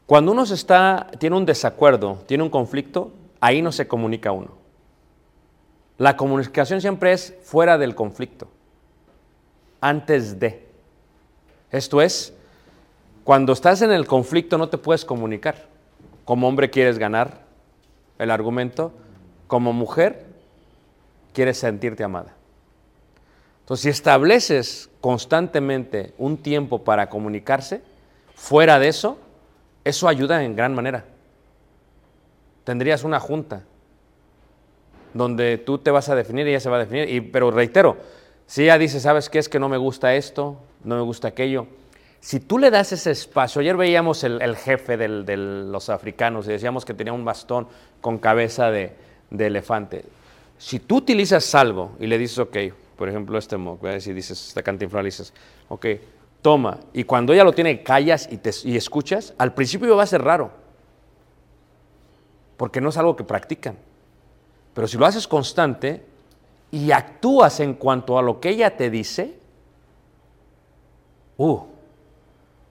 Cuando 0.07 0.33
uno 0.33 0.47
se 0.47 0.55
está, 0.55 1.09
tiene 1.19 1.37
un 1.37 1.45
desacuerdo, 1.47 2.23
tiene 2.27 2.43
un 2.43 2.51
conflicto, 2.51 3.13
ahí 3.41 3.63
no 3.63 3.73
se 3.73 3.87
comunica 3.87 4.33
uno. 4.33 4.53
La 5.99 6.17
comunicación 6.17 6.81
siempre 6.81 7.13
es 7.13 7.35
fuera 7.43 7.79
del 7.79 7.95
conflicto, 7.95 8.49
antes 9.81 10.39
de. 10.39 10.67
Esto 11.71 12.01
es, 12.01 12.35
cuando 13.25 13.53
estás 13.53 13.83
en 13.83 13.93
el 13.93 14.07
conflicto 14.07 14.59
no 14.59 14.69
te 14.69 14.79
puedes 14.79 15.05
comunicar. 15.05 15.67
Como 16.25 16.47
hombre 16.49 16.71
quieres 16.71 16.99
ganar 16.99 17.43
el 18.19 18.31
argumento, 18.31 18.93
como 19.53 19.75
mujer 19.75 20.25
quieres 21.35 21.59
sentirte 21.59 22.03
amada. 22.03 22.33
Entonces, 23.61 23.83
si 23.83 23.89
estableces 23.91 24.89
constantemente 25.03 26.15
un 26.17 26.39
tiempo 26.39 26.85
para 26.85 27.11
comunicarse, 27.11 27.83
fuera 28.35 28.79
de 28.79 28.89
eso, 28.89 29.19
eso 29.85 30.09
ayuda 30.09 30.43
en 30.43 30.57
gran 30.57 30.75
manera. 30.75 31.05
Tendrías 32.65 33.05
una 33.05 33.21
junta 33.21 33.65
donde 35.13 35.59
tú 35.59 35.77
te 35.77 35.91
vas 35.91 36.09
a 36.09 36.15
definir 36.15 36.47
y 36.47 36.53
ella 36.53 36.61
se 36.61 36.71
va 36.71 36.77
a 36.77 36.87
definir. 36.87 37.11
Y, 37.11 37.21
pero 37.21 37.51
reitero, 37.51 37.99
si 38.47 38.63
ella 38.63 38.79
dice, 38.79 39.01
¿sabes 39.01 39.29
qué? 39.29 39.39
Es 39.39 39.51
que 39.51 39.59
no 39.59 39.69
me 39.69 39.77
gusta 39.77 40.15
esto, 40.15 40.57
no 40.83 40.97
me 40.97 41.03
gusta 41.03 41.29
aquello. 41.29 41.67
Si 42.21 42.41
tú 42.41 42.59
le 42.59 42.71
das 42.71 42.93
ese 42.93 43.11
espacio, 43.11 43.61
ayer 43.61 43.77
veíamos 43.77 44.25
el, 44.25 44.57
jefe 44.57 44.97
de 44.97 45.37
los 45.37 45.91
africanos 45.91 46.47
y 46.47 46.53
decíamos 46.53 46.87
que 46.87 46.95
tenía 46.95 47.13
un 47.13 47.27
bastón 47.27 47.69
con 48.01 48.17
cabeza 48.17 48.71
de, 48.71 49.12
de 49.33 49.47
elefante. 49.47 50.05
Si 50.59 50.79
tú 50.79 50.99
utilizas 50.99 51.55
algo 51.55 51.93
y 51.99 52.07
le 52.07 52.19
dices, 52.19 52.39
ok, 52.39 52.57
por 52.97 53.09
ejemplo, 53.09 53.39
este 53.39 53.57
mo, 53.57 53.79
voy 53.79 53.91
a 53.91 53.95
decir, 53.95 54.15
dices, 54.15 54.49
esta 54.49 54.63
cantinflora, 54.63 55.05
dices, 55.05 55.33
ok, 55.69 55.87
toma, 56.41 56.79
y 56.93 57.05
cuando 57.05 57.33
ella 57.33 57.43
lo 57.43 57.53
tiene, 57.53 57.83
callas 57.83 58.29
y, 58.31 58.37
te, 58.37 58.51
y 58.65 58.77
escuchas, 58.77 59.35
al 59.39 59.55
principio 59.55 59.97
va 59.97 60.05
a 60.05 60.07
ser 60.07 60.23
raro, 60.23 60.51
porque 62.57 62.81
no 62.81 62.91
es 62.91 62.97
algo 62.97 63.17
que 63.17 63.25
practican. 63.25 63.77
Pero 64.75 64.87
si 64.87 64.99
lo 64.99 65.07
haces 65.07 65.27
constante 65.27 66.05
y 66.71 66.93
actúas 66.93 67.61
en 67.61 67.75
cuanto 67.75 68.19
a 68.19 68.23
lo 68.23 68.39
que 68.39 68.51
ella 68.51 68.77
te 68.77 68.91
dice, 68.91 69.39
uh, 71.39 71.61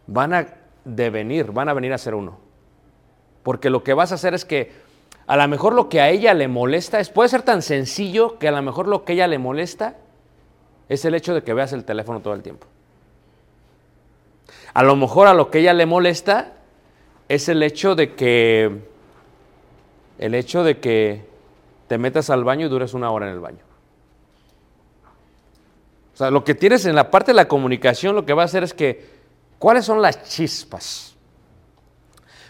van 0.07 0.33
a 0.33 0.47
devenir, 0.85 1.51
van 1.51 1.69
a 1.69 1.73
venir 1.73 1.91
a 1.93 1.97
ser 1.97 2.15
uno. 2.15 2.37
Porque 3.43 3.69
lo 3.69 3.83
que 3.83 3.93
vas 3.93 4.11
a 4.11 4.15
hacer 4.15 4.33
es 4.33 4.45
que 4.45 4.90
a 5.27 5.37
lo 5.37 5.47
mejor 5.47 5.73
lo 5.73 5.89
que 5.89 6.01
a 6.01 6.09
ella 6.09 6.33
le 6.33 6.47
molesta 6.47 6.99
es, 6.99 7.09
puede 7.09 7.29
ser 7.29 7.43
tan 7.43 7.61
sencillo 7.61 8.37
que 8.39 8.47
a 8.47 8.51
lo 8.51 8.61
mejor 8.61 8.87
lo 8.87 9.05
que 9.05 9.13
a 9.13 9.15
ella 9.15 9.27
le 9.27 9.37
molesta 9.37 9.95
es 10.89 11.05
el 11.05 11.15
hecho 11.15 11.33
de 11.33 11.43
que 11.43 11.53
veas 11.53 11.73
el 11.73 11.85
teléfono 11.85 12.19
todo 12.19 12.33
el 12.33 12.41
tiempo. 12.41 12.67
A 14.73 14.83
lo 14.83 14.95
mejor 14.95 15.27
a 15.27 15.33
lo 15.33 15.49
que 15.49 15.59
ella 15.59 15.73
le 15.73 15.85
molesta 15.85 16.53
es 17.29 17.47
el 17.49 17.63
hecho 17.63 17.95
de 17.95 18.13
que 18.13 18.79
el 20.17 20.35
hecho 20.35 20.63
de 20.63 20.79
que 20.79 21.25
te 21.87 21.97
metas 21.97 22.29
al 22.29 22.43
baño 22.43 22.67
y 22.67 22.69
dures 22.69 22.93
una 22.93 23.09
hora 23.11 23.27
en 23.27 23.33
el 23.33 23.39
baño. 23.39 23.63
O 26.13 26.17
sea, 26.17 26.29
lo 26.29 26.43
que 26.43 26.55
tienes 26.55 26.85
en 26.85 26.95
la 26.95 27.09
parte 27.09 27.31
de 27.31 27.35
la 27.35 27.47
comunicación, 27.47 28.15
lo 28.15 28.25
que 28.25 28.33
va 28.33 28.43
a 28.43 28.45
hacer 28.45 28.63
es 28.63 28.73
que, 28.73 29.09
¿cuáles 29.57 29.85
son 29.85 30.01
las 30.01 30.23
chispas? 30.23 31.15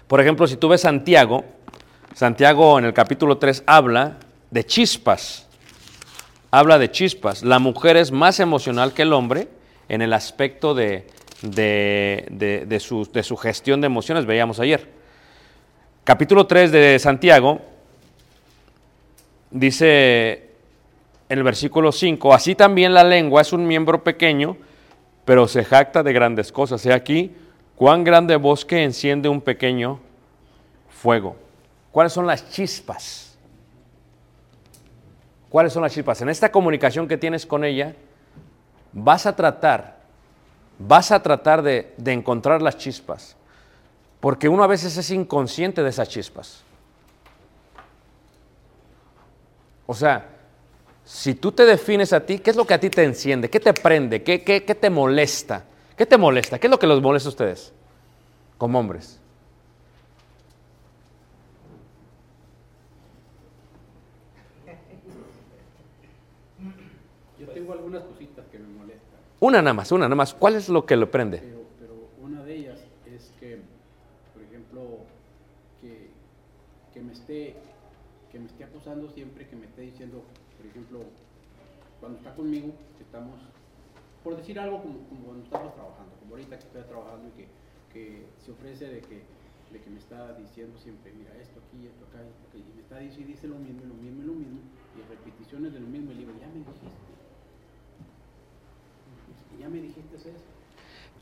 Por 0.08 0.20
ejemplo, 0.20 0.46
si 0.46 0.58
tú 0.58 0.68
ves 0.68 0.82
Santiago, 0.82 1.46
Santiago 2.26 2.78
en 2.78 2.86
el 2.86 2.94
capítulo 2.94 3.40
3 3.40 3.64
habla 3.66 4.18
de 4.52 4.64
chispas. 4.64 5.48
Habla 6.52 6.78
de 6.78 6.92
chispas. 6.92 7.42
La 7.42 7.58
mujer 7.58 7.98
es 7.98 8.12
más 8.12 8.40
emocional 8.40 8.94
que 8.94 9.02
el 9.02 9.12
hombre 9.14 9.48
en 9.90 10.04
el 10.04 10.14
aspecto 10.14 10.76
de, 10.76 11.08
de, 11.42 12.28
de- 12.30 12.68
de 12.68 12.80
su, 12.80 13.38
gestión 13.38 13.82
de 13.82 13.88
emociones, 13.88 14.28
veíamos 14.28 14.60
ayer. 14.60 14.88
Capítulo 16.04 16.46
3 16.46 16.72
de 16.72 17.00
Santiago 17.00 17.60
dice 19.50 20.52
el 21.28 21.42
versículo 21.42 21.92
5, 21.92 22.36
así 22.36 22.54
también 22.54 22.94
la 22.94 23.04
lengua 23.04 23.42
es 23.42 23.52
un 23.52 23.66
miembro 23.66 24.04
pequeño, 24.04 24.58
pero 25.26 25.48
se 25.48 25.66
jacta 25.66 26.04
de 26.04 26.14
grandes 26.14 26.52
cosas. 26.52 26.86
He 26.86 26.94
aquí, 26.94 27.32
cuán 27.76 28.04
grande 28.04 28.36
bosque 28.36 28.84
enciende 28.84 29.28
un 29.28 29.42
pequeño 29.42 30.00
fuego. 30.88 31.36
¿Cuáles 31.92 32.14
son 32.14 32.26
las 32.26 32.50
chispas? 32.50 33.38
¿Cuáles 35.50 35.74
son 35.74 35.82
las 35.82 35.94
chispas? 35.94 36.22
En 36.22 36.30
esta 36.30 36.52
comunicación 36.52 37.08
que 37.08 37.18
tienes 37.18 37.46
con 37.46 37.66
ella, 37.66 37.96
vas 38.94 39.26
a 39.26 39.36
tratar, 39.36 40.00
vas 40.80 41.12
a 41.12 41.22
tratar 41.22 41.62
de, 41.62 41.94
de 41.98 42.14
encontrar 42.14 42.62
las 42.62 42.78
chispas. 42.78 43.36
Porque 44.22 44.48
uno 44.48 44.64
a 44.64 44.68
veces 44.68 44.96
es 44.96 45.12
inconsciente 45.12 45.84
de 45.84 45.90
esas 45.90 46.08
chispas. 46.08 46.64
O 49.86 49.94
sea, 49.94 50.30
si 51.04 51.36
tú 51.36 51.52
te 51.52 51.66
defines 51.66 52.14
a 52.14 52.26
ti, 52.26 52.40
¿qué 52.40 52.52
es 52.52 52.56
lo 52.56 52.66
que 52.66 52.74
a 52.74 52.80
ti 52.80 52.90
te 52.90 53.04
enciende? 53.04 53.50
¿Qué 53.50 53.60
te 53.60 53.74
prende? 53.74 54.24
¿Qué, 54.24 54.44
qué, 54.44 54.64
qué 54.64 54.76
te 54.76 54.90
molesta? 54.90 55.66
¿Qué 55.98 56.06
te 56.06 56.18
molesta? 56.18 56.58
¿Qué 56.58 56.68
es 56.68 56.72
lo 56.72 56.80
que 56.80 56.88
los 56.88 57.02
molesta 57.02 57.28
a 57.28 57.32
ustedes 57.32 57.74
como 58.58 58.80
hombres? 58.80 59.20
Yo 67.40 67.48
tengo 67.48 67.74
algunas 67.74 68.04
cositas 68.04 68.46
que 68.52 68.60
me 68.60 68.68
molestan, 68.68 69.20
Una 69.42 69.60
nada 69.60 69.74
más, 69.74 69.92
una 69.92 70.06
nada 70.06 70.16
más. 70.16 70.36
¿Cuál 70.36 70.54
es 70.54 70.70
lo 70.70 70.86
que 70.86 70.96
le 70.96 71.08
prende? 71.08 71.40
pero, 71.40 71.66
pero 71.80 71.94
una 72.22 72.44
de 72.44 72.58
ellas 72.58 72.80
es 73.08 73.34
que, 73.40 73.58
por 74.36 74.44
ejemplo, 74.44 75.00
que, 75.82 77.02
me 77.02 77.12
esté 77.12 77.56
que 78.32 78.38
me 78.38 78.46
esté 78.46 78.64
acusando 78.64 79.10
siempre, 79.10 79.48
que 79.48 79.56
me 79.56 79.66
esté 79.66 79.82
diciendo, 79.82 80.22
por 80.58 80.68
ejemplo, 80.68 81.00
cuando 82.00 82.20
está 82.20 82.36
conmigo, 82.36 82.72
que 82.98 83.04
estamos, 83.04 83.40
por 84.24 84.38
decir 84.38 84.60
algo 84.60 84.84
como, 84.84 85.00
cuando 85.10 85.44
estamos 85.44 85.74
trabajando, 85.74 86.16
como 86.20 86.36
ahorita 86.36 86.60
que 86.60 86.66
estoy 86.68 86.84
trabajando 86.84 87.30
y 87.30 87.92
que, 87.92 88.26
se 88.46 88.52
ofrece 88.52 88.90
de 88.90 89.02
que, 89.02 89.24
me 89.90 89.98
está 89.98 90.34
diciendo 90.34 90.78
siempre, 90.78 91.14
mira, 91.14 91.34
esto 91.42 91.60
aquí, 91.66 91.88
esto 91.88 92.06
acá, 92.06 92.22
esto 92.22 92.46
acá, 92.48 92.58
y 92.60 92.76
me 92.76 92.82
está 92.84 93.00
diciendo 93.00 93.32
y 93.32 93.34
dice 93.34 93.48
lo 93.48 93.56
mismo, 93.56 93.82
y 93.82 93.88
lo 93.88 93.96
mismo, 93.96 94.22
y 94.22 94.26
lo 94.28 94.34
mismo, 94.34 94.60
y 94.96 95.02
repeticiones 95.10 95.74
de 95.74 95.80
lo 95.80 95.88
mismo, 95.88 96.12
y 96.12 96.14
le 96.14 96.20
digo, 96.20 96.34
ya 96.40 96.48
me 96.48 96.60
dijiste. 96.60 97.21
Ya 99.60 99.70
me 99.70 99.78
dijiste 99.82 100.18
eso. 100.18 100.30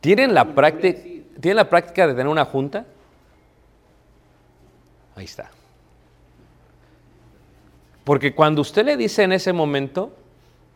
¿Tienen 0.01 0.33
la, 0.33 0.53
práctica. 0.55 0.99
¿Tienen 1.39 1.55
la 1.57 1.69
práctica 1.69 2.07
de 2.07 2.13
tener 2.13 2.27
una 2.27 2.45
junta? 2.45 2.85
Ahí 5.15 5.25
está. 5.25 5.51
Porque 8.03 8.33
cuando 8.33 8.61
usted 8.61 8.85
le 8.85 8.97
dice 8.97 9.23
en 9.23 9.33
ese 9.33 9.53
momento, 9.53 10.11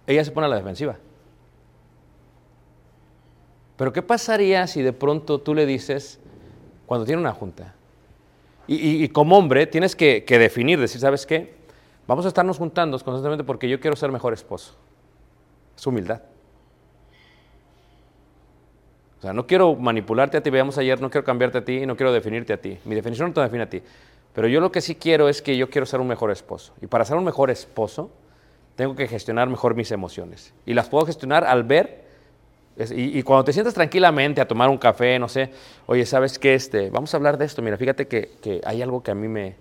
ella 0.06 0.24
se 0.24 0.32
pone 0.32 0.46
a 0.46 0.50
la 0.50 0.58
defensiva. 0.58 0.98
Pero 3.78 3.92
¿qué 3.92 4.02
pasaría 4.02 4.68
si 4.68 4.82
de 4.82 4.94
pronto 4.94 5.40
tú 5.42 5.56
le 5.56 5.66
dices, 5.66 6.20
cuando 6.86 7.06
tiene 7.06 7.22
una 7.22 7.32
junta, 7.34 7.74
Y, 8.66 8.76
y- 8.76 9.04
y 9.04 9.10
como 9.10 9.38
hombre 9.38 9.68
tienes 9.68 9.94
que, 9.94 10.24
que 10.24 10.40
definir, 10.40 10.80
decir, 10.80 11.02
¿sabes 11.02 11.26
qué? 11.26 11.54
Vamos 12.08 12.24
a 12.24 12.30
estarnos 12.30 12.58
juntando 12.58 12.98
constantemente 13.00 13.44
porque 13.44 13.68
yo 13.68 13.80
quiero 13.82 13.96
ser 13.98 14.10
mejor 14.12 14.32
esposo. 14.34 14.76
Es 15.76 15.86
humildad. 15.86 16.22
O 19.24 19.26
sea, 19.26 19.32
no 19.32 19.48
quiero 19.48 19.74
manipularte 19.74 20.36
a 20.36 20.44
ti, 20.44 20.50
veamos 20.50 20.78
ayer, 20.78 21.00
no 21.00 21.10
quiero 21.10 21.24
cambiarte 21.24 21.60
a 21.60 21.64
ti 21.64 21.78
y 21.78 21.86
no 21.86 21.96
quiero 21.96 22.12
definirte 22.12 22.52
a 22.52 22.58
ti. 22.58 22.78
Mi 22.84 22.94
definición 22.94 23.30
no 23.30 23.34
te 23.34 23.40
define 23.40 23.64
a 23.64 23.70
ti. 23.70 23.82
Pero 24.34 24.50
yo 24.50 24.60
lo 24.60 24.70
que 24.70 24.82
sí 24.82 24.96
quiero 24.96 25.30
es 25.30 25.42
que 25.42 25.56
yo 25.56 25.70
quiero 25.70 25.86
ser 25.86 26.02
un 26.02 26.10
mejor 26.10 26.30
esposo. 26.30 26.74
Y 26.82 26.88
para 26.88 27.06
ser 27.06 27.16
un 27.16 27.24
mejor 27.24 27.50
esposo, 27.50 28.12
tengo 28.76 28.98
que 28.98 29.08
gestionar 29.08 29.48
mejor 29.48 29.76
mis 29.76 29.94
emociones. 29.94 30.54
Y 30.66 30.74
las 30.74 30.90
puedo 30.90 31.06
gestionar 31.06 31.46
al 31.46 31.64
ver. 31.64 32.04
y 32.78 33.24
cuando 33.24 33.46
te 33.46 33.54
sientas 33.54 33.74
tranquilamente 33.74 34.42
a 34.42 34.46
tomar 34.46 34.70
un 34.70 34.78
café, 34.78 35.18
no 35.20 35.30
sé, 35.30 35.52
oye, 35.86 36.06
¿sabes 36.06 36.38
qué? 36.38 36.56
Este, 36.56 36.90
vamos 36.90 37.14
a 37.14 37.16
hablar 37.16 37.38
de 37.38 37.46
esto. 37.46 37.62
Mira, 37.62 37.78
fíjate 37.78 38.10
que, 38.10 38.32
que 38.42 38.60
hay 38.66 38.82
algo 38.82 39.04
que 39.04 39.12
a 39.12 39.16
mí 39.16 39.30
me, 39.30 39.56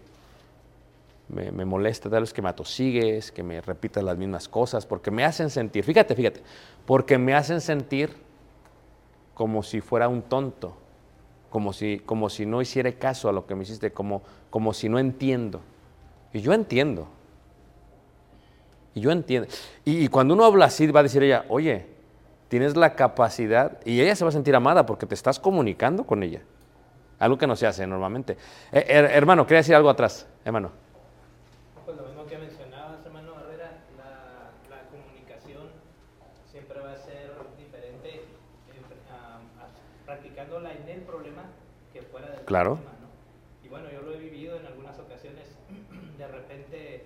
me, 1.29 1.53
me 1.53 1.65
molesta, 1.65 2.11
tal 2.11 2.23
vez 2.23 2.33
que 2.33 2.43
me 2.43 2.49
atosigues, 2.49 3.31
que 3.31 3.45
me 3.45 3.61
repitas 3.61 4.03
las 4.03 4.19
mismas 4.19 4.49
cosas, 4.49 4.87
porque 4.87 5.13
me 5.13 5.25
hacen 5.25 5.51
sentir, 5.51 5.85
fíjate, 5.85 6.17
fíjate, 6.17 6.41
porque 6.85 7.17
me 7.17 7.33
hacen 7.35 7.61
sentir 7.61 8.11
como 9.35 9.63
si 9.63 9.81
fuera 9.81 10.09
un 10.09 10.23
tonto, 10.23 10.77
como 11.51 11.73
si, 11.73 11.99
como 12.01 12.29
si 12.31 12.47
no 12.47 12.61
hiciera 12.63 12.91
caso 12.93 13.29
a 13.29 13.33
lo 13.33 13.47
que 13.47 13.55
me 13.55 13.63
hiciste, 13.65 13.93
como, 13.93 14.23
como 14.51 14.73
si 14.73 14.89
no 14.89 14.99
entiendo. 14.99 15.61
Y 16.33 16.41
yo 16.41 16.53
entiendo. 16.53 17.09
Y 18.95 19.01
yo 19.01 19.11
entiendo. 19.11 19.49
Y, 19.85 20.09
cuando 20.09 20.35
uno 20.35 20.45
habla 20.45 20.67
así, 20.67 20.87
va 20.89 21.01
a 21.01 21.03
decir 21.03 21.23
ella, 21.23 21.45
oye, 21.49 21.87
tienes 22.49 22.77
la 22.77 22.95
capacidad, 22.95 23.79
y 23.87 24.01
ella 24.01 24.15
se 24.15 24.25
va 24.25 24.29
a 24.29 24.33
sentir 24.33 24.55
amada 24.55 24.85
porque 24.85 25.07
te 25.07 25.15
estás 25.15 25.39
comunicando 25.41 26.05
con 26.05 26.23
ella. 26.23 26.43
Algo 27.19 27.39
que 27.39 27.47
no 27.47 27.57
se 27.57 27.67
hace 27.67 27.87
normalmente. 27.87 28.37
Eh, 28.73 28.85
her- 28.89 29.11
hermano, 29.13 29.47
quería 29.47 29.59
decir 29.61 29.75
algo 29.75 29.89
atrás, 29.89 30.27
hermano. 30.45 30.71
Pues 31.87 31.97
lo 31.97 32.03
mismo 32.05 32.27
que 32.27 32.37
mencionabas, 32.37 33.05
hermano 33.07 33.33
Barrera, 33.35 33.79
la, 33.97 34.51
la 34.77 34.83
comunicación 34.91 35.63
siempre 36.51 36.81
va 36.81 36.93
a 36.93 36.97
ser 36.97 37.33
diferente 37.57 38.11
en- 38.69 39.15
a- 39.15 39.37
a- 39.65 40.05
practicándola 40.05 40.73
en 40.73 40.89
el 40.89 41.01
problema 41.03 41.45
que 41.95 42.03
fuera 42.03 42.29
del 42.29 42.42
Claro. 42.53 42.79
Y 43.63 43.69
bueno, 43.69 43.91
yo 43.91 44.03
lo 44.03 44.13
he 44.13 44.19
vivido 44.19 44.57
en 44.59 44.67
algunas 44.67 44.99
ocasiones, 44.99 45.57
de 46.19 46.29
repente 46.29 47.05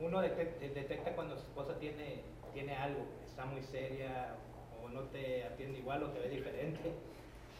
uno 0.00 0.22
detec- 0.22 0.58
detecta 0.58 1.14
cuando 1.14 1.36
su 1.36 1.42
esposa 1.44 1.78
tiene, 1.78 2.20
tiene 2.52 2.76
algo, 2.76 3.06
está 3.24 3.46
muy 3.46 3.62
seria 3.62 4.34
o 4.82 4.88
no 4.88 5.02
te 5.04 5.44
atiende 5.44 5.78
igual 5.78 6.02
o 6.02 6.10
te 6.10 6.18
ve 6.20 6.28
diferente. 6.28 6.92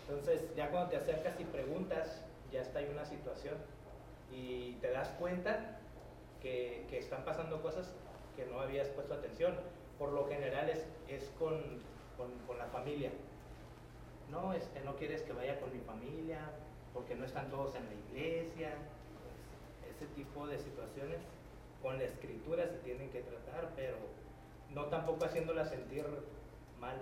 Entonces, 0.07 0.55
ya 0.55 0.71
cuando 0.71 0.91
te 0.91 0.97
acercas 0.97 1.41
y 1.41 1.45
preguntas, 1.45 2.23
ya 2.53 2.61
está 2.61 2.81
ahí 2.81 2.89
una 2.93 3.07
situación 3.07 3.55
y 4.31 4.73
te 4.83 4.91
das 4.91 5.09
cuenta 5.19 5.79
que, 6.43 6.85
que 6.91 6.99
están 6.99 7.25
pasando 7.25 7.63
cosas 7.63 7.95
que 8.37 8.45
no 8.47 8.61
habías 8.61 8.89
puesto 8.89 9.15
atención. 9.15 9.55
Por 9.99 10.13
lo 10.13 10.27
general 10.29 10.69
es, 10.69 10.87
es 11.09 11.31
con, 11.39 11.55
con, 12.19 12.31
con 12.47 12.59
la 12.59 12.67
familia. 12.67 13.11
No, 14.31 14.53
este, 14.53 14.81
no 14.81 14.97
quieres 14.97 15.23
que 15.23 15.33
vaya 15.33 15.59
con 15.61 15.73
mi 15.73 15.81
familia 15.81 16.41
porque 16.95 17.15
no 17.17 17.27
están 17.27 17.51
todos 17.51 17.75
en 17.75 17.83
la 17.85 17.93
iglesia. 18.09 18.71
Pues, 18.71 19.97
ese 19.97 20.07
tipo 20.15 20.47
de 20.47 20.59
situaciones 20.59 21.19
con 21.83 21.99
la 21.99 22.05
escritura 22.05 22.65
se 22.69 22.79
tienen 22.79 23.11
que 23.11 23.21
tratar, 23.21 23.73
pero 23.77 23.97
no 24.75 24.85
tampoco 24.85 25.27
haciéndola 25.27 25.67
sentir 25.67 26.05
mal, 26.81 26.97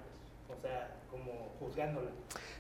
o 0.51 0.61
sea, 0.61 0.97
como 1.11 1.51
juzgándola. 1.61 2.11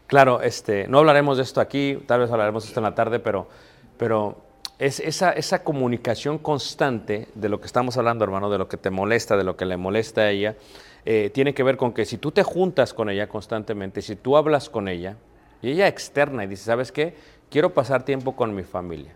Claro, 0.06 0.42
este, 0.42 0.86
no 0.88 0.98
hablaremos 0.98 1.38
de 1.38 1.42
esto 1.42 1.60
aquí, 1.60 2.02
tal 2.06 2.20
vez 2.20 2.30
hablaremos 2.30 2.62
de 2.62 2.68
esto 2.68 2.80
en 2.80 2.84
la 2.84 2.94
tarde, 2.94 3.18
pero, 3.18 3.48
pero 3.96 4.36
es 4.78 5.00
esa, 5.00 5.32
esa 5.32 5.64
comunicación 5.64 6.38
constante 6.38 7.28
de 7.34 7.48
lo 7.48 7.60
que 7.60 7.66
estamos 7.66 7.96
hablando, 7.96 8.24
hermano, 8.24 8.50
de 8.50 8.58
lo 8.58 8.68
que 8.68 8.76
te 8.76 8.90
molesta, 8.90 9.36
de 9.36 9.44
lo 9.44 9.56
que 9.56 9.64
le 9.64 9.76
molesta 9.76 10.22
a 10.22 10.30
ella, 10.30 10.56
eh, 11.04 11.30
tiene 11.32 11.54
que 11.54 11.62
ver 11.62 11.76
con 11.76 11.92
que 11.92 12.04
si 12.04 12.18
tú 12.18 12.30
te 12.30 12.42
juntas 12.42 12.92
con 12.94 13.08
ella 13.10 13.28
constantemente, 13.28 14.02
si 14.02 14.16
tú 14.16 14.36
hablas 14.36 14.68
con 14.68 14.86
ella, 14.86 15.16
y 15.62 15.70
ella 15.70 15.86
externa 15.86 16.44
y 16.44 16.48
dice, 16.48 16.64
¿sabes 16.64 16.90
qué? 16.90 17.16
Quiero 17.48 17.72
pasar 17.72 18.04
tiempo 18.04 18.34
con 18.34 18.54
mi 18.54 18.64
familia. 18.64 19.14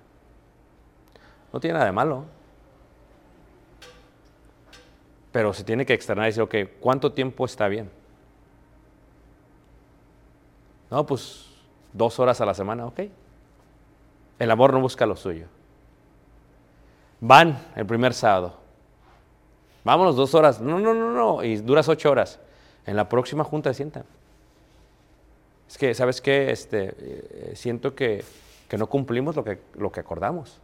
No 1.52 1.60
tiene 1.60 1.74
nada 1.74 1.86
de 1.86 1.92
malo. 1.92 2.24
Pero 5.32 5.52
se 5.52 5.64
tiene 5.64 5.84
que 5.84 5.92
externar 5.92 6.26
y 6.26 6.28
decir, 6.28 6.42
ok, 6.42 6.54
¿cuánto 6.80 7.12
tiempo 7.12 7.44
está 7.44 7.68
bien? 7.68 7.90
No, 10.90 11.04
pues 11.04 11.46
dos 11.92 12.18
horas 12.20 12.40
a 12.40 12.46
la 12.46 12.54
semana, 12.54 12.86
ok. 12.86 13.00
El 14.38 14.50
amor 14.50 14.72
no 14.72 14.80
busca 14.80 15.04
lo 15.04 15.16
suyo. 15.16 15.46
Van 17.20 17.58
el 17.74 17.86
primer 17.86 18.14
sábado. 18.14 18.54
Vámonos 19.82 20.16
dos 20.16 20.34
horas. 20.34 20.60
No, 20.60 20.78
no, 20.78 20.94
no, 20.94 21.12
no. 21.12 21.42
Y 21.42 21.56
duras 21.56 21.88
ocho 21.88 22.10
horas. 22.10 22.38
En 22.84 22.96
la 22.96 23.08
próxima 23.08 23.44
junta 23.44 23.70
se 23.70 23.78
sientan. 23.78 24.04
Es 25.68 25.78
que, 25.78 25.94
¿sabes 25.94 26.20
qué? 26.20 26.50
Este, 26.50 26.94
eh, 26.98 27.52
siento 27.54 27.94
que, 27.94 28.24
no 28.76 28.86
cumplimos 28.86 29.36
lo 29.36 29.44
que, 29.44 30.00
acordamos. 30.00 30.58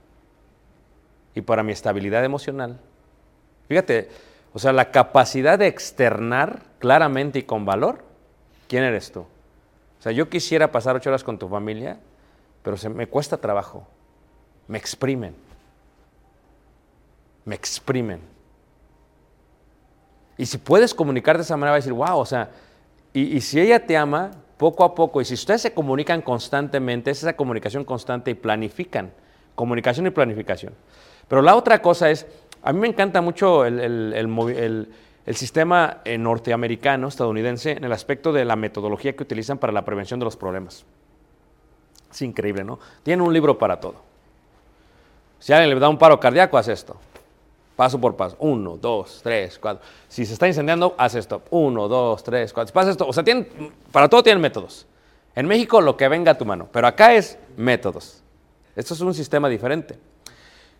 Y 1.34 1.40
para 1.40 1.62
mi 1.62 1.72
estabilidad 1.72 2.24
emocional, 2.24 2.78
fíjate, 3.68 4.08
o 4.52 4.58
sea, 4.58 4.72
la 4.72 4.90
capacidad 4.90 5.58
de 5.58 5.66
externar 5.66 6.62
claramente 6.78 7.38
y 7.38 7.42
con 7.42 7.64
valor, 7.64 8.04
¿quién 8.68 8.84
eres 8.84 9.10
tú? 9.10 9.20
O 9.20 10.02
sea, 10.02 10.12
yo 10.12 10.28
quisiera 10.28 10.70
pasar 10.70 10.96
ocho 10.96 11.10
horas 11.10 11.24
con 11.24 11.38
tu 11.38 11.48
familia, 11.48 11.98
pero 12.62 12.76
se 12.76 12.88
me 12.88 13.06
cuesta 13.06 13.36
trabajo. 13.38 13.86
Me 14.68 14.76
exprimen. 14.76 15.34
Me 17.44 17.54
exprimen. 17.54 18.20
Y 20.36 20.46
si 20.46 20.58
puedes 20.58 20.92
comunicar 20.92 21.36
de 21.36 21.44
esa 21.44 21.56
manera, 21.56 21.70
va 21.70 21.76
a 21.76 21.78
decir, 21.78 21.92
wow, 21.92 22.18
o 22.18 22.26
sea, 22.26 22.50
y 23.14 23.40
si 23.42 23.60
ella 23.60 23.84
te 23.84 23.96
ama, 23.96 24.32
poco 24.62 24.84
a 24.84 24.94
poco, 24.94 25.20
y 25.20 25.24
si 25.24 25.34
ustedes 25.34 25.60
se 25.60 25.74
comunican 25.74 26.22
constantemente, 26.22 27.10
es 27.10 27.18
esa 27.18 27.34
comunicación 27.34 27.84
constante 27.84 28.30
y 28.30 28.34
planifican. 28.34 29.10
Comunicación 29.56 30.06
y 30.06 30.10
planificación. 30.10 30.72
Pero 31.26 31.42
la 31.42 31.56
otra 31.56 31.82
cosa 31.82 32.10
es, 32.10 32.28
a 32.62 32.72
mí 32.72 32.78
me 32.78 32.86
encanta 32.86 33.20
mucho 33.20 33.64
el, 33.64 34.88
sistema 35.34 36.02
eh, 36.04 36.16
norteamericano, 36.16 37.08
estadounidense, 37.08 37.72
en 37.72 37.82
el 37.82 37.90
aspecto 37.90 38.32
de 38.32 38.44
la 38.44 38.54
metodología 38.54 39.16
que 39.16 39.24
utilizan 39.24 39.58
para 39.58 39.72
la 39.72 39.84
prevención 39.84 40.20
de 40.20 40.26
los 40.26 40.36
problemas. 40.36 40.84
Es 42.12 42.22
increíble, 42.22 42.62
¿no? 42.62 42.78
Tienen 43.02 43.26
un 43.26 43.32
libro 43.32 43.58
para 43.58 43.80
todo. 43.80 43.96
Si 45.40 45.52
alguien 45.52 45.74
le 45.74 45.80
da 45.80 45.88
un 45.88 45.98
paro 45.98 46.20
cardíaco, 46.20 46.56
haz 46.56 46.68
esto. 46.68 46.96
Paso 47.82 48.00
por 48.00 48.14
paso. 48.14 48.36
Uno, 48.38 48.76
dos, 48.76 49.18
tres, 49.24 49.58
cuatro. 49.58 49.84
Si 50.06 50.24
se 50.24 50.34
está 50.34 50.46
incendiando, 50.46 50.94
haz 50.96 51.16
esto. 51.16 51.42
Uno, 51.50 51.88
dos, 51.88 52.22
tres, 52.22 52.52
cuatro. 52.52 52.72
Pasa 52.72 52.92
esto. 52.92 53.08
O 53.08 53.12
sea, 53.12 53.24
tienen, 53.24 53.72
para 53.90 54.08
todo 54.08 54.22
tienen 54.22 54.40
métodos. 54.40 54.86
En 55.34 55.48
México, 55.48 55.80
lo 55.80 55.96
que 55.96 56.06
venga 56.06 56.30
a 56.30 56.38
tu 56.38 56.44
mano. 56.44 56.68
Pero 56.70 56.86
acá 56.86 57.12
es 57.12 57.36
métodos. 57.56 58.22
Esto 58.76 58.94
es 58.94 59.00
un 59.00 59.12
sistema 59.14 59.48
diferente. 59.48 59.98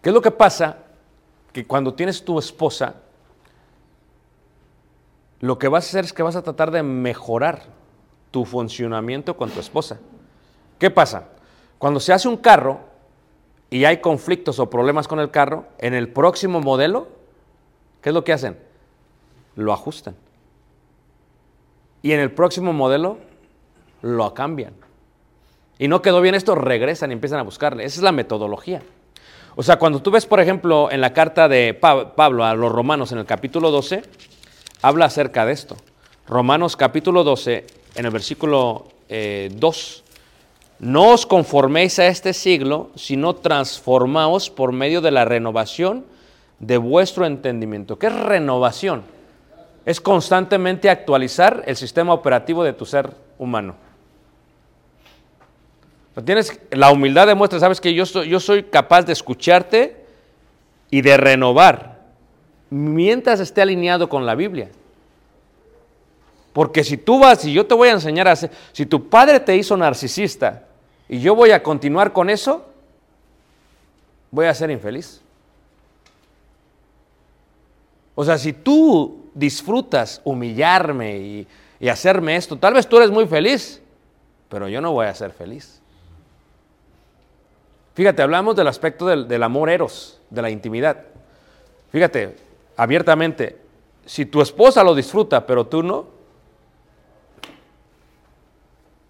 ¿Qué 0.00 0.11
es 0.11 0.14
lo 0.14 0.22
que 0.22 0.30
pasa? 0.30 0.76
Que 1.53 1.66
cuando 1.66 1.92
tienes 1.92 2.24
tu 2.24 2.38
esposa, 2.38 2.94
lo 5.40 5.59
que 5.59 5.66
vas 5.66 5.86
a 5.86 5.88
hacer 5.88 6.05
es 6.05 6.12
que 6.12 6.22
vas 6.22 6.36
a 6.36 6.42
tratar 6.42 6.70
de 6.70 6.84
mejorar 6.84 7.64
tu 8.30 8.44
funcionamiento 8.44 9.36
con 9.36 9.50
tu 9.50 9.59
esposa. 9.59 9.98
¿Qué 10.78 10.88
pasa? 10.88 11.30
Cuando 11.78 11.98
se 11.98 12.12
hace 12.12 12.28
un 12.28 12.36
carro 12.36 12.91
y 13.73 13.85
hay 13.87 13.99
conflictos 14.03 14.59
o 14.59 14.68
problemas 14.68 15.09
con 15.09 15.18
el 15.18 15.31
carro, 15.31 15.64
en 15.79 15.95
el 15.95 16.09
próximo 16.09 16.61
modelo, 16.61 17.09
¿qué 18.03 18.11
es 18.11 18.14
lo 18.14 18.23
que 18.25 18.33
hacen? 18.33 18.59
Lo 19.57 19.73
ajustan. 19.73 20.14
Y 22.03 22.12
en 22.12 22.20
el 22.20 22.31
próximo 22.33 22.73
modelo, 22.73 23.18
lo 24.03 24.35
cambian. 24.35 24.75
Y 25.79 25.89
no 25.89 26.03
quedó 26.03 26.20
bien 26.20 26.35
esto, 26.35 26.55
regresan 26.55 27.11
y 27.11 27.14
empiezan 27.14 27.39
a 27.39 27.43
buscarle. 27.45 27.85
Esa 27.85 28.01
es 28.01 28.03
la 28.03 28.12
metodología. 28.12 28.83
O 29.57 29.62
sea, 29.62 29.79
cuando 29.79 30.03
tú 30.03 30.11
ves, 30.11 30.27
por 30.27 30.41
ejemplo, 30.41 30.91
en 30.91 31.01
la 31.01 31.12
carta 31.12 31.49
de 31.49 31.75
Pa- 31.75 32.14
Pablo 32.14 32.45
a 32.45 32.55
los 32.55 32.73
romanos 32.73 33.12
en 33.12 33.18
el 33.18 33.27
capítulo 33.27 33.70
12, 33.70 34.03
habla 34.83 35.07
acerca 35.07 35.47
de 35.47 35.53
esto. 35.53 35.77
Romanos 36.27 36.77
capítulo 36.77 37.25
12, 37.25 37.66
en 37.95 38.05
el 38.05 38.11
versículo 38.11 38.89
eh, 39.09 39.51
2. 39.55 40.01
No 40.83 41.14
os 41.14 41.26
conforméis 41.26 42.01
a 42.01 42.09
este 42.09 42.33
siglo, 42.35 42.91
sino 42.97 43.37
transformaos 43.37 44.51
por 44.51 44.72
medio 44.72 45.01
de 45.01 45.12
la 45.12 45.24
renovación 45.24 46.05
de 46.59 46.76
vuestro 46.76 47.24
entendimiento. 47.24 48.01
¿Qué 48.01 48.09
es 48.09 48.12
renovación? 48.12 49.05
Es 49.87 50.01
constantemente 50.01 50.91
actualizar 50.91 51.62
el 51.66 51.76
sistema 51.76 52.12
operativo 52.12 52.64
de 52.64 52.72
tu 52.72 52.85
ser 52.85 53.14
humano. 53.39 53.76
No 56.16 56.24
Tienes 56.24 56.59
la 56.72 56.91
humildad 56.91 57.28
demuestra, 57.28 57.61
sabes 57.61 57.80
que 57.80 57.95
yo 57.95 58.05
soy, 58.05 58.28
yo 58.28 58.41
soy 58.41 58.64
capaz 58.64 59.03
de 59.03 59.12
escucharte 59.12 60.05
y 60.91 61.01
de 61.01 61.16
renovar 61.16 62.01
mientras 62.70 63.39
esté 63.39 63.62
alineado 63.62 64.09
con 64.09 64.26
la 64.26 64.35
Biblia. 64.35 64.68
Porque 66.53 66.83
si 66.83 66.97
tú 66.97 67.20
vas, 67.20 67.45
y 67.45 67.53
yo 67.53 67.66
te 67.66 67.74
voy 67.74 67.91
a 67.91 67.93
enseñar 67.93 68.26
a 68.26 68.33
hacer, 68.33 68.51
si 68.72 68.85
tu 68.85 69.09
padre 69.09 69.39
te 69.39 69.57
hizo 69.57 69.76
narcisista 69.76 70.64
y 71.13 71.21
yo 71.21 71.35
voy 71.35 71.51
a 71.51 71.63
continuar 71.63 72.15
con 72.15 72.31
eso, 72.31 72.65
voy 74.31 74.47
a 74.47 74.55
ser 74.55 74.71
infeliz. 74.71 75.21
O 78.15 78.25
sea, 78.25 78.39
si 78.39 78.55
tú 78.55 79.27
disfrutas 79.35 80.23
humillarme 80.25 81.19
y, 81.19 81.47
y 81.79 81.89
hacerme 81.91 82.37
esto, 82.37 82.57
tal 82.57 82.73
vez 82.73 82.89
tú 82.89 82.97
eres 82.97 83.11
muy 83.11 83.27
feliz, 83.27 83.83
pero 84.49 84.71
yo 84.71 84.81
no 84.81 84.93
voy 84.93 85.05
a 85.05 85.15
ser 85.15 85.33
feliz. 85.33 85.83
Fíjate, 87.93 88.23
hablamos 88.23 88.57
del 88.57 88.69
aspecto 88.69 89.07
del, 89.07 89.29
del 89.29 89.43
amor 89.43 89.69
eros, 89.69 90.19
de 90.31 90.41
la 90.41 90.49
intimidad. 90.49 90.97
Fíjate, 91.91 92.37
abiertamente, 92.75 93.59
si 94.07 94.25
tu 94.25 94.41
esposa 94.41 94.83
lo 94.83 94.95
disfruta, 94.95 95.45
pero 95.47 95.67
tú 95.67 95.83
no, 95.83 96.07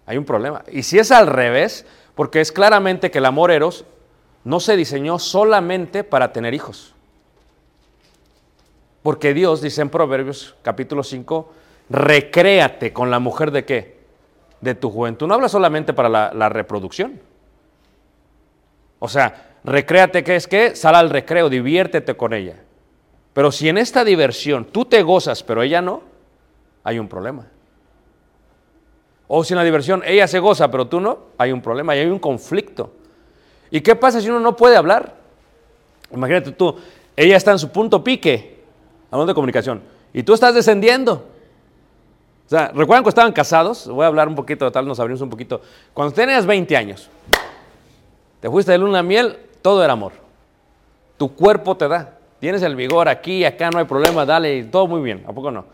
hay 0.05 0.17
un 0.17 0.25
problema. 0.25 0.63
Y 0.71 0.83
si 0.83 0.99
es 0.99 1.11
al 1.11 1.27
revés, 1.27 1.85
porque 2.15 2.41
es 2.41 2.51
claramente 2.51 3.11
que 3.11 3.19
el 3.19 3.25
amor 3.25 3.51
eros 3.51 3.85
no 4.43 4.59
se 4.59 4.75
diseñó 4.75 5.19
solamente 5.19 6.03
para 6.03 6.33
tener 6.33 6.53
hijos. 6.53 6.93
Porque 9.01 9.33
Dios 9.33 9.61
dice 9.61 9.81
en 9.81 9.89
Proverbios 9.89 10.55
capítulo 10.61 11.03
5, 11.03 11.53
recréate 11.89 12.93
con 12.93 13.11
la 13.11 13.19
mujer 13.19 13.51
de 13.51 13.65
qué? 13.65 13.99
De 14.61 14.75
tu 14.75 14.89
juventud. 14.89 15.27
No 15.27 15.33
habla 15.33 15.49
solamente 15.49 15.93
para 15.93 16.09
la, 16.09 16.49
reproducción. 16.49 17.19
O 18.99 19.09
sea, 19.09 19.57
recréate 19.63 20.23
que 20.23 20.37
es 20.37 20.47
que 20.47 20.75
sal 20.75 20.95
al 20.95 21.09
recreo, 21.09 21.49
diviértete 21.49 22.15
con 22.15 22.33
ella. 22.33 22.55
Pero 23.33 23.51
si 23.51 23.67
en 23.67 23.77
esta 23.77 24.05
diversión 24.05 24.65
tú 24.65 24.85
te 24.85 25.01
gozas, 25.03 25.43
pero 25.43 25.63
ella 25.63 25.81
no, 25.81 26.03
hay 26.83 26.99
un 26.99 27.09
problema. 27.09 27.47
O 29.27 29.43
si 29.43 29.53
en 29.53 29.57
la 29.57 29.63
diversión 29.63 30.03
ella 30.05 30.27
se 30.27 30.39
goza, 30.39 30.69
pero 30.69 30.87
tú 30.87 30.99
no, 30.99 31.19
hay 31.37 31.51
un 31.51 31.61
problema, 31.61 31.95
y 31.95 31.99
hay 31.99 32.07
un 32.07 32.19
conflicto. 32.19 32.91
¿Y 33.71 33.81
qué 33.81 33.95
pasa 33.95 34.21
si 34.21 34.29
uno 34.29 34.39
no 34.39 34.55
puede 34.55 34.75
hablar? 34.75 35.15
Imagínate 36.11 36.51
tú, 36.51 36.75
ella 37.15 37.37
está 37.37 37.51
en 37.51 37.59
su 37.59 37.69
punto 37.69 38.03
pique, 38.03 38.59
hablando 39.09 39.31
de 39.31 39.35
comunicación, 39.35 39.81
y 40.13 40.23
tú 40.23 40.33
estás 40.33 40.53
descendiendo. 40.53 41.25
O 42.45 42.49
sea, 42.49 42.67
¿recuerdan 42.67 43.03
cuando 43.03 43.09
estaban 43.09 43.31
casados? 43.31 43.87
Voy 43.87 44.03
a 44.03 44.07
hablar 44.07 44.27
un 44.27 44.35
poquito, 44.35 44.71
tal, 44.71 44.85
nos 44.85 44.99
abrimos 44.99 45.21
un 45.21 45.29
poquito. 45.29 45.61
Cuando 45.93 46.13
tenías 46.13 46.45
20 46.45 46.77
años, 46.77 47.09
te 48.41 48.49
fuiste 48.49 48.73
de 48.73 48.77
luna 48.77 48.99
a 48.99 49.03
miel, 49.03 49.37
todo 49.61 49.83
era 49.83 49.93
amor. 49.93 50.11
Tu 51.17 51.33
cuerpo 51.33 51.77
te 51.77 51.87
da. 51.87 52.17
Tienes 52.39 52.61
el 52.61 52.75
vigor 52.75 53.07
aquí, 53.07 53.45
acá 53.45 53.69
no 53.71 53.79
hay 53.79 53.85
problema, 53.85 54.25
dale, 54.25 54.65
todo 54.65 54.85
muy 54.85 55.01
bien, 55.01 55.23
¿a 55.25 55.31
poco 55.31 55.49
no? 55.49 55.65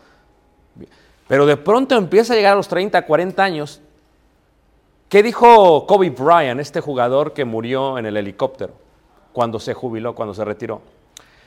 Pero 1.30 1.46
de 1.46 1.56
pronto 1.56 1.94
empieza 1.94 2.32
a 2.32 2.36
llegar 2.36 2.54
a 2.54 2.56
los 2.56 2.66
30, 2.66 3.06
40 3.06 3.40
años. 3.40 3.80
¿Qué 5.08 5.22
dijo 5.22 5.86
Kobe 5.86 6.10
Bryant, 6.10 6.60
este 6.60 6.80
jugador 6.80 7.32
que 7.32 7.44
murió 7.44 7.98
en 7.98 8.06
el 8.06 8.16
helicóptero 8.16 8.72
cuando 9.32 9.60
se 9.60 9.72
jubiló, 9.72 10.12
cuando 10.16 10.34
se 10.34 10.44
retiró? 10.44 10.82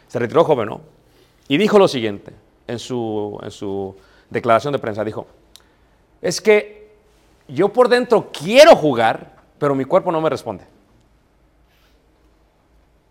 Se 0.07 0.19
retiró 0.19 0.45
joven, 0.45 0.69
¿no? 0.69 0.79
Y 1.49 1.57
dijo 1.57 1.77
lo 1.77 1.89
siguiente 1.89 2.31
en 2.65 2.79
su, 2.79 3.37
en 3.43 3.51
su 3.51 3.93
declaración 4.29 4.71
de 4.71 4.79
prensa. 4.79 5.03
Dijo, 5.03 5.27
es 6.21 6.39
que 6.39 6.93
yo 7.49 7.67
por 7.67 7.89
dentro 7.89 8.29
quiero 8.31 8.77
jugar, 8.77 9.35
pero 9.59 9.75
mi 9.75 9.83
cuerpo 9.83 10.13
no 10.13 10.21
me 10.21 10.29
responde. 10.29 10.63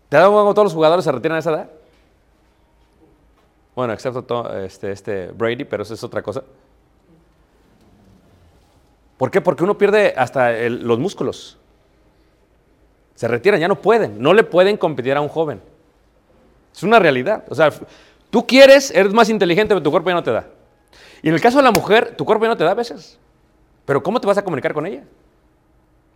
¿Te 0.09 0.17
dado 0.17 0.31
cuenta 0.33 0.55
todos 0.55 0.65
los 0.65 0.73
jugadores 0.73 1.05
se 1.05 1.11
retiran 1.11 1.35
a 1.35 1.39
esa 1.39 1.51
edad? 1.51 1.69
Bueno, 3.75 3.93
excepto 3.93 4.23
to- 4.23 4.57
este, 4.57 4.91
este 4.91 5.27
Brady, 5.27 5.65
pero 5.65 5.83
eso 5.83 5.93
es 5.93 6.03
otra 6.03 6.23
cosa. 6.23 6.43
¿Por 9.23 9.31
qué? 9.31 9.39
Porque 9.39 9.63
uno 9.63 9.77
pierde 9.77 10.13
hasta 10.17 10.51
los 10.67 10.99
músculos. 10.99 11.57
Se 13.15 13.25
retiran, 13.25 13.57
ya 13.57 13.69
no 13.69 13.79
pueden. 13.79 14.21
No 14.21 14.33
le 14.33 14.43
pueden 14.43 14.75
competir 14.75 15.15
a 15.15 15.21
un 15.21 15.29
joven. 15.29 15.61
Es 16.75 16.83
una 16.83 16.99
realidad. 16.99 17.45
O 17.47 17.55
sea, 17.55 17.71
tú 18.29 18.45
quieres, 18.45 18.91
eres 18.91 19.13
más 19.13 19.29
inteligente, 19.29 19.69
pero 19.69 19.81
tu 19.81 19.91
cuerpo 19.91 20.09
ya 20.09 20.15
no 20.15 20.23
te 20.23 20.31
da. 20.33 20.49
Y 21.21 21.29
en 21.29 21.35
el 21.35 21.39
caso 21.39 21.59
de 21.59 21.63
la 21.63 21.71
mujer, 21.71 22.17
tu 22.17 22.25
cuerpo 22.25 22.43
ya 22.43 22.49
no 22.49 22.57
te 22.57 22.65
da 22.65 22.71
a 22.71 22.73
veces. 22.73 23.17
Pero 23.85 24.03
¿cómo 24.03 24.19
te 24.19 24.27
vas 24.27 24.37
a 24.39 24.43
comunicar 24.43 24.73
con 24.73 24.85
ella? 24.85 25.05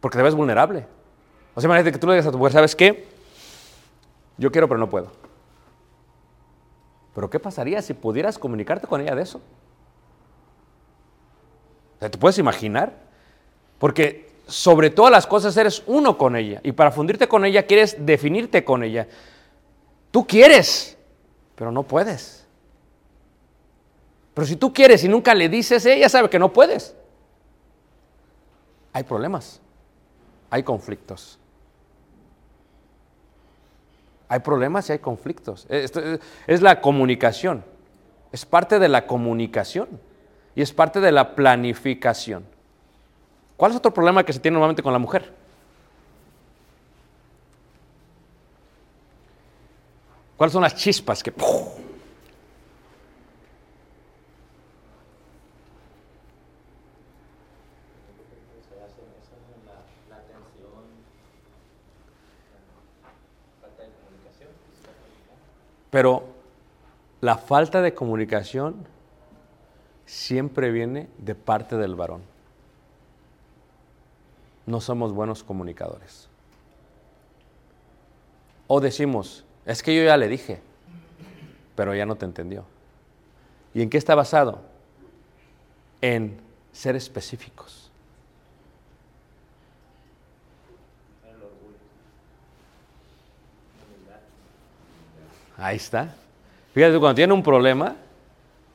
Porque 0.01 0.17
te 0.17 0.23
ves 0.23 0.35
vulnerable. 0.35 0.85
O 1.55 1.61
sea, 1.61 1.69
imagínate 1.69 1.93
que 1.93 1.99
tú 1.99 2.07
le 2.07 2.15
digas 2.15 2.27
a 2.27 2.31
tu 2.33 2.37
mujer, 2.37 2.51
¿sabes 2.51 2.75
qué? 2.75 3.07
Yo 4.37 4.51
quiero, 4.51 4.67
pero 4.67 4.81
no 4.81 4.89
puedo. 4.89 5.13
Pero 7.15 7.29
¿qué 7.29 7.39
pasaría 7.39 7.81
si 7.81 7.93
pudieras 7.93 8.37
comunicarte 8.37 8.85
con 8.85 8.99
ella 8.99 9.15
de 9.15 9.21
eso? 9.21 9.39
¿Te 11.99 12.09
puedes 12.11 12.37
imaginar? 12.37 12.93
Porque 13.79 14.29
sobre 14.47 14.89
todas 14.89 15.11
las 15.11 15.27
cosas 15.27 15.55
eres 15.57 15.83
uno 15.87 16.17
con 16.17 16.35
ella. 16.35 16.61
Y 16.63 16.71
para 16.71 16.91
fundirte 16.91 17.27
con 17.27 17.43
ella 17.45 17.65
quieres 17.65 17.97
definirte 18.05 18.63
con 18.63 18.83
ella. 18.83 19.07
Tú 20.11 20.25
quieres, 20.25 20.97
pero 21.55 21.71
no 21.71 21.83
puedes. 21.83 22.45
Pero 24.33 24.45
si 24.47 24.55
tú 24.55 24.71
quieres 24.73 25.03
y 25.03 25.09
nunca 25.09 25.33
le 25.33 25.49
dices, 25.49 25.85
ella 25.85 26.07
sabe 26.09 26.29
que 26.29 26.39
no 26.39 26.53
puedes. 26.53 26.95
Hay 28.93 29.03
problemas. 29.03 29.59
Hay 30.49 30.63
conflictos. 30.63 31.39
Hay 34.29 34.39
problemas 34.39 34.89
y 34.89 34.93
hay 34.93 34.99
conflictos. 34.99 35.65
Esto 35.69 35.99
es- 36.01 36.19
es 36.47 36.61
la 36.61 36.81
comunicación. 36.81 37.63
Es 38.31 38.45
parte 38.45 38.77
de 38.77 38.89
la 38.89 39.07
comunicación. 39.07 39.87
Y 40.57 40.61
es 40.63 40.73
parte 40.73 40.99
de 40.99 41.11
la 41.11 41.35
planificación. 41.35 42.43
¿Cuál 43.57 43.73
es 43.73 43.77
otro 43.77 43.93
problema 43.93 44.23
que 44.23 44.33
se 44.33 44.39
tiene 44.39 44.55
normalmente 44.55 44.81
con 44.81 44.91
la 44.91 44.97
mujer? 44.97 45.31
¿Cuáles 50.35 50.53
son 50.53 50.63
las 50.63 50.73
chispas 50.73 51.21
que... 51.21 51.31
Pero 65.91 66.23
la 67.21 67.37
falta 67.37 67.83
de 67.83 67.93
comunicación 67.93 68.96
siempre 70.07 70.71
viene 70.71 71.09
de 71.19 71.35
parte 71.35 71.77
del 71.77 71.93
varón. 71.93 72.21
No 74.65 74.81
somos 74.81 75.13
buenos 75.13 75.43
comunicadores. 75.43 76.27
O 78.65 78.79
decimos, 78.79 79.45
es 79.65 79.83
que 79.83 79.95
yo 79.95 80.03
ya 80.03 80.17
le 80.17 80.27
dije, 80.27 80.61
pero 81.75 81.93
ya 81.93 82.05
no 82.05 82.15
te 82.15 82.25
entendió. 82.25 82.65
¿Y 83.73 83.81
en 83.81 83.89
qué 83.89 83.97
está 83.97 84.15
basado? 84.15 84.61
En 86.01 86.39
ser 86.71 86.95
específicos. 86.95 87.91
Ahí 95.57 95.77
está. 95.77 96.15
Fíjate, 96.73 96.99
cuando 96.99 97.15
tiene 97.15 97.33
un 97.33 97.43
problema, 97.43 97.95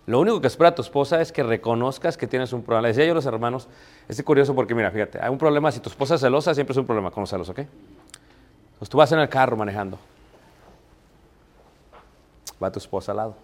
lo 0.06 0.20
único 0.20 0.40
que 0.40 0.48
espera 0.48 0.74
tu 0.74 0.82
esposa 0.82 1.20
es 1.20 1.30
que 1.30 1.42
reconozcas 1.42 2.16
que 2.16 2.26
tienes 2.26 2.52
un 2.52 2.62
problema. 2.62 2.82
Le 2.82 2.88
decía 2.88 3.04
yo 3.04 3.12
a 3.12 3.14
los 3.14 3.26
hermanos, 3.26 3.68
es 4.08 4.20
curioso 4.22 4.54
porque 4.54 4.74
mira, 4.74 4.90
fíjate, 4.90 5.18
hay 5.22 5.30
un 5.30 5.38
problema, 5.38 5.70
si 5.70 5.80
tu 5.80 5.88
esposa 5.88 6.16
es 6.16 6.20
celosa, 6.20 6.54
siempre 6.54 6.72
es 6.72 6.78
un 6.78 6.86
problema 6.86 7.10
con 7.10 7.22
los 7.22 7.30
celos, 7.30 7.48
¿ok? 7.48 7.60
Pues 8.78 8.90
tú 8.90 8.98
vas 8.98 9.12
en 9.12 9.20
el 9.20 9.28
carro 9.28 9.56
manejando. 9.56 9.98
Va 12.60 12.72
tu 12.72 12.80
esposa 12.80 13.12
al 13.12 13.18
lado. 13.18 13.36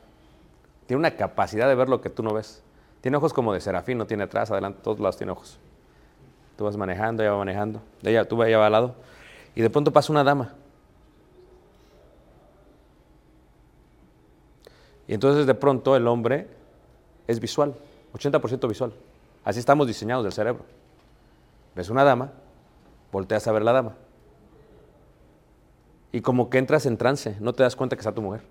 Tiene 0.87 0.99
una 0.99 1.13
capacidad 1.13 1.69
de 1.69 1.75
ver 1.77 1.89
lo 1.89 2.01
que 2.01 2.11
tú 2.11 2.23
no 2.23 2.35
ves. 2.35 2.63
Tiene 3.01 3.17
ojos 3.17 3.33
como 3.33 3.53
de 3.53 3.61
serafín, 3.61 3.99
no 3.99 4.07
tiene 4.07 4.25
atrás, 4.25 4.51
adelante, 4.51 4.81
todos 4.83 4.99
lados 4.99 5.17
tiene 5.17 5.33
ojos. 5.33 5.59
Tú 6.57 6.65
vas 6.65 6.77
manejando, 6.77 7.23
ella 7.23 7.33
va 7.33 7.39
manejando. 7.39 7.81
Ella, 8.03 8.27
tú 8.27 8.43
ella 8.43 8.59
va 8.59 8.67
al 8.67 8.73
lado. 8.73 8.95
Y 9.55 9.63
de 9.63 9.71
pronto 9.71 9.93
pasa 9.93 10.13
una 10.13 10.25
dama. 10.25 10.55
Y 15.09 15.15
entonces 15.15 15.47
de 15.47 15.55
pronto 15.55 15.97
el 15.97 16.07
hombre 16.07 16.47
es 17.27 17.41
visual, 17.41 17.75
80% 18.13 18.69
visual. 18.69 18.93
Así 19.43 19.59
estamos 19.59 19.87
diseñados 19.87 20.23
del 20.23 20.33
cerebro. 20.33 20.65
Ves 21.75 21.89
una 21.89 22.05
dama, 22.05 22.31
volteas 23.11 23.47
a 23.49 23.53
ver 23.53 23.63
la 23.63 23.73
dama. 23.73 23.95
Y 26.13 26.21
como 26.21 26.51
que 26.51 26.59
entras 26.59 26.85
en 26.87 26.99
trance, 26.99 27.37
no 27.41 27.55
te 27.55 27.63
das 27.63 27.75
cuenta 27.75 27.97
que 27.97 28.01
está 28.01 28.13
tu 28.13 28.21
mujer. 28.21 28.43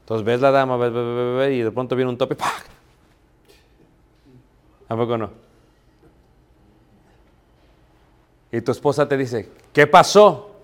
Entonces 0.00 0.24
ves 0.24 0.40
la 0.40 0.50
dama, 0.50 0.76
ves, 0.78 1.52
y 1.52 1.62
de 1.62 1.70
pronto 1.70 1.94
viene 1.94 2.10
un 2.10 2.18
tope. 2.18 2.36
¿A 4.88 4.96
poco 4.96 5.18
no? 5.18 5.30
Y 8.50 8.60
tu 8.60 8.72
esposa 8.72 9.08
te 9.08 9.16
dice, 9.16 9.50
¿qué 9.72 9.86
pasó? 9.86 10.60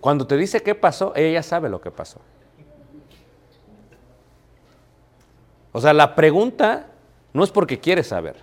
Cuando 0.00 0.26
te 0.26 0.36
dice 0.36 0.62
qué 0.62 0.74
pasó, 0.74 1.12
ella 1.16 1.42
sabe 1.42 1.68
lo 1.68 1.80
que 1.80 1.90
pasó. 1.90 2.20
O 5.72 5.80
sea, 5.80 5.92
la 5.92 6.14
pregunta 6.14 6.86
no 7.32 7.42
es 7.42 7.50
porque 7.50 7.80
quieres 7.80 8.08
saber. 8.08 8.36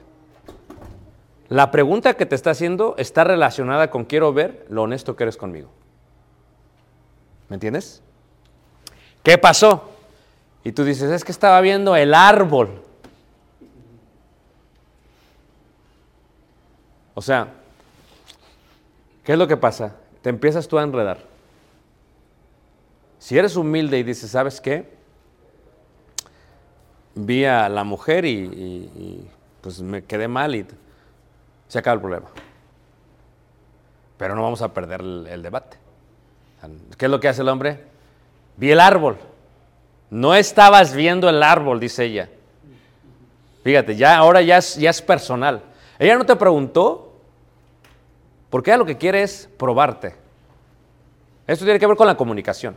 La 1.47 1.71
pregunta 1.71 2.15
que 2.15 2.25
te 2.25 2.35
está 2.35 2.51
haciendo 2.51 2.95
está 2.97 3.23
relacionada 3.23 3.89
con 3.89 4.05
quiero 4.05 4.33
ver 4.33 4.65
lo 4.69 4.83
honesto 4.83 5.15
que 5.15 5.23
eres 5.23 5.37
conmigo. 5.37 5.69
¿Me 7.49 7.55
entiendes? 7.55 8.01
¿Qué 9.23 9.37
pasó? 9.37 9.89
Y 10.63 10.71
tú 10.71 10.83
dices, 10.83 11.09
es 11.09 11.23
que 11.23 11.31
estaba 11.31 11.59
viendo 11.61 11.95
el 11.95 12.13
árbol. 12.13 12.81
O 17.15 17.21
sea, 17.21 17.47
¿qué 19.23 19.33
es 19.33 19.37
lo 19.37 19.47
que 19.47 19.57
pasa? 19.57 19.95
Te 20.21 20.29
empiezas 20.29 20.67
tú 20.67 20.77
a 20.77 20.83
enredar. 20.83 21.17
Si 23.17 23.37
eres 23.37 23.55
humilde 23.55 23.97
y 23.97 24.03
dices, 24.03 24.31
¿sabes 24.31 24.61
qué? 24.61 24.98
Vi 27.25 27.45
a 27.45 27.67
la 27.69 27.83
mujer 27.83 28.25
y, 28.25 29.27
pues 29.61 29.81
me 29.81 30.03
quedé 30.03 30.27
mal 30.27 30.55
y 30.55 30.65
se 31.67 31.79
acaba 31.79 31.95
el 31.95 32.01
problema. 32.01 32.27
Pero 34.17 34.35
no 34.35 34.43
vamos 34.43 34.61
a 34.61 34.73
perder 34.73 35.01
el, 35.01 35.27
el 35.27 35.41
debate. 35.41 35.77
¿Qué 36.97 37.05
es 37.05 37.11
lo 37.11 37.19
que 37.19 37.27
hace 37.27 37.41
el 37.41 37.49
hombre? 37.49 37.83
Vi 38.57 38.71
el 38.71 38.79
árbol. 38.79 39.17
No 40.09 40.33
estabas 40.33 40.93
viendo 40.93 41.29
el 41.29 41.43
árbol, 41.43 41.79
dice 41.79 42.05
ella. 42.05 42.29
Fíjate, 43.63 43.95
ya 43.95 44.17
ahora 44.17 44.41
ya 44.41 44.57
es, 44.57 44.75
ya 44.75 44.89
es 44.89 45.01
personal. 45.01 45.61
Ella 45.97 46.17
no 46.17 46.25
te 46.25 46.35
preguntó, 46.35 47.13
porque 48.49 48.71
ella 48.71 48.77
lo 48.77 48.85
que 48.85 48.97
quiere 48.97 49.21
es 49.21 49.49
probarte. 49.57 50.15
Esto 51.45 51.65
tiene 51.65 51.79
que 51.79 51.87
ver 51.87 51.97
con 51.97 52.07
la 52.07 52.15
comunicación. 52.15 52.75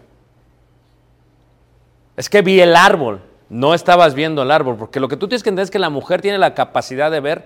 Es 2.17 2.29
que 2.29 2.43
vi 2.43 2.61
el 2.61 2.77
árbol, 2.77 3.23
no 3.53 3.75
estabas 3.75 4.15
viendo 4.15 4.43
el 4.43 4.51
árbol, 4.51 4.77
porque 4.79 4.99
lo 4.99 5.09
que 5.09 5.19
tú 5.19 5.29
tienes 5.29 5.43
que 5.43 5.51
entender 5.51 5.65
es 5.65 5.71
que 5.71 5.79
la 5.79 5.91
mujer 5.91 6.23
tiene 6.23 6.39
la 6.39 6.55
capacidad 6.55 7.11
de 7.11 7.21
ver 7.21 7.45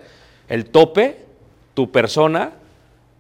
el 0.49 0.71
tope, 0.71 1.27
tu 1.75 1.91
persona, 1.91 2.53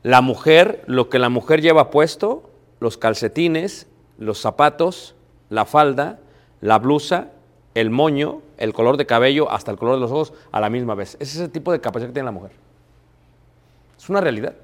la 0.04 0.20
mujer, 0.20 0.84
lo 0.86 1.08
que 1.08 1.18
la 1.18 1.28
mujer 1.28 1.62
lleva 1.62 1.90
puesto, 1.90 2.48
los 2.78 2.96
calcetines, 2.96 3.88
los 4.18 4.38
zapatos, 4.38 5.16
la 5.50 5.64
falda, 5.64 6.20
la 6.60 6.78
blusa, 6.78 7.32
el 7.74 7.90
moño, 7.90 8.42
el 8.56 8.72
color 8.72 8.98
de 8.98 9.04
cabello, 9.04 9.50
hasta 9.50 9.72
el 9.72 9.78
color 9.78 9.96
de 9.96 10.02
los 10.02 10.12
ojos 10.12 10.32
a 10.52 10.60
la 10.60 10.70
misma 10.70 10.94
vez. 10.94 11.16
Es 11.18 11.34
ese 11.34 11.48
tipo 11.48 11.72
de 11.72 11.80
capacidad 11.80 12.10
que 12.10 12.14
tiene 12.14 12.26
la 12.26 12.32
mujer. 12.32 12.52
Es 13.98 14.08
una 14.08 14.20
realidad. 14.20 14.54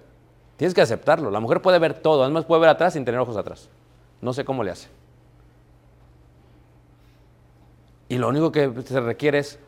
Tienes 0.58 0.74
que 0.74 0.80
aceptarlo. 0.80 1.32
La 1.32 1.40
mujer 1.40 1.60
puede 1.60 1.80
ver 1.80 1.94
todo, 1.94 2.22
además 2.22 2.44
puede 2.44 2.60
ver 2.60 2.70
atrás 2.70 2.92
sin 2.92 3.04
tener 3.04 3.20
ojos 3.20 3.36
atrás. 3.36 3.68
No 4.20 4.32
sé 4.32 4.44
cómo 4.44 4.62
le 4.62 4.70
hace. 4.70 5.01
Y 8.12 8.18
lo 8.18 8.28
único 8.28 8.52
que 8.52 8.70
se 8.84 9.00
requiere 9.00 9.38
es 9.38 9.58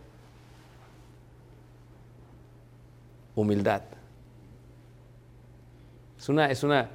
humildad. 3.35 3.81
Es 6.19 6.29
una, 6.29 6.51
es 6.51 6.63
una. 6.63 6.91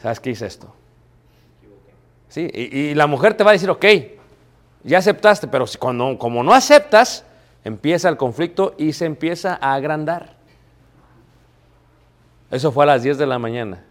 ¿Sabes 0.00 0.20
qué 0.20 0.30
hice 0.30 0.46
esto? 0.46 0.72
Sí, 2.28 2.48
y, 2.54 2.94
la 2.94 3.08
mujer 3.08 3.34
te 3.34 3.42
va 3.42 3.50
a 3.50 3.54
decir, 3.54 3.68
ok, 3.68 3.84
ya 4.84 4.98
aceptaste, 4.98 5.48
pero 5.48 5.64
cuando, 5.80 6.16
como 6.16 6.44
no 6.44 6.54
aceptas, 6.54 7.24
empieza 7.64 8.08
el 8.08 8.16
conflicto 8.16 8.76
y 8.78 8.92
se 8.92 9.06
empieza 9.06 9.58
a 9.60 9.74
agrandar. 9.74 10.36
Eso 12.48 12.70
fue 12.70 12.84
a 12.84 12.86
las 12.86 13.02
10 13.02 13.18
de 13.18 13.26
la 13.26 13.40
mañana. 13.40 13.82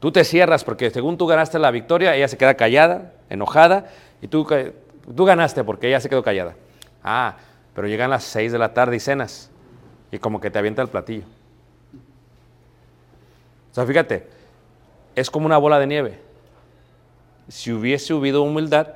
Tú 0.00 0.10
te 0.10 0.24
cierras 0.24 0.64
porque 0.64 0.90
según 0.90 1.18
tú 1.18 1.26
ganaste 1.26 1.58
la 1.58 1.70
victoria, 1.70 2.16
ella 2.16 2.28
se 2.28 2.38
queda 2.38 2.54
callada, 2.54 3.12
enojada, 3.28 3.90
y 4.20 4.28
tú, 4.28 4.46
tú 5.14 5.24
ganaste 5.24 5.64
porque 5.64 5.88
ella 5.88 6.00
se 6.00 6.08
quedó 6.08 6.22
callada. 6.22 6.56
Ah, 7.02 7.36
pero 7.74 7.88
llegan 7.88 8.10
las 8.10 8.24
6 8.24 8.52
de 8.52 8.58
la 8.58 8.74
tarde 8.74 8.96
y 8.96 9.00
cenas, 9.00 9.50
y 10.10 10.18
como 10.18 10.40
que 10.40 10.50
te 10.50 10.58
avienta 10.58 10.82
el 10.82 10.88
platillo. 10.88 11.24
O 13.70 13.74
sea, 13.74 13.84
fíjate, 13.86 14.28
es 15.16 15.30
como 15.30 15.46
una 15.46 15.58
bola 15.58 15.78
de 15.78 15.86
nieve. 15.86 16.20
Si 17.48 17.72
hubiese 17.72 18.12
habido 18.12 18.42
humildad, 18.42 18.94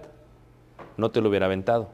no 0.97 1.11
te 1.11 1.21
lo 1.21 1.29
hubiera 1.29 1.47
aventado. 1.47 1.89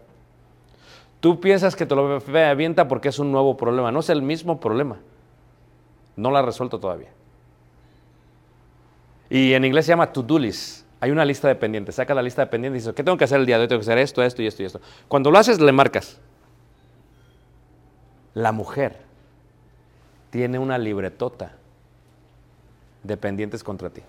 Tú 1.20 1.40
piensas 1.40 1.74
que 1.74 1.86
te 1.86 1.94
lo 1.94 2.20
avienta 2.34 2.86
porque 2.86 3.08
es 3.08 3.18
un 3.18 3.32
nuevo 3.32 3.56
problema. 3.56 3.90
No 3.90 4.00
es 4.00 4.10
el 4.10 4.20
mismo 4.20 4.60
problema. 4.60 4.98
No 6.16 6.30
lo 6.30 6.36
ha 6.36 6.42
resuelto 6.42 6.78
todavía. 6.78 7.08
Y 9.30 9.54
en 9.54 9.64
inglés 9.64 9.86
se 9.86 9.92
llama 9.92 10.12
to-do 10.12 10.38
list. 10.38 10.83
Hay 11.04 11.10
una 11.10 11.26
lista 11.26 11.48
de 11.48 11.54
pendientes. 11.54 11.96
Saca 11.96 12.14
la 12.14 12.22
lista 12.22 12.40
de 12.40 12.46
pendientes 12.46 12.78
y 12.78 12.80
dices, 12.80 12.94
¿qué 12.94 13.04
tengo 13.04 13.18
que 13.18 13.24
hacer 13.24 13.38
el 13.38 13.44
día 13.44 13.58
de 13.58 13.64
hoy? 13.64 13.68
Tengo 13.68 13.78
que 13.78 13.84
hacer 13.84 13.98
esto, 13.98 14.22
esto 14.22 14.40
y 14.40 14.46
esto 14.46 14.62
y 14.62 14.64
esto. 14.64 14.80
Cuando 15.06 15.30
lo 15.30 15.36
haces, 15.36 15.60
le 15.60 15.70
marcas. 15.70 16.18
La 18.32 18.52
mujer 18.52 18.96
tiene 20.30 20.58
una 20.58 20.78
libretota 20.78 21.52
de 23.02 23.18
pendientes 23.18 23.62
contra 23.62 23.90
ti. 23.90 24.00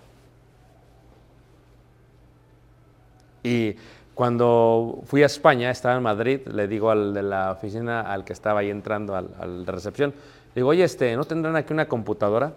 Y 3.44 3.76
cuando 4.14 5.02
fui 5.04 5.22
a 5.22 5.26
España, 5.26 5.72
estaba 5.72 5.98
en 5.98 6.04
Madrid, 6.04 6.48
le 6.48 6.66
digo 6.70 6.92
al 6.92 7.14
de 7.14 7.24
la 7.24 7.52
oficina, 7.52 8.10
al 8.10 8.24
que 8.24 8.32
estaba 8.32 8.62
ahí 8.62 8.70
entrando, 8.70 9.18
al, 9.18 9.36
al 9.38 9.66
de 9.66 9.72
recepción, 9.74 10.14
digo, 10.56 10.70
oye, 10.70 10.86
este, 10.86 11.14
¿no 11.18 11.26
tendrán 11.26 11.58
aquí 11.58 11.74
una 11.74 11.90
computadora? 11.90 12.54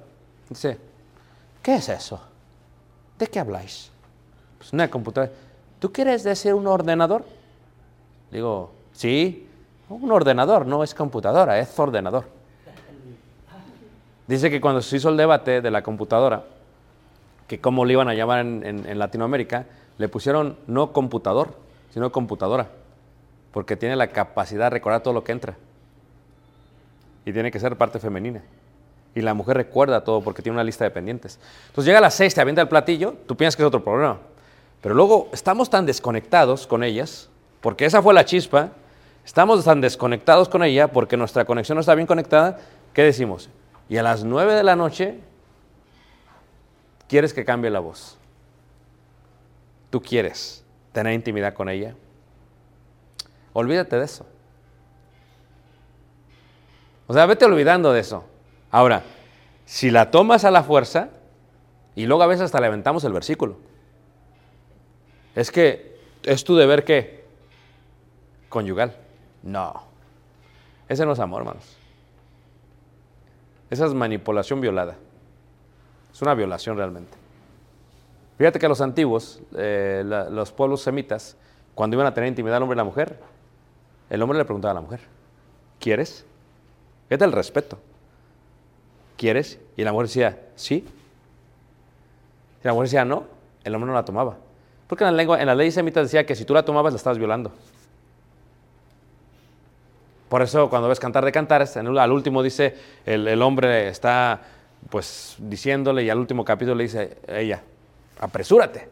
Dice, 0.48 0.78
¿qué 1.60 1.74
es 1.74 1.88
eso? 1.88 2.20
¿De 3.18 3.26
qué 3.26 3.40
habláis? 3.40 3.90
Pues 4.68 4.74
una 4.74 4.90
computadora. 4.90 5.32
¿Tú 5.78 5.90
quieres 5.90 6.24
decir 6.24 6.52
un 6.52 6.66
ordenador? 6.66 7.24
Digo, 8.30 8.70
sí, 8.92 9.46
un 9.88 10.12
ordenador, 10.12 10.66
no 10.66 10.84
es 10.84 10.94
computadora, 10.94 11.58
es 11.58 11.78
ordenador. 11.78 12.26
Dice 14.26 14.50
que 14.50 14.60
cuando 14.60 14.82
se 14.82 14.96
hizo 14.98 15.08
el 15.08 15.16
debate 15.16 15.62
de 15.62 15.70
la 15.70 15.80
computadora, 15.82 16.44
que 17.46 17.58
cómo 17.62 17.86
le 17.86 17.94
iban 17.94 18.10
a 18.10 18.14
llamar 18.14 18.40
en, 18.40 18.62
en- 18.86 18.98
Latinoamérica, 18.98 19.64
le 19.96 20.06
pusieron 20.10 20.58
no 20.66 20.92
computador, 20.92 21.54
sino 21.94 22.12
computadora, 22.12 22.68
porque 23.52 23.74
tiene 23.74 23.96
la 23.96 24.08
capacidad 24.08 24.66
de 24.66 24.70
recordar 24.70 25.02
todo 25.02 25.14
lo 25.14 25.24
que 25.24 25.32
entra. 25.32 25.54
Y 27.24 27.32
tiene 27.32 27.50
que 27.50 27.58
ser 27.58 27.74
parte 27.76 27.98
femenina. 27.98 28.42
Y 29.14 29.22
la 29.22 29.32
mujer 29.32 29.56
recuerda 29.56 30.04
todo 30.04 30.20
porque 30.20 30.42
tiene 30.42 30.56
una 30.56 30.64
lista 30.64 30.84
de 30.84 30.90
pendientes. 30.90 31.38
Entonces 31.68 31.86
llega 31.86 31.98
a 32.00 32.02
las 32.02 32.12
seis, 32.12 32.34
te 32.34 32.42
avienta 32.42 32.60
el 32.60 32.68
platillo, 32.68 33.14
tú 33.26 33.34
piensas 33.34 33.56
que 33.56 33.62
es 33.62 33.66
otro 33.66 33.82
problema. 33.82 34.18
Pero 34.80 34.94
luego 34.94 35.28
estamos 35.32 35.70
tan 35.70 35.86
desconectados 35.86 36.66
con 36.66 36.84
ellas, 36.84 37.28
porque 37.60 37.84
esa 37.84 38.02
fue 38.02 38.14
la 38.14 38.24
chispa, 38.24 38.70
estamos 39.24 39.64
tan 39.64 39.80
desconectados 39.80 40.48
con 40.48 40.62
ella 40.62 40.88
porque 40.88 41.16
nuestra 41.16 41.44
conexión 41.44 41.76
no 41.76 41.80
está 41.80 41.94
bien 41.94 42.06
conectada, 42.06 42.58
¿qué 42.92 43.02
decimos? 43.02 43.50
Y 43.88 43.96
a 43.96 44.02
las 44.02 44.24
nueve 44.24 44.54
de 44.54 44.62
la 44.62 44.76
noche 44.76 45.18
quieres 47.08 47.34
que 47.34 47.44
cambie 47.44 47.70
la 47.70 47.80
voz. 47.80 48.16
Tú 49.90 50.00
quieres 50.00 50.64
tener 50.92 51.14
intimidad 51.14 51.54
con 51.54 51.68
ella. 51.68 51.94
Olvídate 53.52 53.96
de 53.96 54.04
eso. 54.04 54.26
O 57.06 57.14
sea, 57.14 57.24
vete 57.26 57.46
olvidando 57.46 57.92
de 57.92 58.00
eso. 58.00 58.24
Ahora, 58.70 59.02
si 59.64 59.90
la 59.90 60.10
tomas 60.10 60.44
a 60.44 60.50
la 60.50 60.62
fuerza, 60.62 61.08
y 61.96 62.06
luego 62.06 62.22
a 62.22 62.26
veces 62.26 62.44
hasta 62.44 62.60
le 62.60 62.66
aventamos 62.66 63.02
el 63.04 63.12
versículo, 63.12 63.56
es 65.40 65.50
que 65.52 65.96
es 66.24 66.42
tu 66.44 66.56
deber 66.56 66.84
que 66.84 67.24
conyugal. 68.48 68.96
No. 69.42 69.82
Ese 70.88 71.04
no 71.06 71.12
es 71.12 71.18
amor, 71.20 71.42
hermanos. 71.42 71.76
Esa 73.70 73.86
es 73.86 73.94
manipulación 73.94 74.60
violada. 74.60 74.96
Es 76.12 76.22
una 76.22 76.34
violación 76.34 76.76
realmente. 76.76 77.16
Fíjate 78.38 78.58
que 78.58 78.68
los 78.68 78.80
antiguos, 78.80 79.40
eh, 79.56 80.02
la- 80.04 80.28
los 80.30 80.50
pueblos 80.52 80.80
semitas, 80.82 81.36
cuando 81.74 81.94
iban 81.96 82.06
a 82.06 82.14
tener 82.14 82.28
intimidad 82.28 82.56
el 82.56 82.62
hombre 82.62 82.76
y 82.76 82.78
la 82.78 82.84
mujer, 82.84 83.18
el 84.10 84.22
hombre 84.22 84.38
le 84.38 84.44
preguntaba 84.44 84.72
a 84.72 84.74
la 84.74 84.80
mujer, 84.80 85.00
¿quieres? 85.78 86.24
Fíjate 87.08 87.24
el 87.24 87.32
respeto. 87.32 87.78
¿Quieres? 89.16 89.58
Y 89.76 89.84
la 89.84 89.92
mujer 89.92 90.06
decía, 90.06 90.40
sí. 90.56 90.84
Si 92.62 92.66
la 92.66 92.72
mujer 92.72 92.86
decía 92.86 93.04
no, 93.04 93.24
el 93.64 93.74
hombre 93.74 93.88
no 93.88 93.94
la 93.94 94.04
tomaba. 94.04 94.36
Porque 94.88 95.04
en 95.04 95.10
la, 95.10 95.16
lengua, 95.16 95.40
en 95.40 95.46
la 95.46 95.54
ley 95.54 95.70
semita 95.70 96.02
decía 96.02 96.24
que 96.26 96.34
si 96.34 96.44
tú 96.44 96.54
la 96.54 96.64
tomabas 96.64 96.92
la 96.92 96.96
estabas 96.96 97.18
violando. 97.18 97.52
Por 100.28 100.42
eso 100.42 100.68
cuando 100.68 100.88
ves 100.88 101.00
cantar 101.00 101.24
de 101.24 101.32
cantares, 101.32 101.76
en 101.76 101.86
el- 101.86 101.98
al 101.98 102.12
último 102.12 102.42
dice, 102.42 102.74
el, 103.06 103.26
el 103.28 103.40
hombre 103.42 103.88
está 103.88 104.40
pues 104.90 105.36
diciéndole 105.38 106.02
y 106.04 106.10
al 106.10 106.18
último 106.18 106.44
capítulo 106.44 106.76
le 106.76 106.84
dice 106.84 107.18
ella, 107.26 107.62
apresúrate. 108.20 108.88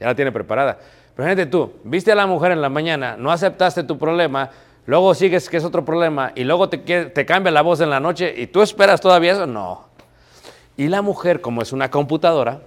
Ya 0.00 0.06
la 0.06 0.14
tiene 0.14 0.32
preparada. 0.32 0.78
Pero 1.14 1.28
fíjate 1.28 1.46
tú, 1.46 1.72
viste 1.84 2.10
a 2.12 2.14
la 2.14 2.26
mujer 2.26 2.52
en 2.52 2.60
la 2.60 2.68
mañana, 2.68 3.16
no 3.16 3.30
aceptaste 3.30 3.84
tu 3.84 3.98
problema, 3.98 4.50
luego 4.86 5.14
sigues 5.14 5.48
que 5.48 5.56
es 5.58 5.64
otro 5.64 5.84
problema 5.84 6.32
y 6.34 6.42
luego 6.44 6.68
te, 6.68 6.78
te 6.78 7.26
cambia 7.26 7.52
la 7.52 7.62
voz 7.62 7.80
en 7.80 7.90
la 7.90 8.00
noche 8.00 8.32
y 8.36 8.46
tú 8.48 8.62
esperas 8.62 9.00
todavía 9.00 9.32
eso. 9.32 9.46
No. 9.46 9.84
Y 10.76 10.88
la 10.88 11.02
mujer, 11.02 11.40
como 11.40 11.62
es 11.62 11.72
una 11.72 11.90
computadora, 11.90 12.60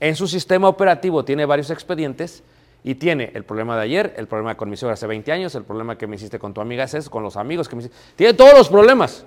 en 0.00 0.16
su 0.16 0.28
sistema 0.28 0.68
operativo 0.68 1.24
tiene 1.24 1.44
varios 1.44 1.70
expedientes 1.70 2.42
y 2.84 2.94
tiene 2.94 3.32
el 3.34 3.44
problema 3.44 3.76
de 3.76 3.82
ayer, 3.82 4.14
el 4.16 4.28
problema 4.28 4.56
con 4.56 4.70
mi 4.70 4.76
suegra 4.76 4.94
hace 4.94 5.06
20 5.06 5.32
años, 5.32 5.54
el 5.54 5.64
problema 5.64 5.98
que 5.98 6.06
me 6.06 6.16
hiciste 6.16 6.38
con 6.38 6.54
tu 6.54 6.60
amiga 6.60 6.84
es 6.84 7.10
con 7.10 7.22
los 7.22 7.36
amigos 7.36 7.68
que 7.68 7.76
me 7.76 7.82
hiciste. 7.82 7.98
Tiene 8.16 8.34
todos 8.34 8.56
los 8.56 8.68
problemas. 8.68 9.24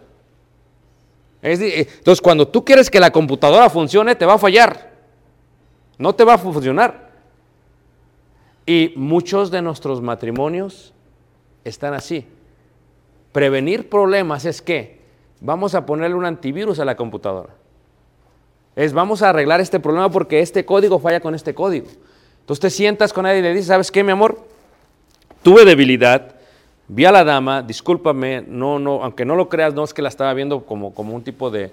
Eh, 1.41 1.87
entonces, 1.97 2.21
cuando 2.21 2.47
tú 2.47 2.63
quieres 2.63 2.89
que 2.89 2.99
la 2.99 3.11
computadora 3.11 3.69
funcione, 3.69 4.15
te 4.15 4.25
va 4.25 4.35
a 4.35 4.37
fallar. 4.37 4.91
No 5.97 6.13
te 6.15 6.23
va 6.23 6.35
a 6.35 6.37
funcionar. 6.37 7.11
Y 8.65 8.93
muchos 8.95 9.51
de 9.51 9.61
nuestros 9.61 10.01
matrimonios 10.01 10.93
están 11.63 11.93
así. 11.93 12.25
Prevenir 13.31 13.89
problemas 13.89 14.45
es 14.45 14.61
que 14.61 15.01
vamos 15.39 15.75
a 15.75 15.85
ponerle 15.85 16.15
un 16.15 16.25
antivirus 16.25 16.79
a 16.79 16.85
la 16.85 16.95
computadora. 16.95 17.60
Es 18.81 18.93
vamos 18.93 19.21
a 19.21 19.29
arreglar 19.29 19.61
este 19.61 19.79
problema 19.79 20.09
porque 20.09 20.39
este 20.39 20.65
código 20.65 20.97
falla 20.97 21.19
con 21.19 21.35
este 21.35 21.53
código. 21.53 21.85
Entonces 22.39 22.61
te 22.61 22.69
sientas 22.71 23.13
con 23.13 23.27
él 23.27 23.37
y 23.37 23.41
le 23.43 23.49
dices, 23.49 23.67
¿sabes 23.67 23.91
qué, 23.91 24.03
mi 24.03 24.11
amor? 24.11 24.43
Tuve 25.43 25.65
debilidad, 25.65 26.33
vi 26.87 27.05
a 27.05 27.11
la 27.11 27.23
dama, 27.23 27.61
discúlpame, 27.61 28.43
no, 28.47 28.79
no, 28.79 29.03
aunque 29.03 29.23
no 29.23 29.35
lo 29.35 29.49
creas, 29.49 29.75
no 29.75 29.83
es 29.83 29.93
que 29.93 30.01
la 30.01 30.09
estaba 30.09 30.33
viendo 30.33 30.65
como, 30.65 30.95
como 30.95 31.13
un 31.13 31.23
tipo 31.23 31.51
de, 31.51 31.71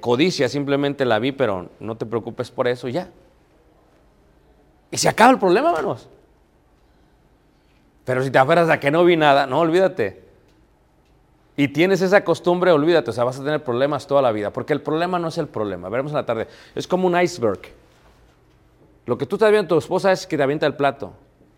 codicia, 0.00 0.48
simplemente 0.48 1.04
la 1.04 1.18
vi, 1.18 1.32
pero 1.32 1.68
no 1.78 1.94
te 1.98 2.06
preocupes 2.06 2.50
por 2.50 2.68
eso, 2.68 2.88
ya. 2.88 3.10
Y 4.90 4.96
se 4.96 5.10
acaba 5.10 5.32
el 5.32 5.38
problema, 5.38 5.68
hermanos. 5.68 6.08
Pero 8.06 8.24
si 8.24 8.30
te 8.30 8.38
aferras 8.38 8.70
a 8.70 8.80
que 8.80 8.90
no 8.90 9.04
vi 9.04 9.18
nada, 9.18 9.46
no, 9.46 9.60
olvídate. 9.60 10.25
Y 11.56 11.68
tienes 11.68 12.02
esa 12.02 12.22
costumbre, 12.22 12.70
olvídate, 12.70 13.10
o 13.10 13.12
sea, 13.12 13.24
vas 13.24 13.40
a 13.40 13.44
tener 13.44 13.64
problemas 13.64 14.06
toda 14.06 14.20
la 14.20 14.30
vida, 14.30 14.52
porque 14.52 14.72
el 14.72 14.82
problema 14.82 15.18
no 15.18 15.28
es 15.28 15.38
el 15.38 15.48
problema, 15.48 15.88
veremos 15.88 16.12
en 16.12 16.16
la 16.16 16.26
tarde, 16.26 16.48
es 16.74 16.86
como 16.86 17.06
un 17.06 17.18
iceberg. 17.18 17.60
Lo 19.06 19.16
que 19.16 19.24
tú 19.24 19.36
estás 19.36 19.50
viendo 19.50 19.62
en 19.62 19.68
tu 19.68 19.78
esposa 19.78 20.12
es 20.12 20.26
que 20.26 20.36
te 20.36 20.42
avienta 20.42 20.66
el 20.66 20.74
plato, 20.74 21.12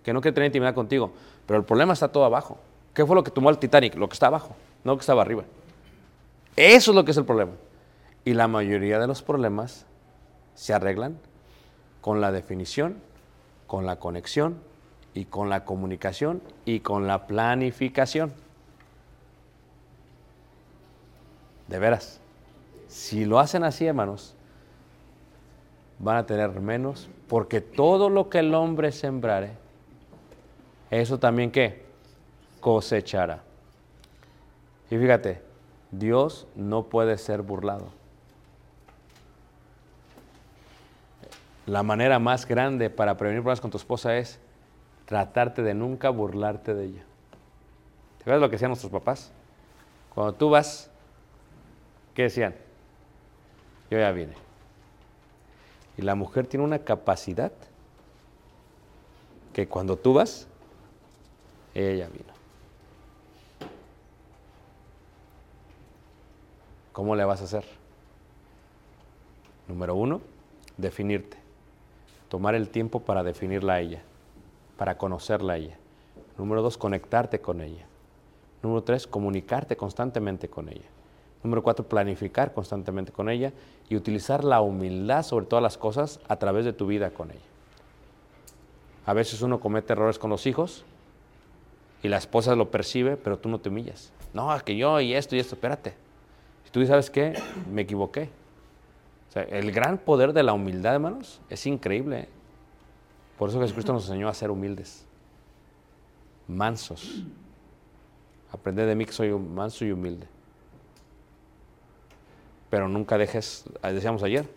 que 0.05 0.13
no 0.13 0.21
quiere 0.21 0.35
tener 0.35 0.47
intimidad 0.47 0.75
contigo, 0.75 1.13
pero 1.47 1.59
el 1.59 1.65
problema 1.65 1.95
está 1.95 2.09
todo 2.09 2.25
abajo. 2.25 2.59
¿Qué 2.95 3.05
fue 3.05 3.17
lo 3.17 3.25
que 3.25 3.31
tomó 3.31 3.51
el 3.51 3.59
Titanic? 3.59 3.97
Lo 3.97 4.09
que 4.09 4.15
está 4.15 4.29
abajo, 4.29 4.55
no 4.85 4.93
lo 4.93 4.99
que 4.99 5.03
estaba 5.03 5.23
arriba. 5.23 5.45
Eso 6.55 6.91
es 6.91 6.95
lo 6.95 7.05
que 7.05 7.13
es 7.13 7.17
el 7.17 7.25
problema. 7.25 7.53
Y 8.25 8.35
la 8.35 8.49
mayoría 8.49 8.99
de 8.99 9.07
los 9.07 9.23
problemas 9.23 9.87
se 10.55 10.75
arreglan 10.75 11.19
con 12.01 12.21
la 12.21 12.33
definición, 12.33 13.01
con 13.67 13.87
la 13.87 13.97
conexión 13.97 14.59
y 15.15 15.25
con 15.27 15.49
la 15.49 15.65
comunicación 15.65 16.43
y 16.65 16.81
con 16.81 17.07
la 17.07 17.27
planificación. 17.27 18.33
De 21.69 21.79
veras, 21.79 22.21
si 22.89 23.25
lo 23.25 23.39
hacen 23.39 23.63
así, 23.63 23.87
hermanos, 23.87 24.35
van 25.99 26.17
a 26.17 26.27
tener 26.27 26.51
menos, 26.61 27.09
porque 27.29 27.61
todo 27.61 28.09
lo 28.09 28.31
que 28.31 28.39
el 28.39 28.55
hombre 28.55 28.91
sembrare, 28.93 29.53
eso 30.91 31.19
también 31.19 31.51
qué? 31.51 31.85
Cosechará. 32.61 33.43
Y 34.91 34.97
fíjate, 34.97 35.43
Dios 35.91 36.47
no 36.57 36.85
puede 36.85 37.19
ser 37.19 37.43
burlado. 37.43 37.89
La 41.67 41.83
manera 41.83 42.19
más 42.19 42.47
grande 42.47 42.89
para 42.89 43.19
prevenir 43.19 43.43
problemas 43.43 43.61
con 43.61 43.71
tu 43.71 43.77
esposa 43.77 44.17
es 44.17 44.41
tratarte 45.05 45.63
de 45.63 45.75
nunca 45.75 46.09
burlarte 46.09 46.75
de 46.75 46.87
ella. 46.87 47.03
¿Te 48.25 48.31
ves 48.31 48.41
lo 48.41 48.49
que 48.49 48.57
hacían 48.57 48.71
nuestros 48.71 48.91
papás? 48.91 49.31
Cuando 50.15 50.33
tú 50.33 50.49
vas, 50.49 50.91
¿qué 52.19 52.25
decían? 52.25 52.53
Yo 53.93 53.99
ya 54.01 54.11
vine. 54.11 54.33
Y 55.97 56.03
la 56.03 56.17
mujer 56.17 56.49
tiene 56.49 56.65
una 56.65 56.81
capacidad 56.81 57.53
que 59.53 59.69
cuando 59.69 59.97
tú 59.97 60.15
vas, 60.15 60.49
ella 61.75 62.09
vino. 62.09 62.33
¿Cómo 66.93 67.15
le 67.15 67.25
vas 67.25 67.41
a 67.41 67.45
hacer? 67.45 67.65
Número 69.69 69.95
uno, 69.95 70.21
definirte. 70.77 71.37
Tomar 72.29 72.57
el 72.57 72.69
tiempo 72.69 72.99
para 72.99 73.23
definirla 73.23 73.75
a 73.75 73.81
ella, 73.81 74.03
para 74.77 74.99
conocerla 74.99 75.53
a 75.53 75.57
ella. 75.59 75.79
Número 76.37 76.63
dos, 76.63 76.79
conectarte 76.79 77.41
con 77.41 77.61
ella. 77.61 77.87
Número 78.61 78.83
tres, 78.83 79.07
comunicarte 79.07 79.77
constantemente 79.77 80.49
con 80.49 80.69
ella. 80.69 80.98
Número 81.43 81.63
cuatro, 81.63 81.87
planificar 81.87 82.53
constantemente 82.53 83.13
con 83.13 83.31
ella 83.31 83.53
y 83.89 83.97
utilizar 83.97 84.43
la 84.45 84.61
humildad 84.61 85.23
sobre 85.23 85.47
todas 85.47 85.63
las 85.63 85.79
cosas 85.79 86.21
a 86.29 86.37
través 86.37 86.65
de 86.65 86.73
tu 86.73 86.87
vida 86.87 87.11
con 87.11 87.31
ella. 87.31 87.41
A 89.07 89.13
veces 89.13 89.41
uno 89.41 89.61
comete 89.61 89.93
errores 89.93 90.19
con 90.19 90.31
los 90.31 90.47
hijos 90.47 90.85
y 92.03 92.09
la 92.09 92.19
esposa 92.19 92.55
lo 92.55 92.71
percibe, 92.71 93.17
pero 93.17 93.39
tú 93.39 93.49
no 93.49 93.61
te 93.61 93.69
humillas. 93.69 94.13
No, 94.35 94.55
es 94.55 94.63
que 94.63 94.77
yo 94.77 95.01
y 95.01 95.15
esto 95.15 95.37
y 95.37 95.39
esto, 95.39 95.55
espérate. 95.55 95.95
Si 96.65 96.71
tú 96.71 96.85
sabes 96.85 97.09
qué, 97.09 97.41
me 97.73 97.83
equivoqué. 97.83 98.29
O 99.29 99.33
sea, 99.33 99.43
el 99.45 99.73
gran 99.73 99.99
poder 99.99 100.33
de 100.33 100.43
la 100.43 100.53
humildad, 100.53 100.95
hermanos, 100.95 101.41
es 101.49 101.67
increíble. 101.67 102.21
¿eh? 102.21 102.29
Por 103.39 103.49
eso 103.49 103.61
Jesucristo 103.61 103.93
nos 103.93 104.05
enseñó 104.05 104.29
a 104.29 104.35
ser 104.35 104.51
humildes, 104.51 105.07
mansos. 106.47 107.23
Aprende 108.53 108.85
de 108.85 108.95
mí 108.95 109.05
que 109.05 109.13
soy 109.13 109.31
manso 109.31 109.85
y 109.85 109.93
humilde. 109.93 110.27
Pero 112.71 112.89
nunca 112.89 113.17
dejes, 113.19 113.65
ah, 113.83 113.93
decíamos 113.93 114.23
ayer, 114.23 114.49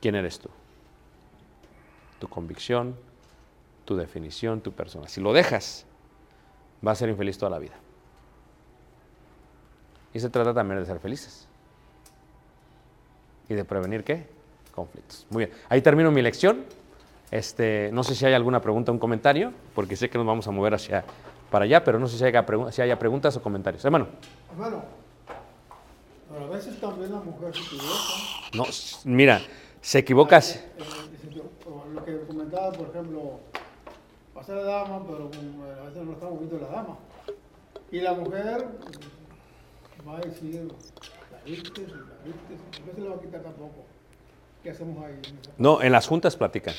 quién 0.00 0.14
eres 0.14 0.38
tú. 0.38 0.48
Tu 2.18 2.28
convicción, 2.28 2.94
tu 3.84 3.96
definición, 3.96 4.60
tu 4.60 4.72
persona. 4.72 5.08
Si 5.08 5.20
lo 5.20 5.32
dejas, 5.32 5.86
vas 6.82 6.98
a 6.98 7.00
ser 7.00 7.08
infeliz 7.08 7.38
toda 7.38 7.50
la 7.50 7.58
vida. 7.58 7.74
Y 10.14 10.20
se 10.20 10.28
trata 10.28 10.52
también 10.52 10.80
de 10.80 10.86
ser 10.86 11.00
felices. 11.00 11.48
¿Y 13.48 13.54
de 13.54 13.64
prevenir 13.64 14.04
qué? 14.04 14.26
Conflictos. 14.74 15.26
Muy 15.30 15.46
bien. 15.46 15.58
Ahí 15.68 15.80
termino 15.80 16.10
mi 16.10 16.22
lección. 16.22 16.64
Este, 17.30 17.90
no 17.92 18.04
sé 18.04 18.14
si 18.14 18.26
hay 18.26 18.34
alguna 18.34 18.60
pregunta 18.60 18.92
o 18.92 18.94
un 18.94 18.98
comentario, 18.98 19.52
porque 19.74 19.96
sé 19.96 20.10
que 20.10 20.18
nos 20.18 20.26
vamos 20.26 20.46
a 20.46 20.50
mover 20.50 20.74
hacia 20.74 21.02
para 21.50 21.64
allá, 21.64 21.82
pero 21.82 21.98
no 21.98 22.06
sé 22.06 22.18
si 22.18 22.24
haya, 22.24 22.44
si 22.70 22.82
haya 22.82 22.98
preguntas 22.98 23.36
o 23.36 23.42
comentarios. 23.42 23.84
Hermano, 23.84 24.08
Hermano, 24.52 24.82
pero 26.32 26.46
a 26.46 26.48
veces 26.48 26.80
también 26.80 27.12
la 27.12 27.20
mujer 27.20 27.54
se 27.54 27.60
equivoca. 27.60 27.94
no, 28.54 28.64
mira, 29.04 29.42
se 29.80 29.98
equivocas. 29.98 30.56
Eh, 30.56 31.42
o 31.66 31.84
lo 31.92 32.04
que 32.04 32.20
comentaba, 32.20 32.72
por 32.72 32.88
ejemplo, 32.88 33.40
pasa 34.32 34.54
la 34.54 34.62
dama, 34.62 35.02
pero 35.06 35.30
como 35.30 35.64
a 35.64 35.84
veces 35.86 36.02
no 36.04 36.12
estamos 36.12 36.38
viendo 36.38 36.58
la 36.58 36.68
dama. 36.68 36.96
Y 37.90 38.00
la 38.00 38.14
mujer 38.14 38.66
va 40.08 40.16
a 40.16 40.20
decir, 40.20 40.72
la 41.30 41.38
viste, 41.44 41.82
la 41.82 41.96
viste, 42.24 42.82
no 42.86 42.94
se 42.94 43.00
le 43.00 43.08
va 43.08 43.16
a 43.16 43.20
quitar 43.20 43.42
tampoco. 43.42 43.84
¿Qué 44.62 44.70
hacemos 44.70 45.04
ahí? 45.04 45.20
No, 45.58 45.82
en 45.82 45.92
las 45.92 46.06
juntas 46.06 46.36
platican. 46.36 46.74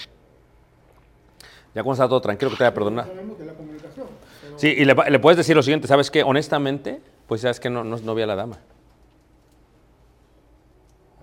Ya 1.75 1.83
cuando 1.83 1.93
está 1.93 2.07
todo 2.07 2.21
tranquilo, 2.21 2.51
que 2.51 2.57
te 2.57 2.63
vaya 2.63 2.71
a 2.71 2.73
perdonar. 2.73 3.07
La 3.07 3.53
Sí, 4.57 4.67
y 4.69 4.85
le, 4.85 4.95
le 4.95 5.19
puedes 5.19 5.37
decir 5.37 5.55
lo 5.55 5.63
siguiente, 5.63 5.87
¿sabes 5.87 6.09
qué? 6.09 6.23
Honestamente, 6.23 7.01
pues 7.27 7.41
sabes 7.41 7.59
que 7.59 7.69
no, 7.69 7.83
no, 7.83 7.97
no 7.97 8.15
vi 8.15 8.21
a 8.21 8.27
la 8.27 8.35
dama. 8.35 8.59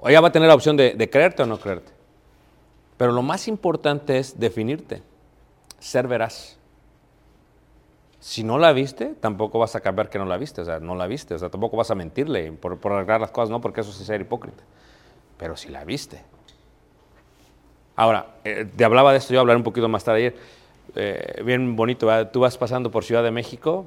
Ella 0.04 0.20
va 0.20 0.28
a 0.28 0.32
tener 0.32 0.48
la 0.48 0.54
opción 0.54 0.76
de, 0.76 1.10
creerte 1.10 1.42
o 1.42 1.46
no 1.46 1.58
creerte. 1.58 1.92
Pero 2.96 3.12
lo 3.12 3.22
más 3.22 3.48
importante 3.48 4.18
es 4.18 4.38
definirte, 4.38 5.02
ser 5.78 6.06
veraz. 6.06 6.58
Si 8.18 8.44
no 8.44 8.58
la 8.58 8.72
viste, 8.72 9.14
tampoco 9.20 9.58
vas 9.58 9.74
a 9.76 9.80
cambiar 9.80 10.10
que 10.10 10.18
no 10.18 10.26
la 10.26 10.36
viste, 10.36 10.60
o 10.60 10.64
sea, 10.64 10.78
no 10.78 10.94
la 10.94 11.06
viste, 11.06 11.34
o 11.34 11.38
sea, 11.38 11.48
tampoco 11.48 11.76
vas 11.76 11.90
a 11.90 11.94
mentirle 11.94 12.52
por, 12.52 12.78
por 12.78 12.92
arreglar 12.92 13.20
las 13.20 13.30
cosas, 13.30 13.48
no, 13.48 13.60
porque 13.60 13.80
eso 13.80 13.90
es 13.90 13.96
ser 13.96 14.20
hipócrita. 14.20 14.62
Pero 15.38 15.56
si 15.56 15.70
la 15.70 15.84
viste. 15.84 16.22
Ahora, 17.96 18.26
eh, 18.44 18.66
te 18.76 18.84
hablaba 18.84 19.12
de 19.12 19.18
esto, 19.18 19.32
yo 19.32 19.40
hablaré 19.40 19.56
un 19.56 19.64
poquito 19.64 19.88
más 19.88 20.04
tarde 20.04 20.18
ayer. 20.18 20.36
Eh, 20.96 21.42
bien 21.44 21.76
bonito, 21.76 22.08
tú 22.28 22.40
vas 22.40 22.58
pasando 22.58 22.90
por 22.90 23.04
Ciudad 23.04 23.22
de 23.22 23.30
México 23.30 23.86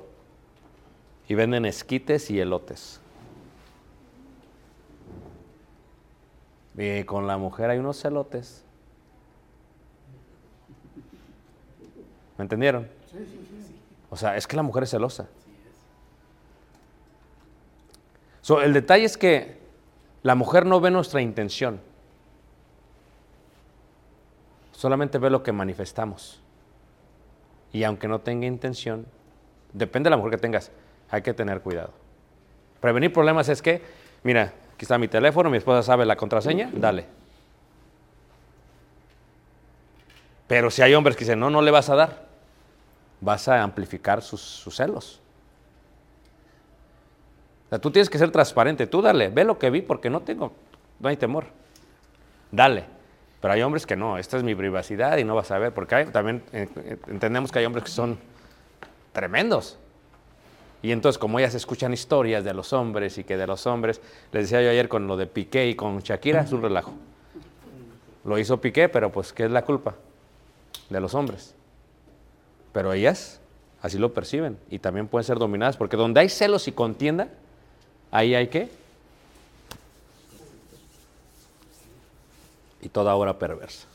y 1.27 1.35
venden 1.35 1.65
esquites 1.65 2.31
y 2.31 2.39
elotes. 2.39 3.02
Y 6.75 7.03
con 7.03 7.27
la 7.27 7.37
mujer 7.37 7.69
hay 7.69 7.77
unos 7.77 8.03
elotes. 8.03 8.63
¿Me 12.37 12.43
entendieron? 12.43 12.87
O 14.09 14.15
sea, 14.15 14.35
es 14.37 14.47
que 14.47 14.55
la 14.55 14.63
mujer 14.63 14.83
es 14.83 14.89
celosa. 14.89 15.27
So, 18.41 18.61
el 18.61 18.73
detalle 18.73 19.05
es 19.05 19.17
que 19.17 19.57
la 20.23 20.35
mujer 20.35 20.65
no 20.65 20.81
ve 20.81 20.91
nuestra 20.91 21.21
intención. 21.21 21.79
Solamente 24.71 25.17
ve 25.17 25.29
lo 25.29 25.43
que 25.43 25.51
manifestamos. 25.51 26.41
Y 27.71 27.83
aunque 27.83 28.07
no 28.07 28.19
tenga 28.19 28.45
intención, 28.45 29.05
depende 29.71 30.07
de 30.07 30.11
la 30.11 30.17
mujer 30.17 30.31
que 30.31 30.37
tengas, 30.39 30.71
hay 31.09 31.21
que 31.21 31.33
tener 31.33 31.61
cuidado. 31.61 31.91
Prevenir 32.81 33.13
problemas 33.13 33.47
es 33.49 33.61
que, 33.61 33.81
mira, 34.23 34.53
aquí 34.83 34.85
está 34.85 34.97
mi 34.97 35.07
teléfono, 35.07 35.49
mi 35.49 35.57
esposa 35.57 35.81
sabe 35.81 36.05
la 36.05 36.17
contraseña, 36.17 36.69
dale. 36.73 37.05
Pero 40.47 40.69
si 40.69 40.81
hay 40.81 40.93
hombres 40.93 41.15
que 41.15 41.23
dicen, 41.23 41.39
no, 41.39 41.49
no 41.49 41.61
le 41.61 41.71
vas 41.71 41.89
a 41.89 41.95
dar, 41.95 42.27
vas 43.21 43.47
a 43.47 43.63
amplificar 43.63 44.21
sus, 44.21 44.61
celos. 44.75 45.21
O 47.67 47.69
sea, 47.69 47.79
tú 47.79 47.91
tienes 47.91 48.09
que 48.09 48.17
ser 48.17 48.29
transparente, 48.29 48.85
tú 48.87 49.01
dale, 49.01 49.29
ve 49.29 49.45
lo 49.45 49.57
que 49.57 49.69
vi 49.69 49.81
porque 49.81 50.09
no 50.09 50.19
tengo, 50.19 50.51
no 50.99 51.07
hay 51.07 51.15
temor. 51.15 51.45
Dale. 52.51 52.83
Pero 53.39 53.53
hay 53.53 53.61
hombres 53.61 53.85
que 53.85 53.95
no, 53.95 54.17
esta 54.17 54.35
es 54.35 54.43
mi 54.43 54.53
privacidad 54.53 55.17
y 55.17 55.23
no 55.23 55.33
vas 55.33 55.49
a 55.51 55.59
ver, 55.59 55.73
porque 55.73 55.95
hay- 55.95 56.05
también 56.07 56.43
eh, 56.51 56.67
eh, 56.75 56.97
entendemos 57.07 57.51
que 57.53 57.59
hay 57.59 57.65
hombres 57.65 57.85
que 57.85 57.91
son 57.91 58.17
tremendos. 59.13 59.77
Y 60.83 60.91
entonces, 60.91 61.17
como 61.17 61.39
ellas 61.39 61.55
escuchan 61.55 61.93
historias 61.93 62.43
de 62.43 62.53
los 62.53 62.73
hombres 62.73 63.17
y 63.17 63.23
que 63.23 63.37
de 63.37 63.47
los 63.47 63.65
hombres, 63.65 64.01
les 64.33 64.43
decía 64.43 64.61
yo 64.61 64.69
ayer 64.69 64.89
con 64.89 65.07
lo 65.07 65.15
de 65.15 65.27
Piqué 65.27 65.69
y 65.69 65.75
con 65.75 65.99
Shakira, 65.99 66.41
es 66.41 66.51
un 66.51 66.61
relajo. 66.61 66.93
Lo 68.25 68.37
hizo 68.37 68.59
Piqué, 68.59 68.89
pero 68.89 69.09
pues, 69.09 69.31
¿qué 69.31 69.45
es 69.45 69.51
la 69.51 69.63
culpa? 69.63 69.95
De 70.89 70.99
los 70.99 71.13
hombres. 71.13 71.55
Pero 72.73 72.91
ellas 72.91 73.39
así 73.81 73.97
lo 73.97 74.13
perciben 74.13 74.57
y 74.69 74.79
también 74.79 75.07
pueden 75.07 75.23
ser 75.23 75.39
dominadas, 75.39 75.77
porque 75.77 75.95
donde 75.95 76.19
hay 76.19 76.27
celos 76.27 76.67
y 76.67 76.73
contienda, 76.73 77.29
ahí 78.11 78.35
hay 78.35 78.49
que. 78.49 78.69
Y 82.81 82.89
toda 82.89 83.15
obra 83.15 83.39
perversa. 83.39 83.87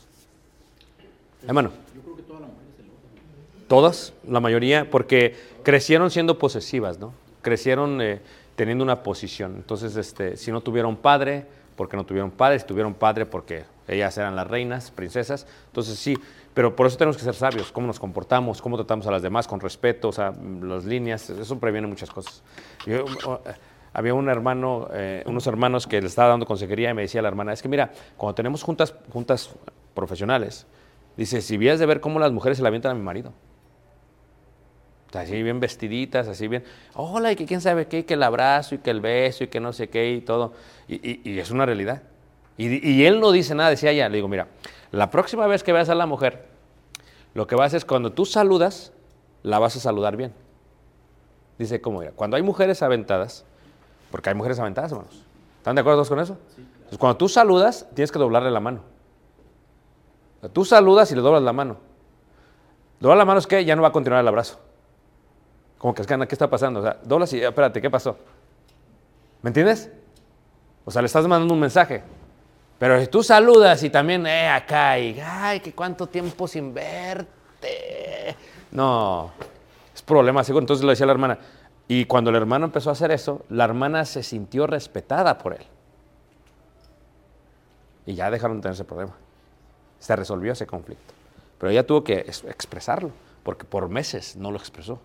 Hermano. 1.45 1.71
Yo 1.93 2.01
creo 2.01 2.15
que 2.15 2.23
todas 2.23 2.41
las 2.41 2.49
mujeres 2.49 2.73
se 2.77 2.83
lo 2.83 3.58
Todas, 3.69 4.13
la 4.27 4.41
mayoría, 4.41 4.89
porque 4.89 5.37
crecieron 5.63 6.11
siendo 6.11 6.37
posesivas, 6.39 6.99
¿no? 6.99 7.13
Crecieron 7.43 8.01
eh, 8.01 8.19
teniendo 8.55 8.83
una 8.83 9.03
posición. 9.03 9.55
Entonces, 9.55 9.95
este, 9.95 10.35
si 10.35 10.51
no 10.51 10.59
tuvieron 10.59 10.97
padre, 10.97 11.45
porque 11.77 11.95
no 11.95 12.03
tuvieron 12.03 12.31
padre, 12.31 12.59
si 12.59 12.65
tuvieron 12.65 12.95
padre, 12.95 13.25
porque 13.25 13.63
ellas 13.87 14.17
eran 14.17 14.35
las 14.35 14.47
reinas, 14.47 14.89
princesas. 14.89 15.47
Entonces, 15.67 15.97
sí, 15.97 16.17
pero 16.53 16.75
por 16.75 16.87
eso 16.87 16.97
tenemos 16.97 17.15
que 17.15 17.23
ser 17.23 17.35
sabios, 17.35 17.71
cómo 17.71 17.87
nos 17.87 17.99
comportamos, 17.99 18.59
cómo 18.59 18.75
tratamos 18.75 19.05
a 19.07 19.11
las 19.11 19.21
demás 19.21 19.47
con 19.47 19.59
respeto, 19.59 20.09
o 20.09 20.11
sea, 20.11 20.33
las 20.61 20.83
líneas, 20.85 21.29
eso 21.29 21.59
previene 21.59 21.87
muchas 21.87 22.09
cosas. 22.09 22.43
Yo, 22.87 23.05
oh, 23.25 23.39
eh, 23.45 23.53
había 23.93 24.15
un 24.15 24.29
hermano, 24.29 24.89
eh, 24.93 25.23
unos 25.27 25.45
hermanos 25.47 25.85
que 25.85 26.01
le 26.01 26.07
estaba 26.07 26.29
dando 26.29 26.45
consejería 26.45 26.89
y 26.89 26.93
me 26.95 27.03
decía 27.03 27.21
la 27.21 27.27
hermana, 27.27 27.53
es 27.53 27.61
que 27.61 27.69
mira, 27.69 27.91
cuando 28.17 28.33
tenemos 28.33 28.63
juntas, 28.63 28.95
juntas 29.13 29.51
profesionales, 29.93 30.65
dice, 31.17 31.41
si 31.41 31.57
vías 31.57 31.79
de 31.79 31.85
ver 31.85 32.01
cómo 32.01 32.19
las 32.19 32.31
mujeres 32.31 32.57
se 32.57 32.63
la 32.63 32.69
avientan 32.69 32.93
a 32.93 32.95
mi 32.95 33.03
marido. 33.03 33.31
Así 35.13 35.41
bien 35.41 35.59
vestiditas, 35.59 36.27
así 36.27 36.47
bien, 36.47 36.63
hola, 36.93 37.31
y 37.31 37.35
que 37.35 37.45
quién 37.47 37.61
sabe 37.61 37.87
qué, 37.87 37.99
y 37.99 38.03
que 38.03 38.13
el 38.13 38.21
abrazo, 38.21 38.75
y 38.75 38.77
que 38.77 38.91
el 38.91 39.01
beso, 39.01 39.43
y 39.43 39.47
que 39.47 39.59
no 39.59 39.73
sé 39.73 39.89
qué, 39.89 40.11
y 40.13 40.21
todo. 40.21 40.53
Y, 40.87 40.95
y- 40.95 41.21
y 41.23 41.39
es 41.39 41.49
una 41.49 41.65
realidad. 41.65 42.03
Y, 42.57 42.87
y 42.87 43.05
él 43.05 43.19
no 43.19 43.31
dice 43.31 43.55
nada, 43.55 43.71
decía 43.71 43.89
ella, 43.91 44.07
le 44.09 44.17
digo, 44.17 44.27
mira, 44.27 44.47
la 44.91 45.09
próxima 45.09 45.47
vez 45.47 45.63
que 45.63 45.71
veas 45.73 45.89
a 45.89 45.95
la 45.95 46.05
mujer, 46.05 46.45
lo 47.33 47.47
que 47.47 47.55
vas 47.55 47.63
a 47.63 47.67
hacer 47.67 47.77
es 47.77 47.85
cuando 47.85 48.11
tú 48.11 48.25
saludas, 48.25 48.91
la 49.41 49.57
vas 49.57 49.75
a 49.75 49.79
saludar 49.79 50.15
bien. 50.15 50.33
Dice, 51.57 51.81
¿cómo? 51.81 51.99
Mira, 52.01 52.11
cuando 52.11 52.37
hay 52.37 52.43
mujeres 52.43 52.83
aventadas, 52.83 53.45
porque 54.11 54.29
hay 54.29 54.35
mujeres 54.35 54.59
aventadas, 54.59 54.91
hermanos. 54.91 55.23
¿Están 55.57 55.75
de 55.75 55.81
acuerdo 55.81 55.97
todos 55.97 56.09
con 56.09 56.19
eso? 56.19 56.37
Entonces, 56.57 56.97
cuando 56.99 57.17
tú 57.17 57.27
saludas, 57.29 57.87
tienes 57.95 58.11
que 58.11 58.19
doblarle 58.19 58.51
la 58.51 58.59
mano. 58.59 58.81
Tú 60.53 60.63
saludas 60.65 61.11
y 61.11 61.15
le 61.15 61.21
doblas 61.21 61.41
la 61.43 61.51
mano. 61.53 61.77
Doblar 62.99 63.17
la 63.17 63.25
mano 63.25 63.39
es 63.39 63.47
que 63.47 63.65
ya 63.65 63.75
no 63.75 63.81
va 63.81 63.89
a 63.89 63.91
continuar 63.91 64.21
el 64.21 64.27
abrazo. 64.27 64.59
Como 65.79 65.93
que, 65.95 66.03
¿qué 66.05 66.27
está 66.35 66.47
pasando? 66.49 66.81
O 66.81 66.83
sea, 66.83 66.99
doblas 67.03 67.33
y, 67.33 67.41
espérate, 67.41 67.81
¿qué 67.81 67.89
pasó? 67.89 68.17
¿Me 69.41 69.49
entiendes? 69.49 69.89
O 70.85 70.91
sea, 70.91 71.01
le 71.01 71.07
estás 71.07 71.25
mandando 71.25 71.53
un 71.53 71.59
mensaje. 71.59 72.03
Pero 72.77 72.99
si 72.99 73.07
tú 73.07 73.23
saludas 73.23 73.81
y 73.83 73.89
también, 73.89 74.27
eh, 74.27 74.47
acá, 74.49 74.99
y, 74.99 75.19
ay, 75.19 75.61
que 75.61 75.73
cuánto 75.73 76.07
tiempo 76.07 76.47
sin 76.47 76.73
verte. 76.73 78.35
No, 78.71 79.31
es 79.95 80.01
problema 80.01 80.43
seguro. 80.43 80.63
Entonces 80.63 80.83
le 80.85 80.91
decía 80.91 81.05
a 81.05 81.07
la 81.07 81.13
hermana. 81.13 81.39
Y 81.87 82.05
cuando 82.05 82.29
el 82.29 82.35
hermano 82.35 82.65
empezó 82.65 82.89
a 82.89 82.93
hacer 82.93 83.11
eso, 83.11 83.45
la 83.49 83.63
hermana 83.63 84.05
se 84.05 84.21
sintió 84.21 84.67
respetada 84.67 85.37
por 85.37 85.53
él. 85.53 85.65
Y 88.05 88.15
ya 88.15 88.29
dejaron 88.29 88.57
de 88.57 88.61
tener 88.63 88.73
ese 88.73 88.83
problema. 88.85 89.13
Se 89.99 90.15
resolvió 90.15 90.51
ese 90.53 90.67
conflicto. 90.67 91.13
Pero 91.57 91.71
ella 91.71 91.85
tuvo 91.85 92.03
que 92.03 92.25
es- 92.27 92.43
expresarlo, 92.43 93.11
porque 93.43 93.65
por 93.65 93.89
meses 93.89 94.35
no 94.35 94.51
lo 94.51 94.57
expresó. 94.57 94.99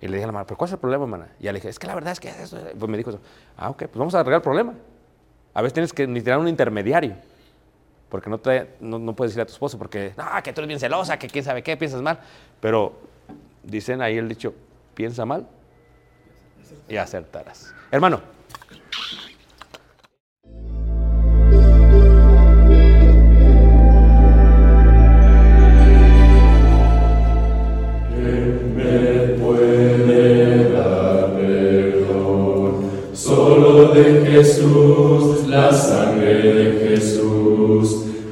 Y 0.00 0.08
le 0.08 0.16
dije 0.16 0.24
a 0.24 0.26
la 0.26 0.30
hermana, 0.30 0.46
¿pero 0.46 0.58
cuál 0.58 0.68
es 0.68 0.72
el 0.72 0.78
problema, 0.78 1.04
hermana? 1.04 1.28
Y 1.38 1.44
ella 1.44 1.52
le 1.52 1.58
dije, 1.58 1.68
es 1.68 1.78
que 1.78 1.86
la 1.86 1.94
verdad 1.94 2.12
es 2.12 2.20
que 2.20 2.28
eso. 2.28 2.58
Pues 2.78 2.90
me 2.90 2.98
dijo 2.98 3.10
eso. 3.10 3.20
Ah, 3.56 3.70
ok, 3.70 3.78
pues 3.78 3.96
vamos 3.96 4.14
a 4.14 4.20
arreglar 4.20 4.40
el 4.40 4.42
problema. 4.42 4.74
A 5.54 5.62
veces 5.62 5.72
tienes 5.72 5.92
que 5.92 6.06
tirar 6.06 6.38
un 6.38 6.48
intermediario. 6.48 7.14
Porque 8.10 8.30
no, 8.30 8.38
te, 8.38 8.76
no, 8.80 8.98
no 8.98 9.16
puedes 9.16 9.32
decir 9.32 9.42
a 9.42 9.46
tu 9.46 9.52
esposo, 9.52 9.78
porque, 9.78 10.12
no, 10.16 10.24
que 10.42 10.52
tú 10.52 10.60
eres 10.60 10.68
bien 10.68 10.80
celosa, 10.80 11.18
que 11.18 11.28
quién 11.28 11.44
sabe 11.44 11.62
qué, 11.62 11.76
piensas 11.76 12.02
mal. 12.02 12.20
Pero 12.60 12.94
dicen 13.62 14.00
ahí 14.02 14.18
el 14.18 14.28
dicho, 14.28 14.54
piensa 14.94 15.24
mal 15.24 15.46
y 16.88 16.96
acertarás. 16.96 17.74
Hermano, 17.90 18.20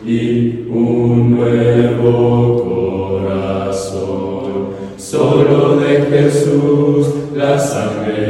Y 0.06 0.66
un 0.68 1.30
nuevo 1.30 3.22
corazón. 3.22 4.68
Solo 4.96 5.76
de 5.76 6.02
Jesús, 6.02 7.06
la 7.34 7.58
sangre 7.58 8.23